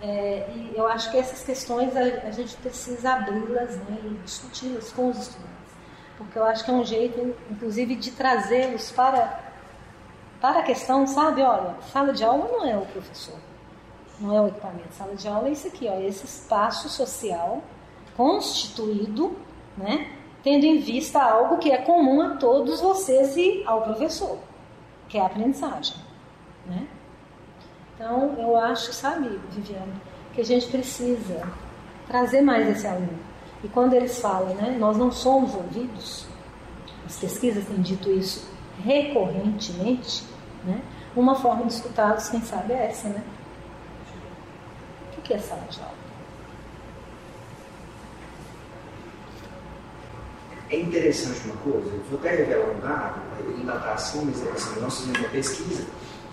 [0.02, 4.90] É, e eu acho que essas questões a, a gente precisa abri-las né, e discuti-las
[4.92, 5.72] com os estudantes,
[6.16, 9.49] porque eu acho que é um jeito, inclusive, de trazê-los para,
[10.40, 11.42] para a questão, sabe?
[11.42, 13.36] Olha, sala de aula não é o professor,
[14.18, 14.92] não é o equipamento.
[14.92, 17.62] Sala de aula é isso aqui, ó, esse espaço social
[18.16, 19.36] constituído,
[19.76, 20.10] né,
[20.42, 24.38] tendo em vista algo que é comum a todos vocês e ao professor,
[25.08, 25.96] que é a aprendizagem,
[26.66, 26.86] né?
[27.94, 29.92] Então, eu acho, sabe, Viviane,
[30.32, 31.46] que a gente precisa
[32.06, 33.18] trazer mais esse aluno.
[33.62, 36.26] E quando eles falam, né, nós não somos ouvidos,
[37.04, 38.48] as pesquisas têm dito isso
[38.82, 40.24] recorrentemente,
[40.64, 40.80] né,
[41.16, 43.22] uma forma de escutá-los, quem sabe, é essa, né?
[45.16, 46.00] O que é sala de aula?
[50.70, 54.50] É interessante uma coisa, eu vou até revelar um dado, ainda está assim, mas é
[54.50, 55.86] assim, nós fizemos uma pesquisa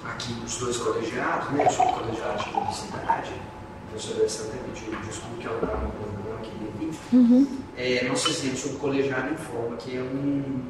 [0.05, 1.65] aqui os dois colegiados, né?
[1.65, 6.39] Eu sou colegiado de publicidade, a professora Alessandra pediu desculpa que ela estava no programa
[6.39, 7.47] aqui de uhum.
[7.75, 10.65] é, Nós fizemos sobre colegiado em forma, que é um,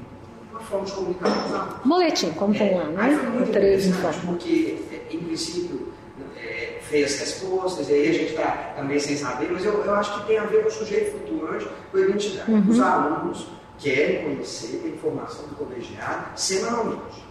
[0.75, 1.75] uma forma de comunicar com os alunos.
[1.85, 3.19] Boletim, como tem lá, né?
[3.41, 3.89] O três.
[4.25, 5.93] Porque, é, em princípio,
[6.37, 10.19] é, fez respostas, e aí a gente está também sem saber, mas eu, eu acho
[10.19, 12.51] que tem a ver com o sujeito flutuante, com a identidade.
[12.51, 12.69] Uhum.
[12.69, 17.27] Os alunos querem conhecer a informação do colegiado semanalmente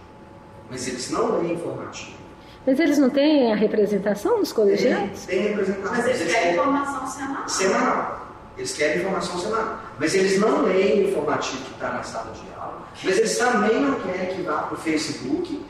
[0.69, 2.17] mas eles não leem informativo.
[2.65, 5.25] Mas eles não têm a representação nos colegiados?
[5.25, 5.91] Tem, tem representação.
[5.91, 7.49] Mas eles, eles querem informação semanal.
[7.49, 8.27] Semanal.
[8.57, 9.79] Eles querem informação semanal.
[9.97, 12.56] Mas eles não leem o informativo que está na sala de aula.
[13.03, 15.65] Mas eles também não querem que vá para o Facebook.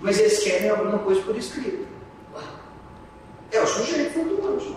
[0.00, 1.86] Mas eles querem alguma coisa por escrito.
[3.50, 4.76] É o sujeito flutuante.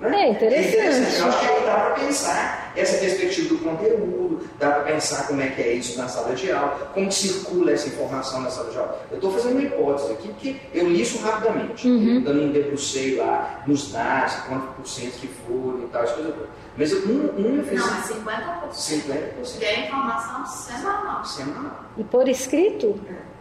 [0.00, 0.22] Né?
[0.22, 0.76] É interessante.
[0.76, 1.20] É interessante.
[1.20, 5.48] Eu acho que dá para pensar essa perspectiva do conteúdo, dá para pensar como é
[5.48, 9.06] que é isso na sala de aula, como circula essa informação na sala de aula.
[9.10, 12.22] Eu estou fazendo uma hipótese aqui, porque eu li isso rapidamente, uhum.
[12.22, 16.34] dando um debrucei lá nos dados, quanto por cento que foram e tal, as coisas
[16.76, 17.80] Mas eu, um, um eu fiz.
[17.80, 18.72] Não, é 50%.
[18.72, 19.58] 50%.
[19.58, 21.24] Que é informação semanal.
[21.24, 21.84] Semanal.
[21.96, 23.00] E por escrito?
[23.08, 23.33] É.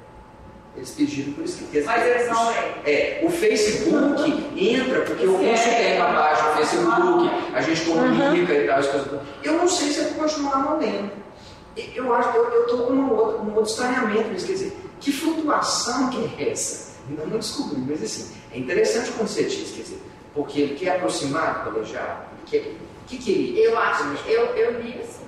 [0.76, 1.86] Eles pediram por escrito.
[1.86, 2.72] Mas eles não leem.
[2.86, 8.54] É, o Facebook entra, porque o curso tem uma página no Facebook, a gente comunica
[8.54, 8.60] uhum.
[8.60, 9.22] e tal, as coisas.
[9.44, 11.12] Eu não sei se eu vou continuar não lendo.
[11.76, 15.12] Eu acho que eu estou com um outro, um outro estranhamento, mas quer dizer, que
[15.12, 16.94] flutuação que é essa?
[17.10, 20.02] Ainda não descobri, mas assim, é interessante quando você diz, quer dizer,
[20.34, 22.78] porque ele quer aproximar do colegiado, o que,
[23.08, 23.60] que, que ele...
[23.60, 25.26] Eu acho, eu, eu li assim,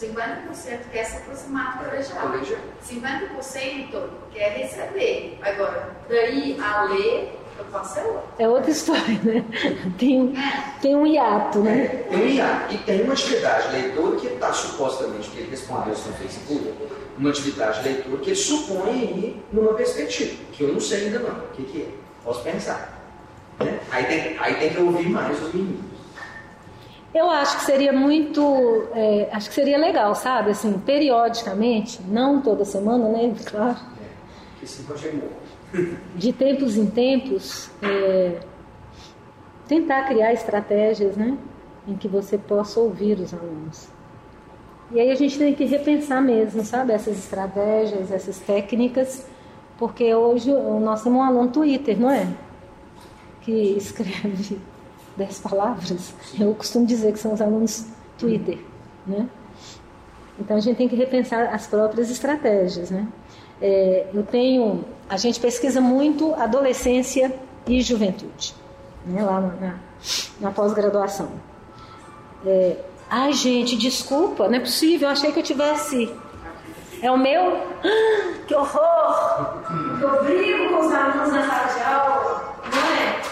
[0.00, 2.62] 50% quer se aproximar do colegiado.
[2.88, 5.38] 50% quer receber.
[5.42, 7.36] Agora, daí a ler,
[8.38, 9.44] É outra história, né?
[9.98, 10.32] Tem,
[10.80, 11.84] tem um hiato, né?
[11.84, 12.74] É, tem um hiato.
[12.74, 16.72] E tem uma atividade leitora que está supostamente, que ele respondeu no Facebook,
[17.18, 21.30] uma atividade leitora que ele supõe aí numa perspectiva, que eu não sei ainda não.
[21.30, 21.88] O que, que é?
[22.22, 22.96] Posso pensar.
[23.58, 23.80] Né?
[23.90, 25.87] Aí, tem, aí tem que ouvir mais os meninos.
[27.14, 30.50] Eu acho que seria muito, é, acho que seria legal, sabe?
[30.50, 33.34] Assim, periodicamente, não toda semana, né?
[33.46, 33.78] Claro.
[34.00, 34.08] É.
[36.16, 38.40] De tempos em tempos, é,
[39.66, 41.36] tentar criar estratégias, né?
[41.86, 43.88] Em que você possa ouvir os alunos.
[44.90, 46.92] E aí a gente tem que repensar mesmo, sabe?
[46.92, 49.26] Essas estratégias, essas técnicas,
[49.78, 52.26] porque hoje nós temos um aluno Twitter, não é?
[53.42, 54.58] Que escreve
[55.18, 56.14] dez palavras.
[56.38, 57.84] Eu costumo dizer que são os alunos
[58.16, 58.58] Twitter,
[59.06, 59.28] né?
[60.38, 63.06] Então a gente tem que repensar as próprias estratégias, né?
[63.60, 67.34] É, eu tenho, a gente pesquisa muito adolescência
[67.66, 68.54] e juventude,
[69.04, 69.22] né?
[69.22, 69.78] Lá na,
[70.40, 71.28] na pós-graduação.
[72.46, 72.76] É,
[73.10, 76.14] Ai, gente, desculpa, não é possível, eu achei que eu tivesse.
[77.00, 77.56] É o meu?
[77.82, 79.64] Ah, que horror!
[80.02, 83.22] Eu brigo com os alunos na sala de aula, não é?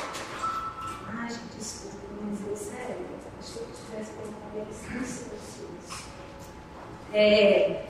[7.19, 7.83] É...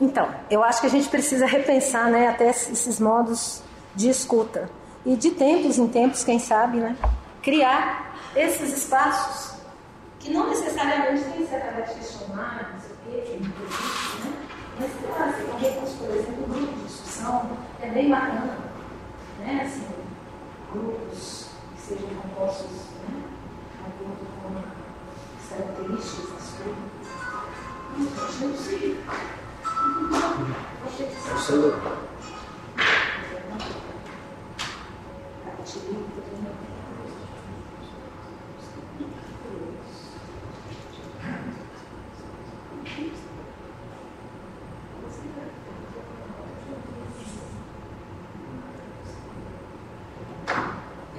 [0.00, 3.62] Então, eu acho que a gente precisa repensar né, até esses modos
[3.94, 4.68] de escuta.
[5.04, 6.96] E de tempos em tempos, quem sabe, né,
[7.40, 9.60] criar esses espaços
[10.18, 14.32] que não necessariamente tem que ser através de questionário, não sei o quê, que né?
[14.80, 17.50] mas claro, assim, recurso, por exemplo, um grupo de discussão
[17.80, 18.58] é bem bacana.
[19.38, 19.62] Né?
[19.64, 19.86] Assim,
[20.72, 22.66] grupos que sejam compostos
[23.08, 23.22] né,
[23.72, 24.76] de acordo com
[25.56, 26.96] características das coisas.
[28.40, 29.00] Não, sei.
[31.34, 31.96] O seu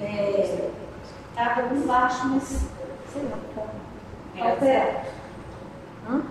[0.00, 0.70] É,
[1.34, 2.44] tá por baixo, mas
[3.12, 3.87] sei lá, tá.
[4.40, 5.06] Alterado.
[6.08, 6.22] Hã?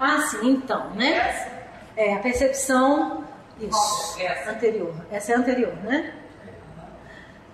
[0.00, 1.52] Ah, sim, então, né?
[1.96, 3.24] É a percepção.
[3.60, 4.18] Isso.
[4.48, 4.94] Anterior.
[5.10, 6.12] Essa é anterior, né?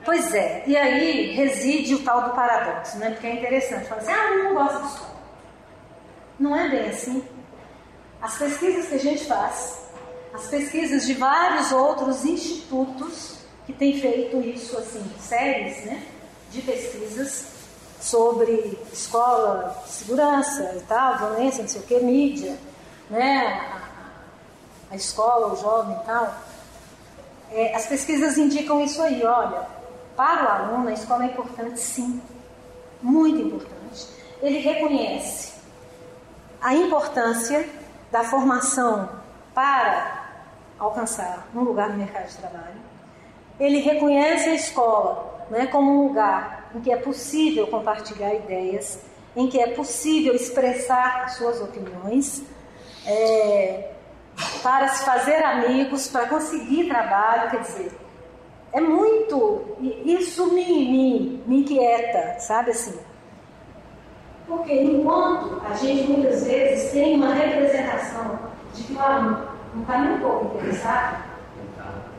[0.04, 0.64] Pois é.
[0.66, 3.10] E aí reside o tal do paradoxo, né?
[3.10, 3.86] Porque é interessante.
[3.86, 5.16] Fala assim, ah, eu não gosto disso.
[6.38, 7.22] Não é bem assim.
[8.22, 9.90] As pesquisas que a gente faz,
[10.32, 16.02] as pesquisas de vários outros institutos que têm feito isso, assim, séries, né?
[16.50, 17.59] De pesquisas
[18.00, 22.56] sobre escola, segurança e tal, violência, não sei o que, mídia,
[23.10, 23.60] né?
[24.90, 26.34] A, escola, o jovem e tal.
[27.52, 29.66] É, as pesquisas indicam isso aí, olha,
[30.16, 32.20] para o aluno a escola é importante sim,
[33.02, 34.08] muito importante.
[34.40, 35.52] Ele reconhece
[36.60, 37.68] a importância
[38.10, 39.08] da formação
[39.54, 40.28] para
[40.78, 42.80] alcançar um lugar no mercado de trabalho.
[43.58, 49.00] Ele reconhece a escola né, como um lugar em que é possível compartilhar ideias,
[49.36, 52.42] em que é possível expressar suas opiniões,
[53.06, 53.90] é,
[54.62, 57.92] para se fazer amigos, para conseguir trabalho, quer dizer,
[58.72, 59.76] é muito.
[60.04, 62.98] Isso me, me, me inquieta, sabe assim?
[64.46, 68.38] Porque enquanto a gente muitas vezes tem uma representação
[68.74, 71.24] de que o aluno não está nem um pouco interessado,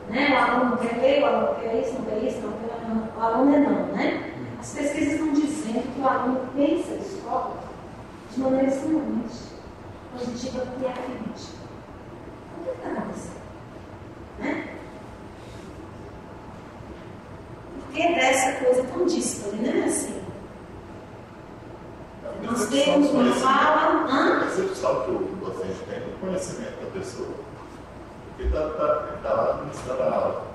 [0.08, 0.30] né?
[0.30, 3.22] o aluno quer ver, o aluno quer isso, não quer isso, não quer, não, o
[3.22, 4.31] aluno é não, né?
[4.62, 7.56] As pesquisas estão dizendo que o aluno pensa a escola
[8.30, 9.34] de maneira extremamente
[10.16, 11.56] positiva e crítica.
[12.56, 13.42] O que está acontecendo?
[14.38, 14.68] Né?
[17.74, 19.84] Por que dessa coisa tão díspare, né?
[19.84, 20.22] Assim,
[22.44, 24.04] nós temos uma fala.
[24.04, 27.34] A percepção que o docente tem do conhecimento da pessoa.
[28.38, 30.51] Ele está tá, tá lá ministrando a aula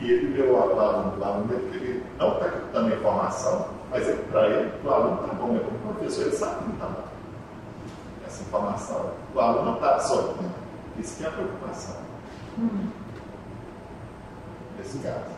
[0.00, 4.72] e ele vê o aluno, o aluno ele não está captando informação, mas para ele,
[4.84, 7.04] o aluno está bom, como professor, ele sabe que não está bom.
[8.26, 10.54] Essa informação, o aluno não está absorvendo.
[10.98, 11.96] Isso que é a preocupação.
[12.58, 12.88] Uhum.
[14.78, 15.34] Nesse caso.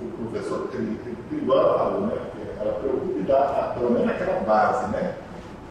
[0.00, 2.16] O professor, ele, ele igual falou, né?
[2.60, 5.16] Ela preocupa em dar, pelo menos aquela base, né?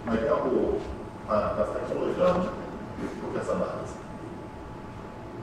[0.06, 0.80] Mas é o,
[1.28, 3.96] a, a tecnologia não essa base.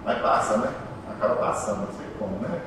[0.05, 0.86] Mas passa, né?
[1.11, 2.61] Acaba passando, não sei como, né?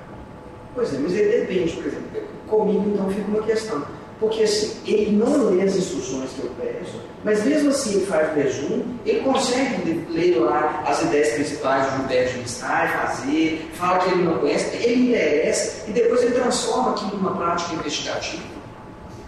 [0.76, 3.84] Pois é, mas ele depende, por exemplo, comigo então fica uma questão.
[4.20, 8.36] Porque assim, ele não lê as instruções que eu peço, mas mesmo assim ele faz
[8.36, 14.12] resumo, ele consegue ler lá as ideias principais do Gilberto de Stein, fazer, fala que
[14.12, 18.44] ele não conhece, ele interessa, e depois ele transforma aquilo numa prática investigativa.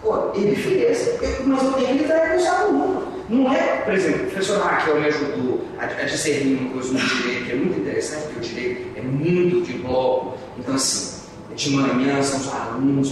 [0.02, 1.08] Pô, ele fez,
[1.46, 3.11] mas eu tenho que trazer esse aluno.
[3.32, 6.98] Não é, por exemplo, o professor Raquel me ajudou a, a discernir uma coisa no
[6.98, 10.36] direito que é muito interessante, porque o direito é muito de bloco.
[10.58, 11.22] Então, assim,
[11.56, 13.08] de manhã são os alunos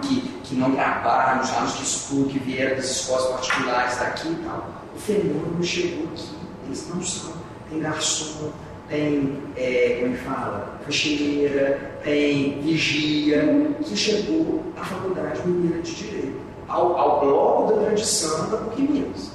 [0.00, 4.44] que, que, não trabalham, os alunos que estudam, que vieram das escolas particulares daqui e
[4.44, 4.84] tal.
[4.94, 6.28] O fenômeno chegou aqui,
[6.66, 7.32] eles não são.
[7.68, 8.52] Tem garçom,
[8.88, 16.38] tem, é, como é fala, faxineira, tem vigia, que chegou à Faculdade Mineira de Direito,
[16.68, 19.33] ao, ao bloco da tradição da PUC.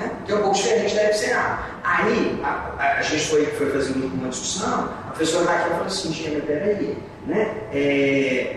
[0.00, 0.10] Né?
[0.24, 1.58] Que é um pouco diferente da FCA.
[1.84, 6.12] Aí, a, a, a gente foi, foi fazendo uma discussão, a professora Raquel falou assim,
[6.12, 6.96] Gêmea, peraí,
[7.26, 7.54] né?
[7.72, 8.56] É,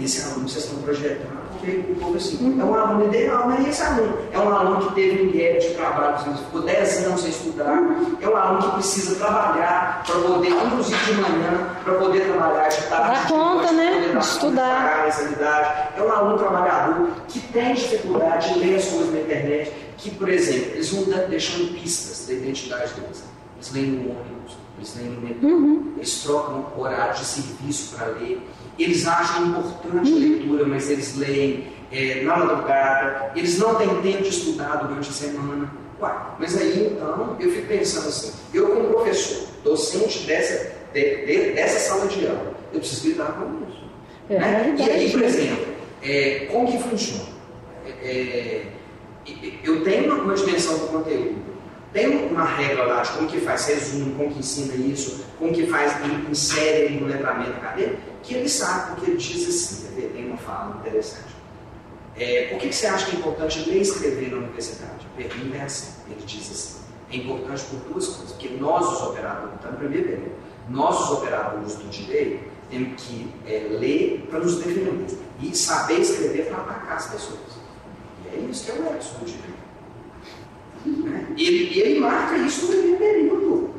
[0.00, 1.37] esse aluno vocês estão projetando,
[1.76, 4.18] porque o povo assim, é um aluno ideal, não é esse aluno.
[4.32, 7.82] É um aluno que teve um gap de trabalho, ficou 10 anos sem estudar,
[8.20, 12.82] é um aluno que precisa trabalhar para poder, inclusive de manhã, para poder trabalhar de
[12.82, 13.20] tarde.
[13.20, 14.10] Dá conta, né?
[14.12, 15.92] De estudar.
[15.96, 20.28] É um aluno trabalhador que tem dificuldade de ler as coisas na internet, que, por
[20.28, 23.22] exemplo, eles vão deixando pistas da identidade deles.
[23.58, 25.92] Eles leem no ônibus, eles leem no metrô, uhum.
[25.96, 28.40] eles trocam horário de serviço para ler,
[28.78, 30.20] eles acham importante a uhum.
[30.20, 35.12] leitura, mas eles leem é, na madrugada, eles não têm tempo de estudar durante a
[35.12, 35.70] semana.
[36.00, 41.52] Ué, mas aí então eu fico pensando assim, eu como professor, docente dessa, de, de,
[41.54, 43.84] dessa sala de aula, eu preciso lidar com isso.
[44.30, 44.76] É né?
[44.78, 45.66] E aí, por exemplo,
[46.02, 47.24] é, como que funciona?
[48.02, 48.62] É,
[49.64, 51.36] eu tenho uma, uma dimensão do conteúdo,
[51.92, 55.66] tem uma regra lá de como que faz resumo, como que ensina isso, como que
[55.66, 55.94] faz,
[56.28, 60.36] insere ele no letramento acadêmico, que ele sabe, porque ele diz assim, ver, tem uma
[60.36, 61.36] fala interessante.
[62.16, 65.06] É, por que, que você acha que é importante ler e escrever na universidade?
[65.16, 66.78] Pergunta é assim, ele diz assim,
[67.10, 70.32] é importante por duas coisas, porque nós os operadores, então, primeiro período,
[70.68, 76.46] nós os operadores do direito temos que é, ler para nos defender e saber escrever
[76.46, 77.38] para atacar as pessoas.
[78.24, 79.57] E é isso que é o éxito do direito.
[81.36, 83.70] E ele, ele marca isso no primeiro período.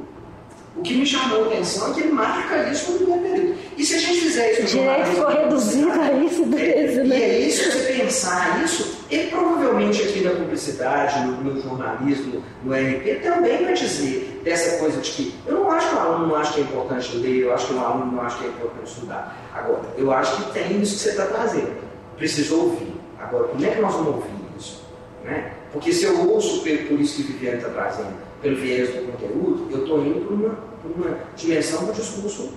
[0.75, 3.59] O que me chamou a atenção é que ele marca isso no primeiro período.
[3.77, 4.77] E se a gente fizer isso...
[4.77, 7.17] Direito ficou reduzido a isso é, né?
[7.17, 12.43] E é isso, se você pensar isso, ele provavelmente aqui na publicidade, no, no, jornalismo,
[12.63, 16.27] no RP, também vai dizer dessa coisa de que eu não acho que o aluno
[16.27, 18.47] não acha que é importante ler, eu acho que o aluno não acha que é
[18.47, 19.49] importante estudar.
[19.53, 21.77] Agora, eu acho que tem isso que você está trazendo.
[22.15, 22.93] Precisa ouvir.
[23.19, 24.83] Agora, como é que nós vamos ouvir isso?
[25.23, 25.51] Né?
[25.71, 29.81] Porque se eu ouço por isso que Viviane está trazendo, pelo viés do conteúdo, eu
[29.81, 30.59] estou indo para uma,
[30.95, 32.51] uma, dimensão do discurso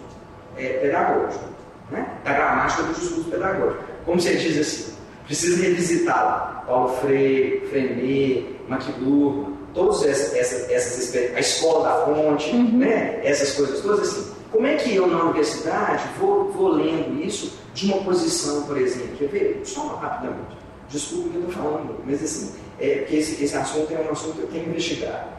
[0.56, 1.44] é, pedagógico,
[1.90, 2.18] né?
[2.24, 3.82] da gramática do discurso pedagógico.
[4.04, 4.94] Como você diz assim,
[5.26, 12.78] precisa revisitar Paulo Freire, Frenet, McLuhan, todas essas, essas, essas a escola da fonte, uhum.
[12.78, 13.20] né?
[13.24, 14.32] essas coisas todas assim.
[14.50, 19.16] Como é que eu na universidade vou, vou lendo isso de uma posição, por exemplo?
[19.18, 19.62] Quer ver?
[19.64, 20.58] Só rapidamente.
[20.90, 22.52] Desculpa o que eu estou falando, mas assim,
[22.82, 25.30] é, porque esse, esse assunto é um assunto que eu tenho investigado.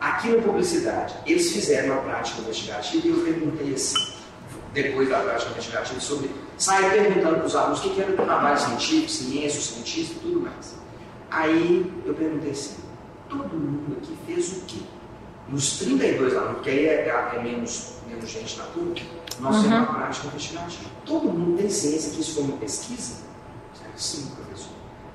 [0.00, 3.96] Aqui na publicidade, eles fizeram uma prática investigativa e eu perguntei assim,
[4.72, 6.30] depois da prática investigativa, sobre.
[6.56, 10.18] Saí perguntando para os alunos o que, que era do trabalho científico, ciência, cientista e
[10.20, 10.76] tudo mais.
[11.28, 12.76] Aí eu perguntei assim:
[13.28, 14.80] todo mundo aqui fez o quê?
[15.48, 18.94] Nos 32 alunos, porque aí é, é, é menos, menos gente na turma,
[19.40, 19.62] nós uhum.
[19.62, 20.90] temos uma prática investigativa.
[21.04, 23.16] Todo mundo tem ciência que isso foi uma pesquisa?
[23.96, 24.30] Sim,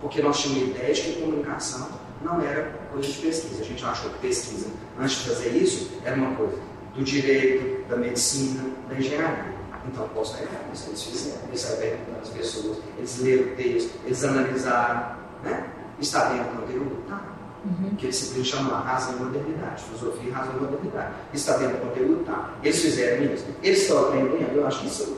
[0.07, 1.89] porque nós tínhamos a ideia de que comunicação
[2.23, 3.61] não era coisa de pesquisa.
[3.61, 4.67] A gente achou que pesquisa,
[4.97, 6.57] antes de fazer isso, era uma coisa
[6.95, 9.57] do direito, da medicina, da engenharia.
[9.85, 11.47] Então, posso errado, isso eles fizeram.
[11.49, 15.69] Eles saíram perguntando as pessoas, eles leram o texto, eles analisaram, né?
[15.99, 17.03] Está dentro do conteúdo?
[17.09, 17.21] Tá.
[17.65, 17.95] Uhum.
[17.97, 21.13] Que eles chamam lá razão e modernidade, filosofia e razão e modernidade.
[21.33, 22.23] Está dentro do conteúdo?
[22.23, 22.51] Tá.
[22.63, 23.45] Eles fizeram isso.
[23.61, 24.55] Eles estão aprendendo?
[24.55, 25.17] Eu acho que sim.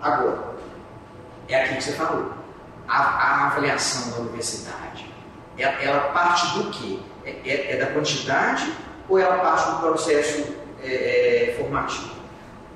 [0.00, 0.54] Agora,
[1.48, 2.41] é aquilo que você falou
[2.88, 5.10] a, a avaliação da universidade,
[5.58, 6.98] ela, ela parte do quê?
[7.24, 8.72] É, é, é, da quantidade
[9.08, 10.44] ou ela parte do processo
[10.82, 12.10] é, é formativo?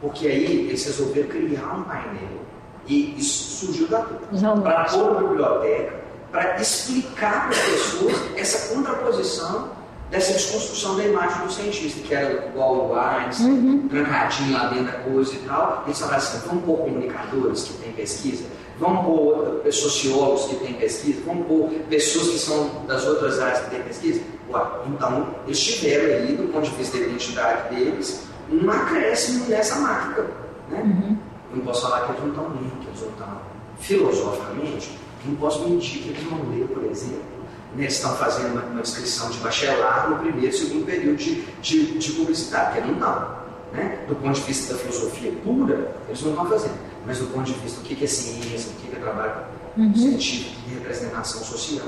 [0.01, 2.47] Porque aí eles resolveram criar um painel
[2.87, 6.01] e isso surgiu da turma para pôr na biblioteca,
[6.31, 9.70] para explicar para as pessoas essa contraposição
[10.11, 13.89] dessa desconstrução da imagem do cientista, que era igual o Einstein, uhum.
[13.89, 15.83] trancadinho lá dentro da coisa e tal.
[15.87, 18.45] Eles falaram assim: vamos pôr comunicadores que têm pesquisa,
[18.78, 23.70] vamos pôr sociólogos que têm pesquisa, vamos pôr pessoas que são das outras áreas que
[23.70, 24.20] têm pesquisa.
[24.51, 29.77] Ué, então, eles tiveram aí, do ponto de vista da identidade deles, um acréscimo nessa
[29.77, 30.27] marca.
[30.70, 30.82] Né?
[30.82, 31.16] Uhum.
[31.51, 33.40] Eu não posso falar que eles não estão bem, que eles não estão
[33.78, 37.36] filosoficamente, Eu não posso mentir que eles vão ler, por exemplo.
[37.74, 41.43] Né, eles estão fazendo uma, uma inscrição de bacharelado no primeiro e segundo período de,
[41.61, 43.36] de, de publicidade, que não estão.
[43.73, 44.05] Né?
[44.09, 46.78] Do ponto de vista da filosofia pura, eles não estão fazendo.
[47.07, 49.47] Mas do ponto de vista do que é ciência, do que é trabalho
[49.77, 49.95] uhum.
[49.95, 51.87] científico de representação social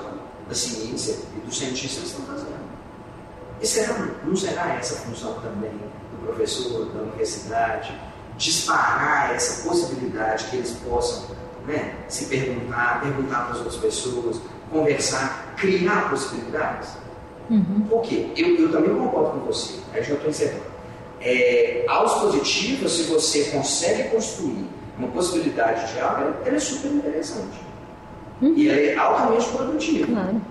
[0.49, 2.69] da ciência e dos cientistas, eles estão fazendo.
[3.61, 7.93] E será, não será essa a função também do professor, da universidade,
[8.37, 11.25] disparar essa possibilidade que eles possam
[11.67, 14.41] né, se perguntar, perguntar para as outras pessoas,
[14.71, 16.91] conversar, criar possibilidades?
[17.51, 17.87] Uhum.
[17.89, 18.31] Por quê?
[18.37, 20.69] Eu, eu também concordo com você, aí já estou encerrando.
[21.21, 27.61] É, aos positivos, se você consegue construir uma possibilidade de algo, ela, é super interessante.
[28.43, 28.55] Uhum.
[28.55, 30.07] E ela é altamente produtiva.
[30.07, 30.43] Claro.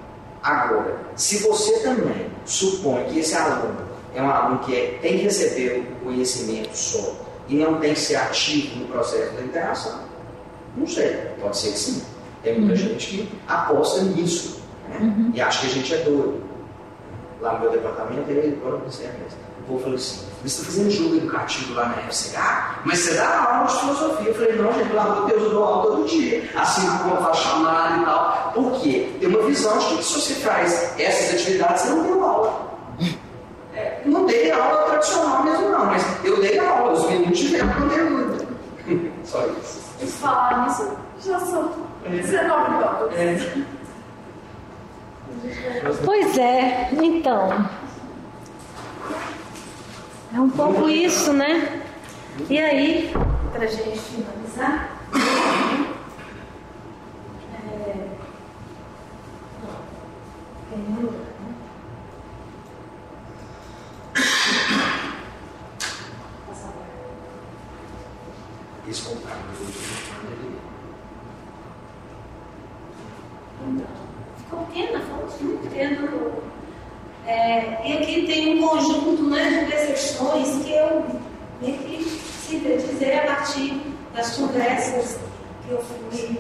[0.43, 3.77] Agora, se você também supõe que esse aluno
[4.15, 7.15] é um aluno que é, tem que receber o conhecimento só
[7.47, 9.99] e não tem que ser ativo no processo da interação,
[10.75, 12.03] não sei, pode ser que sim.
[12.43, 12.89] Tem muita uhum.
[12.89, 14.99] gente que aposta nisso né?
[15.01, 15.31] uhum.
[15.33, 16.43] e acha que a gente é doido.
[17.41, 19.37] Lá no meu departamento, ele agora não sei mesmo.
[19.59, 23.39] O povo falou assim: você está fazendo jogo educativo lá na FCH, mas você dá
[23.39, 24.27] aula de filosofia.
[24.27, 27.15] Eu falei: não, gente, pelo amor de Deus, eu dou aula todo dia, assim como
[27.15, 28.51] eu faço chamada e tal.
[28.53, 29.09] Por quê?
[29.19, 32.68] Tem uma visão de que se você faz essas atividades, você não tem aula.
[33.73, 38.47] É, não dei aula tradicional mesmo, não, mas eu dei aula, os meninos tiveram conteúdo.
[39.23, 39.88] Só isso.
[40.01, 41.72] E falar nisso, já são
[42.07, 43.14] 19 horas.
[43.14, 43.38] É.
[46.03, 47.69] Pois é, então.
[50.33, 51.81] É um pouco isso, né?
[52.49, 53.11] E aí,
[53.51, 54.89] para a gente finalizar.
[57.53, 58.07] É,
[74.37, 76.09] Ficou pequena, falamos muito pequena.
[77.27, 81.05] É, e aqui tem um conjunto né, de percepções que eu
[81.61, 83.81] meio que sintetizei a partir
[84.15, 85.19] das conversas
[85.61, 86.39] que eu fui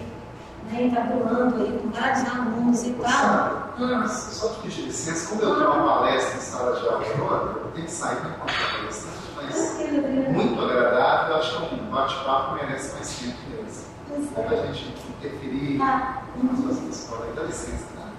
[0.71, 3.03] né, entabulando aí com vários alunos e tal.
[3.05, 4.07] Ah.
[4.07, 7.71] Só te pedir licença, como eu tenho uma palestra em sala de aula agora, eu
[7.73, 12.55] tenho que sair para contar a palestra, mas muito agradável, eu acho que um bate-papo
[12.55, 13.87] merece mais tempo mesmo.
[14.33, 16.21] Para a gente interferir ah.
[16.41, 17.27] nas coisas da escola.
[17.35, 18.09] Dá licença, tá?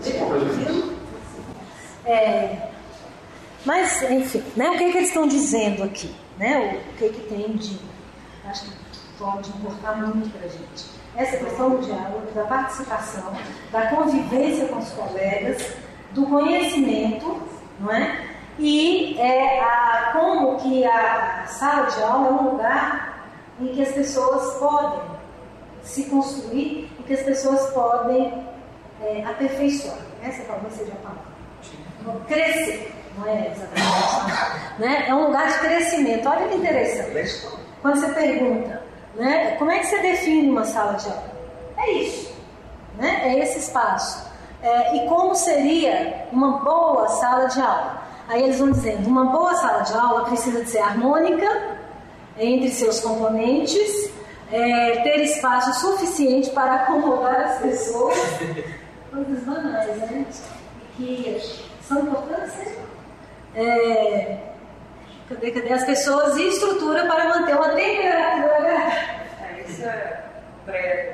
[0.00, 0.89] Desculpa, gente.
[2.04, 2.70] É,
[3.64, 6.14] mas, enfim, né, o que, é que eles estão dizendo aqui?
[6.38, 7.78] Né, o que, é que tem de.
[8.46, 8.72] Acho que
[9.18, 10.86] pode importar muito para a gente.
[11.14, 13.32] Essa questão do diálogo, da participação,
[13.70, 15.74] da convivência com os colegas,
[16.12, 17.42] do conhecimento,
[17.78, 18.28] não é?
[18.58, 23.26] E é, a, como que a sala de aula é um lugar
[23.60, 25.00] em que as pessoas podem
[25.82, 28.46] se construir e que as pessoas podem
[29.02, 29.98] é, aperfeiçoar.
[30.22, 31.29] Essa talvez seja a palavra
[32.26, 32.92] crescer.
[33.16, 35.04] Não é exatamente né?
[35.08, 36.28] É um lugar de crescimento.
[36.28, 37.46] Olha que interessante.
[37.82, 38.82] Quando você pergunta,
[39.14, 41.30] né, como é que você define uma sala de aula?
[41.76, 42.34] É isso.
[42.96, 43.20] Né?
[43.24, 44.28] É esse espaço.
[44.62, 48.02] É, e como seria uma boa sala de aula?
[48.28, 51.78] Aí eles vão dizendo, uma boa sala de aula precisa de ser harmônica
[52.38, 54.10] entre seus componentes,
[54.52, 58.16] é, ter espaço suficiente para acomodar as pessoas.
[59.10, 60.26] Coisas banais, né?
[60.96, 61.40] Que
[61.90, 62.76] são importantes, né?
[63.56, 64.38] É,
[65.28, 68.68] cadê, cadê as pessoas e estrutura para manter uma temperatura.
[69.40, 70.24] É, isso é
[70.64, 71.10] breve,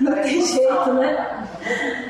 [0.00, 1.48] não tem jeito, né?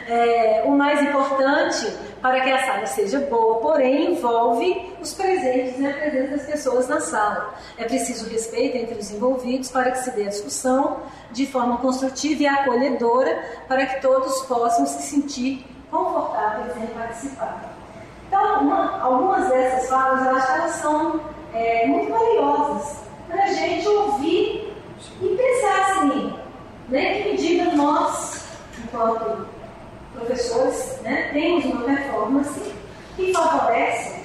[0.09, 5.87] É, o mais importante para que a sala seja boa, porém, envolve os presentes e
[5.87, 7.55] a presença das pessoas na sala.
[7.79, 12.43] É preciso respeito entre os envolvidos para que se dê a discussão de forma construtiva
[12.43, 17.75] e acolhedora, para que todos possam se sentir confortáveis em participar.
[18.29, 21.21] Então, uma, algumas dessas falas, eu acho que elas são
[21.55, 22.99] é, muito valiosas
[23.29, 24.75] para a gente ouvir
[25.21, 26.35] e pensar assim,
[26.89, 28.47] né, que medida nós,
[28.83, 29.47] enquanto
[30.15, 32.75] professores, né, temos uma performance
[33.17, 34.17] que favorece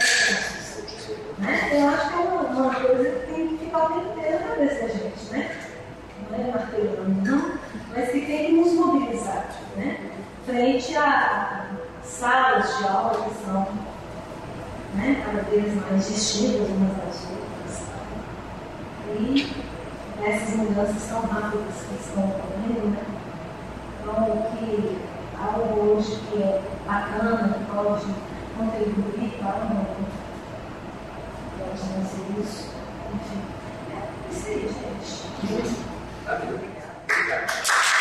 [1.41, 1.69] né?
[1.73, 4.47] Eu acho que é uma, uma, coisa que tem que ficar o tempo inteiro na
[4.47, 5.55] cabeça da gente, né?
[6.29, 7.59] Não é martelando, não,
[7.93, 10.10] mas que tem que nos mobilizar, né?
[10.51, 11.65] Frente a
[12.03, 13.67] salas de aula que são
[14.95, 17.83] né, cada vez mais distintas umas das outras.
[19.17, 19.49] E
[20.21, 23.03] essas mudanças tão rápidas que estão ocorrendo, né?
[24.01, 24.97] Então, o que
[25.39, 28.07] algo hoje que é bacana, que pode
[28.57, 30.05] contribuir para o mundo,
[31.57, 32.71] pode não ser isso.
[33.13, 33.41] Enfim,
[33.89, 33.95] é
[34.29, 35.71] isso aí, gente.
[37.05, 38.00] Obrigado.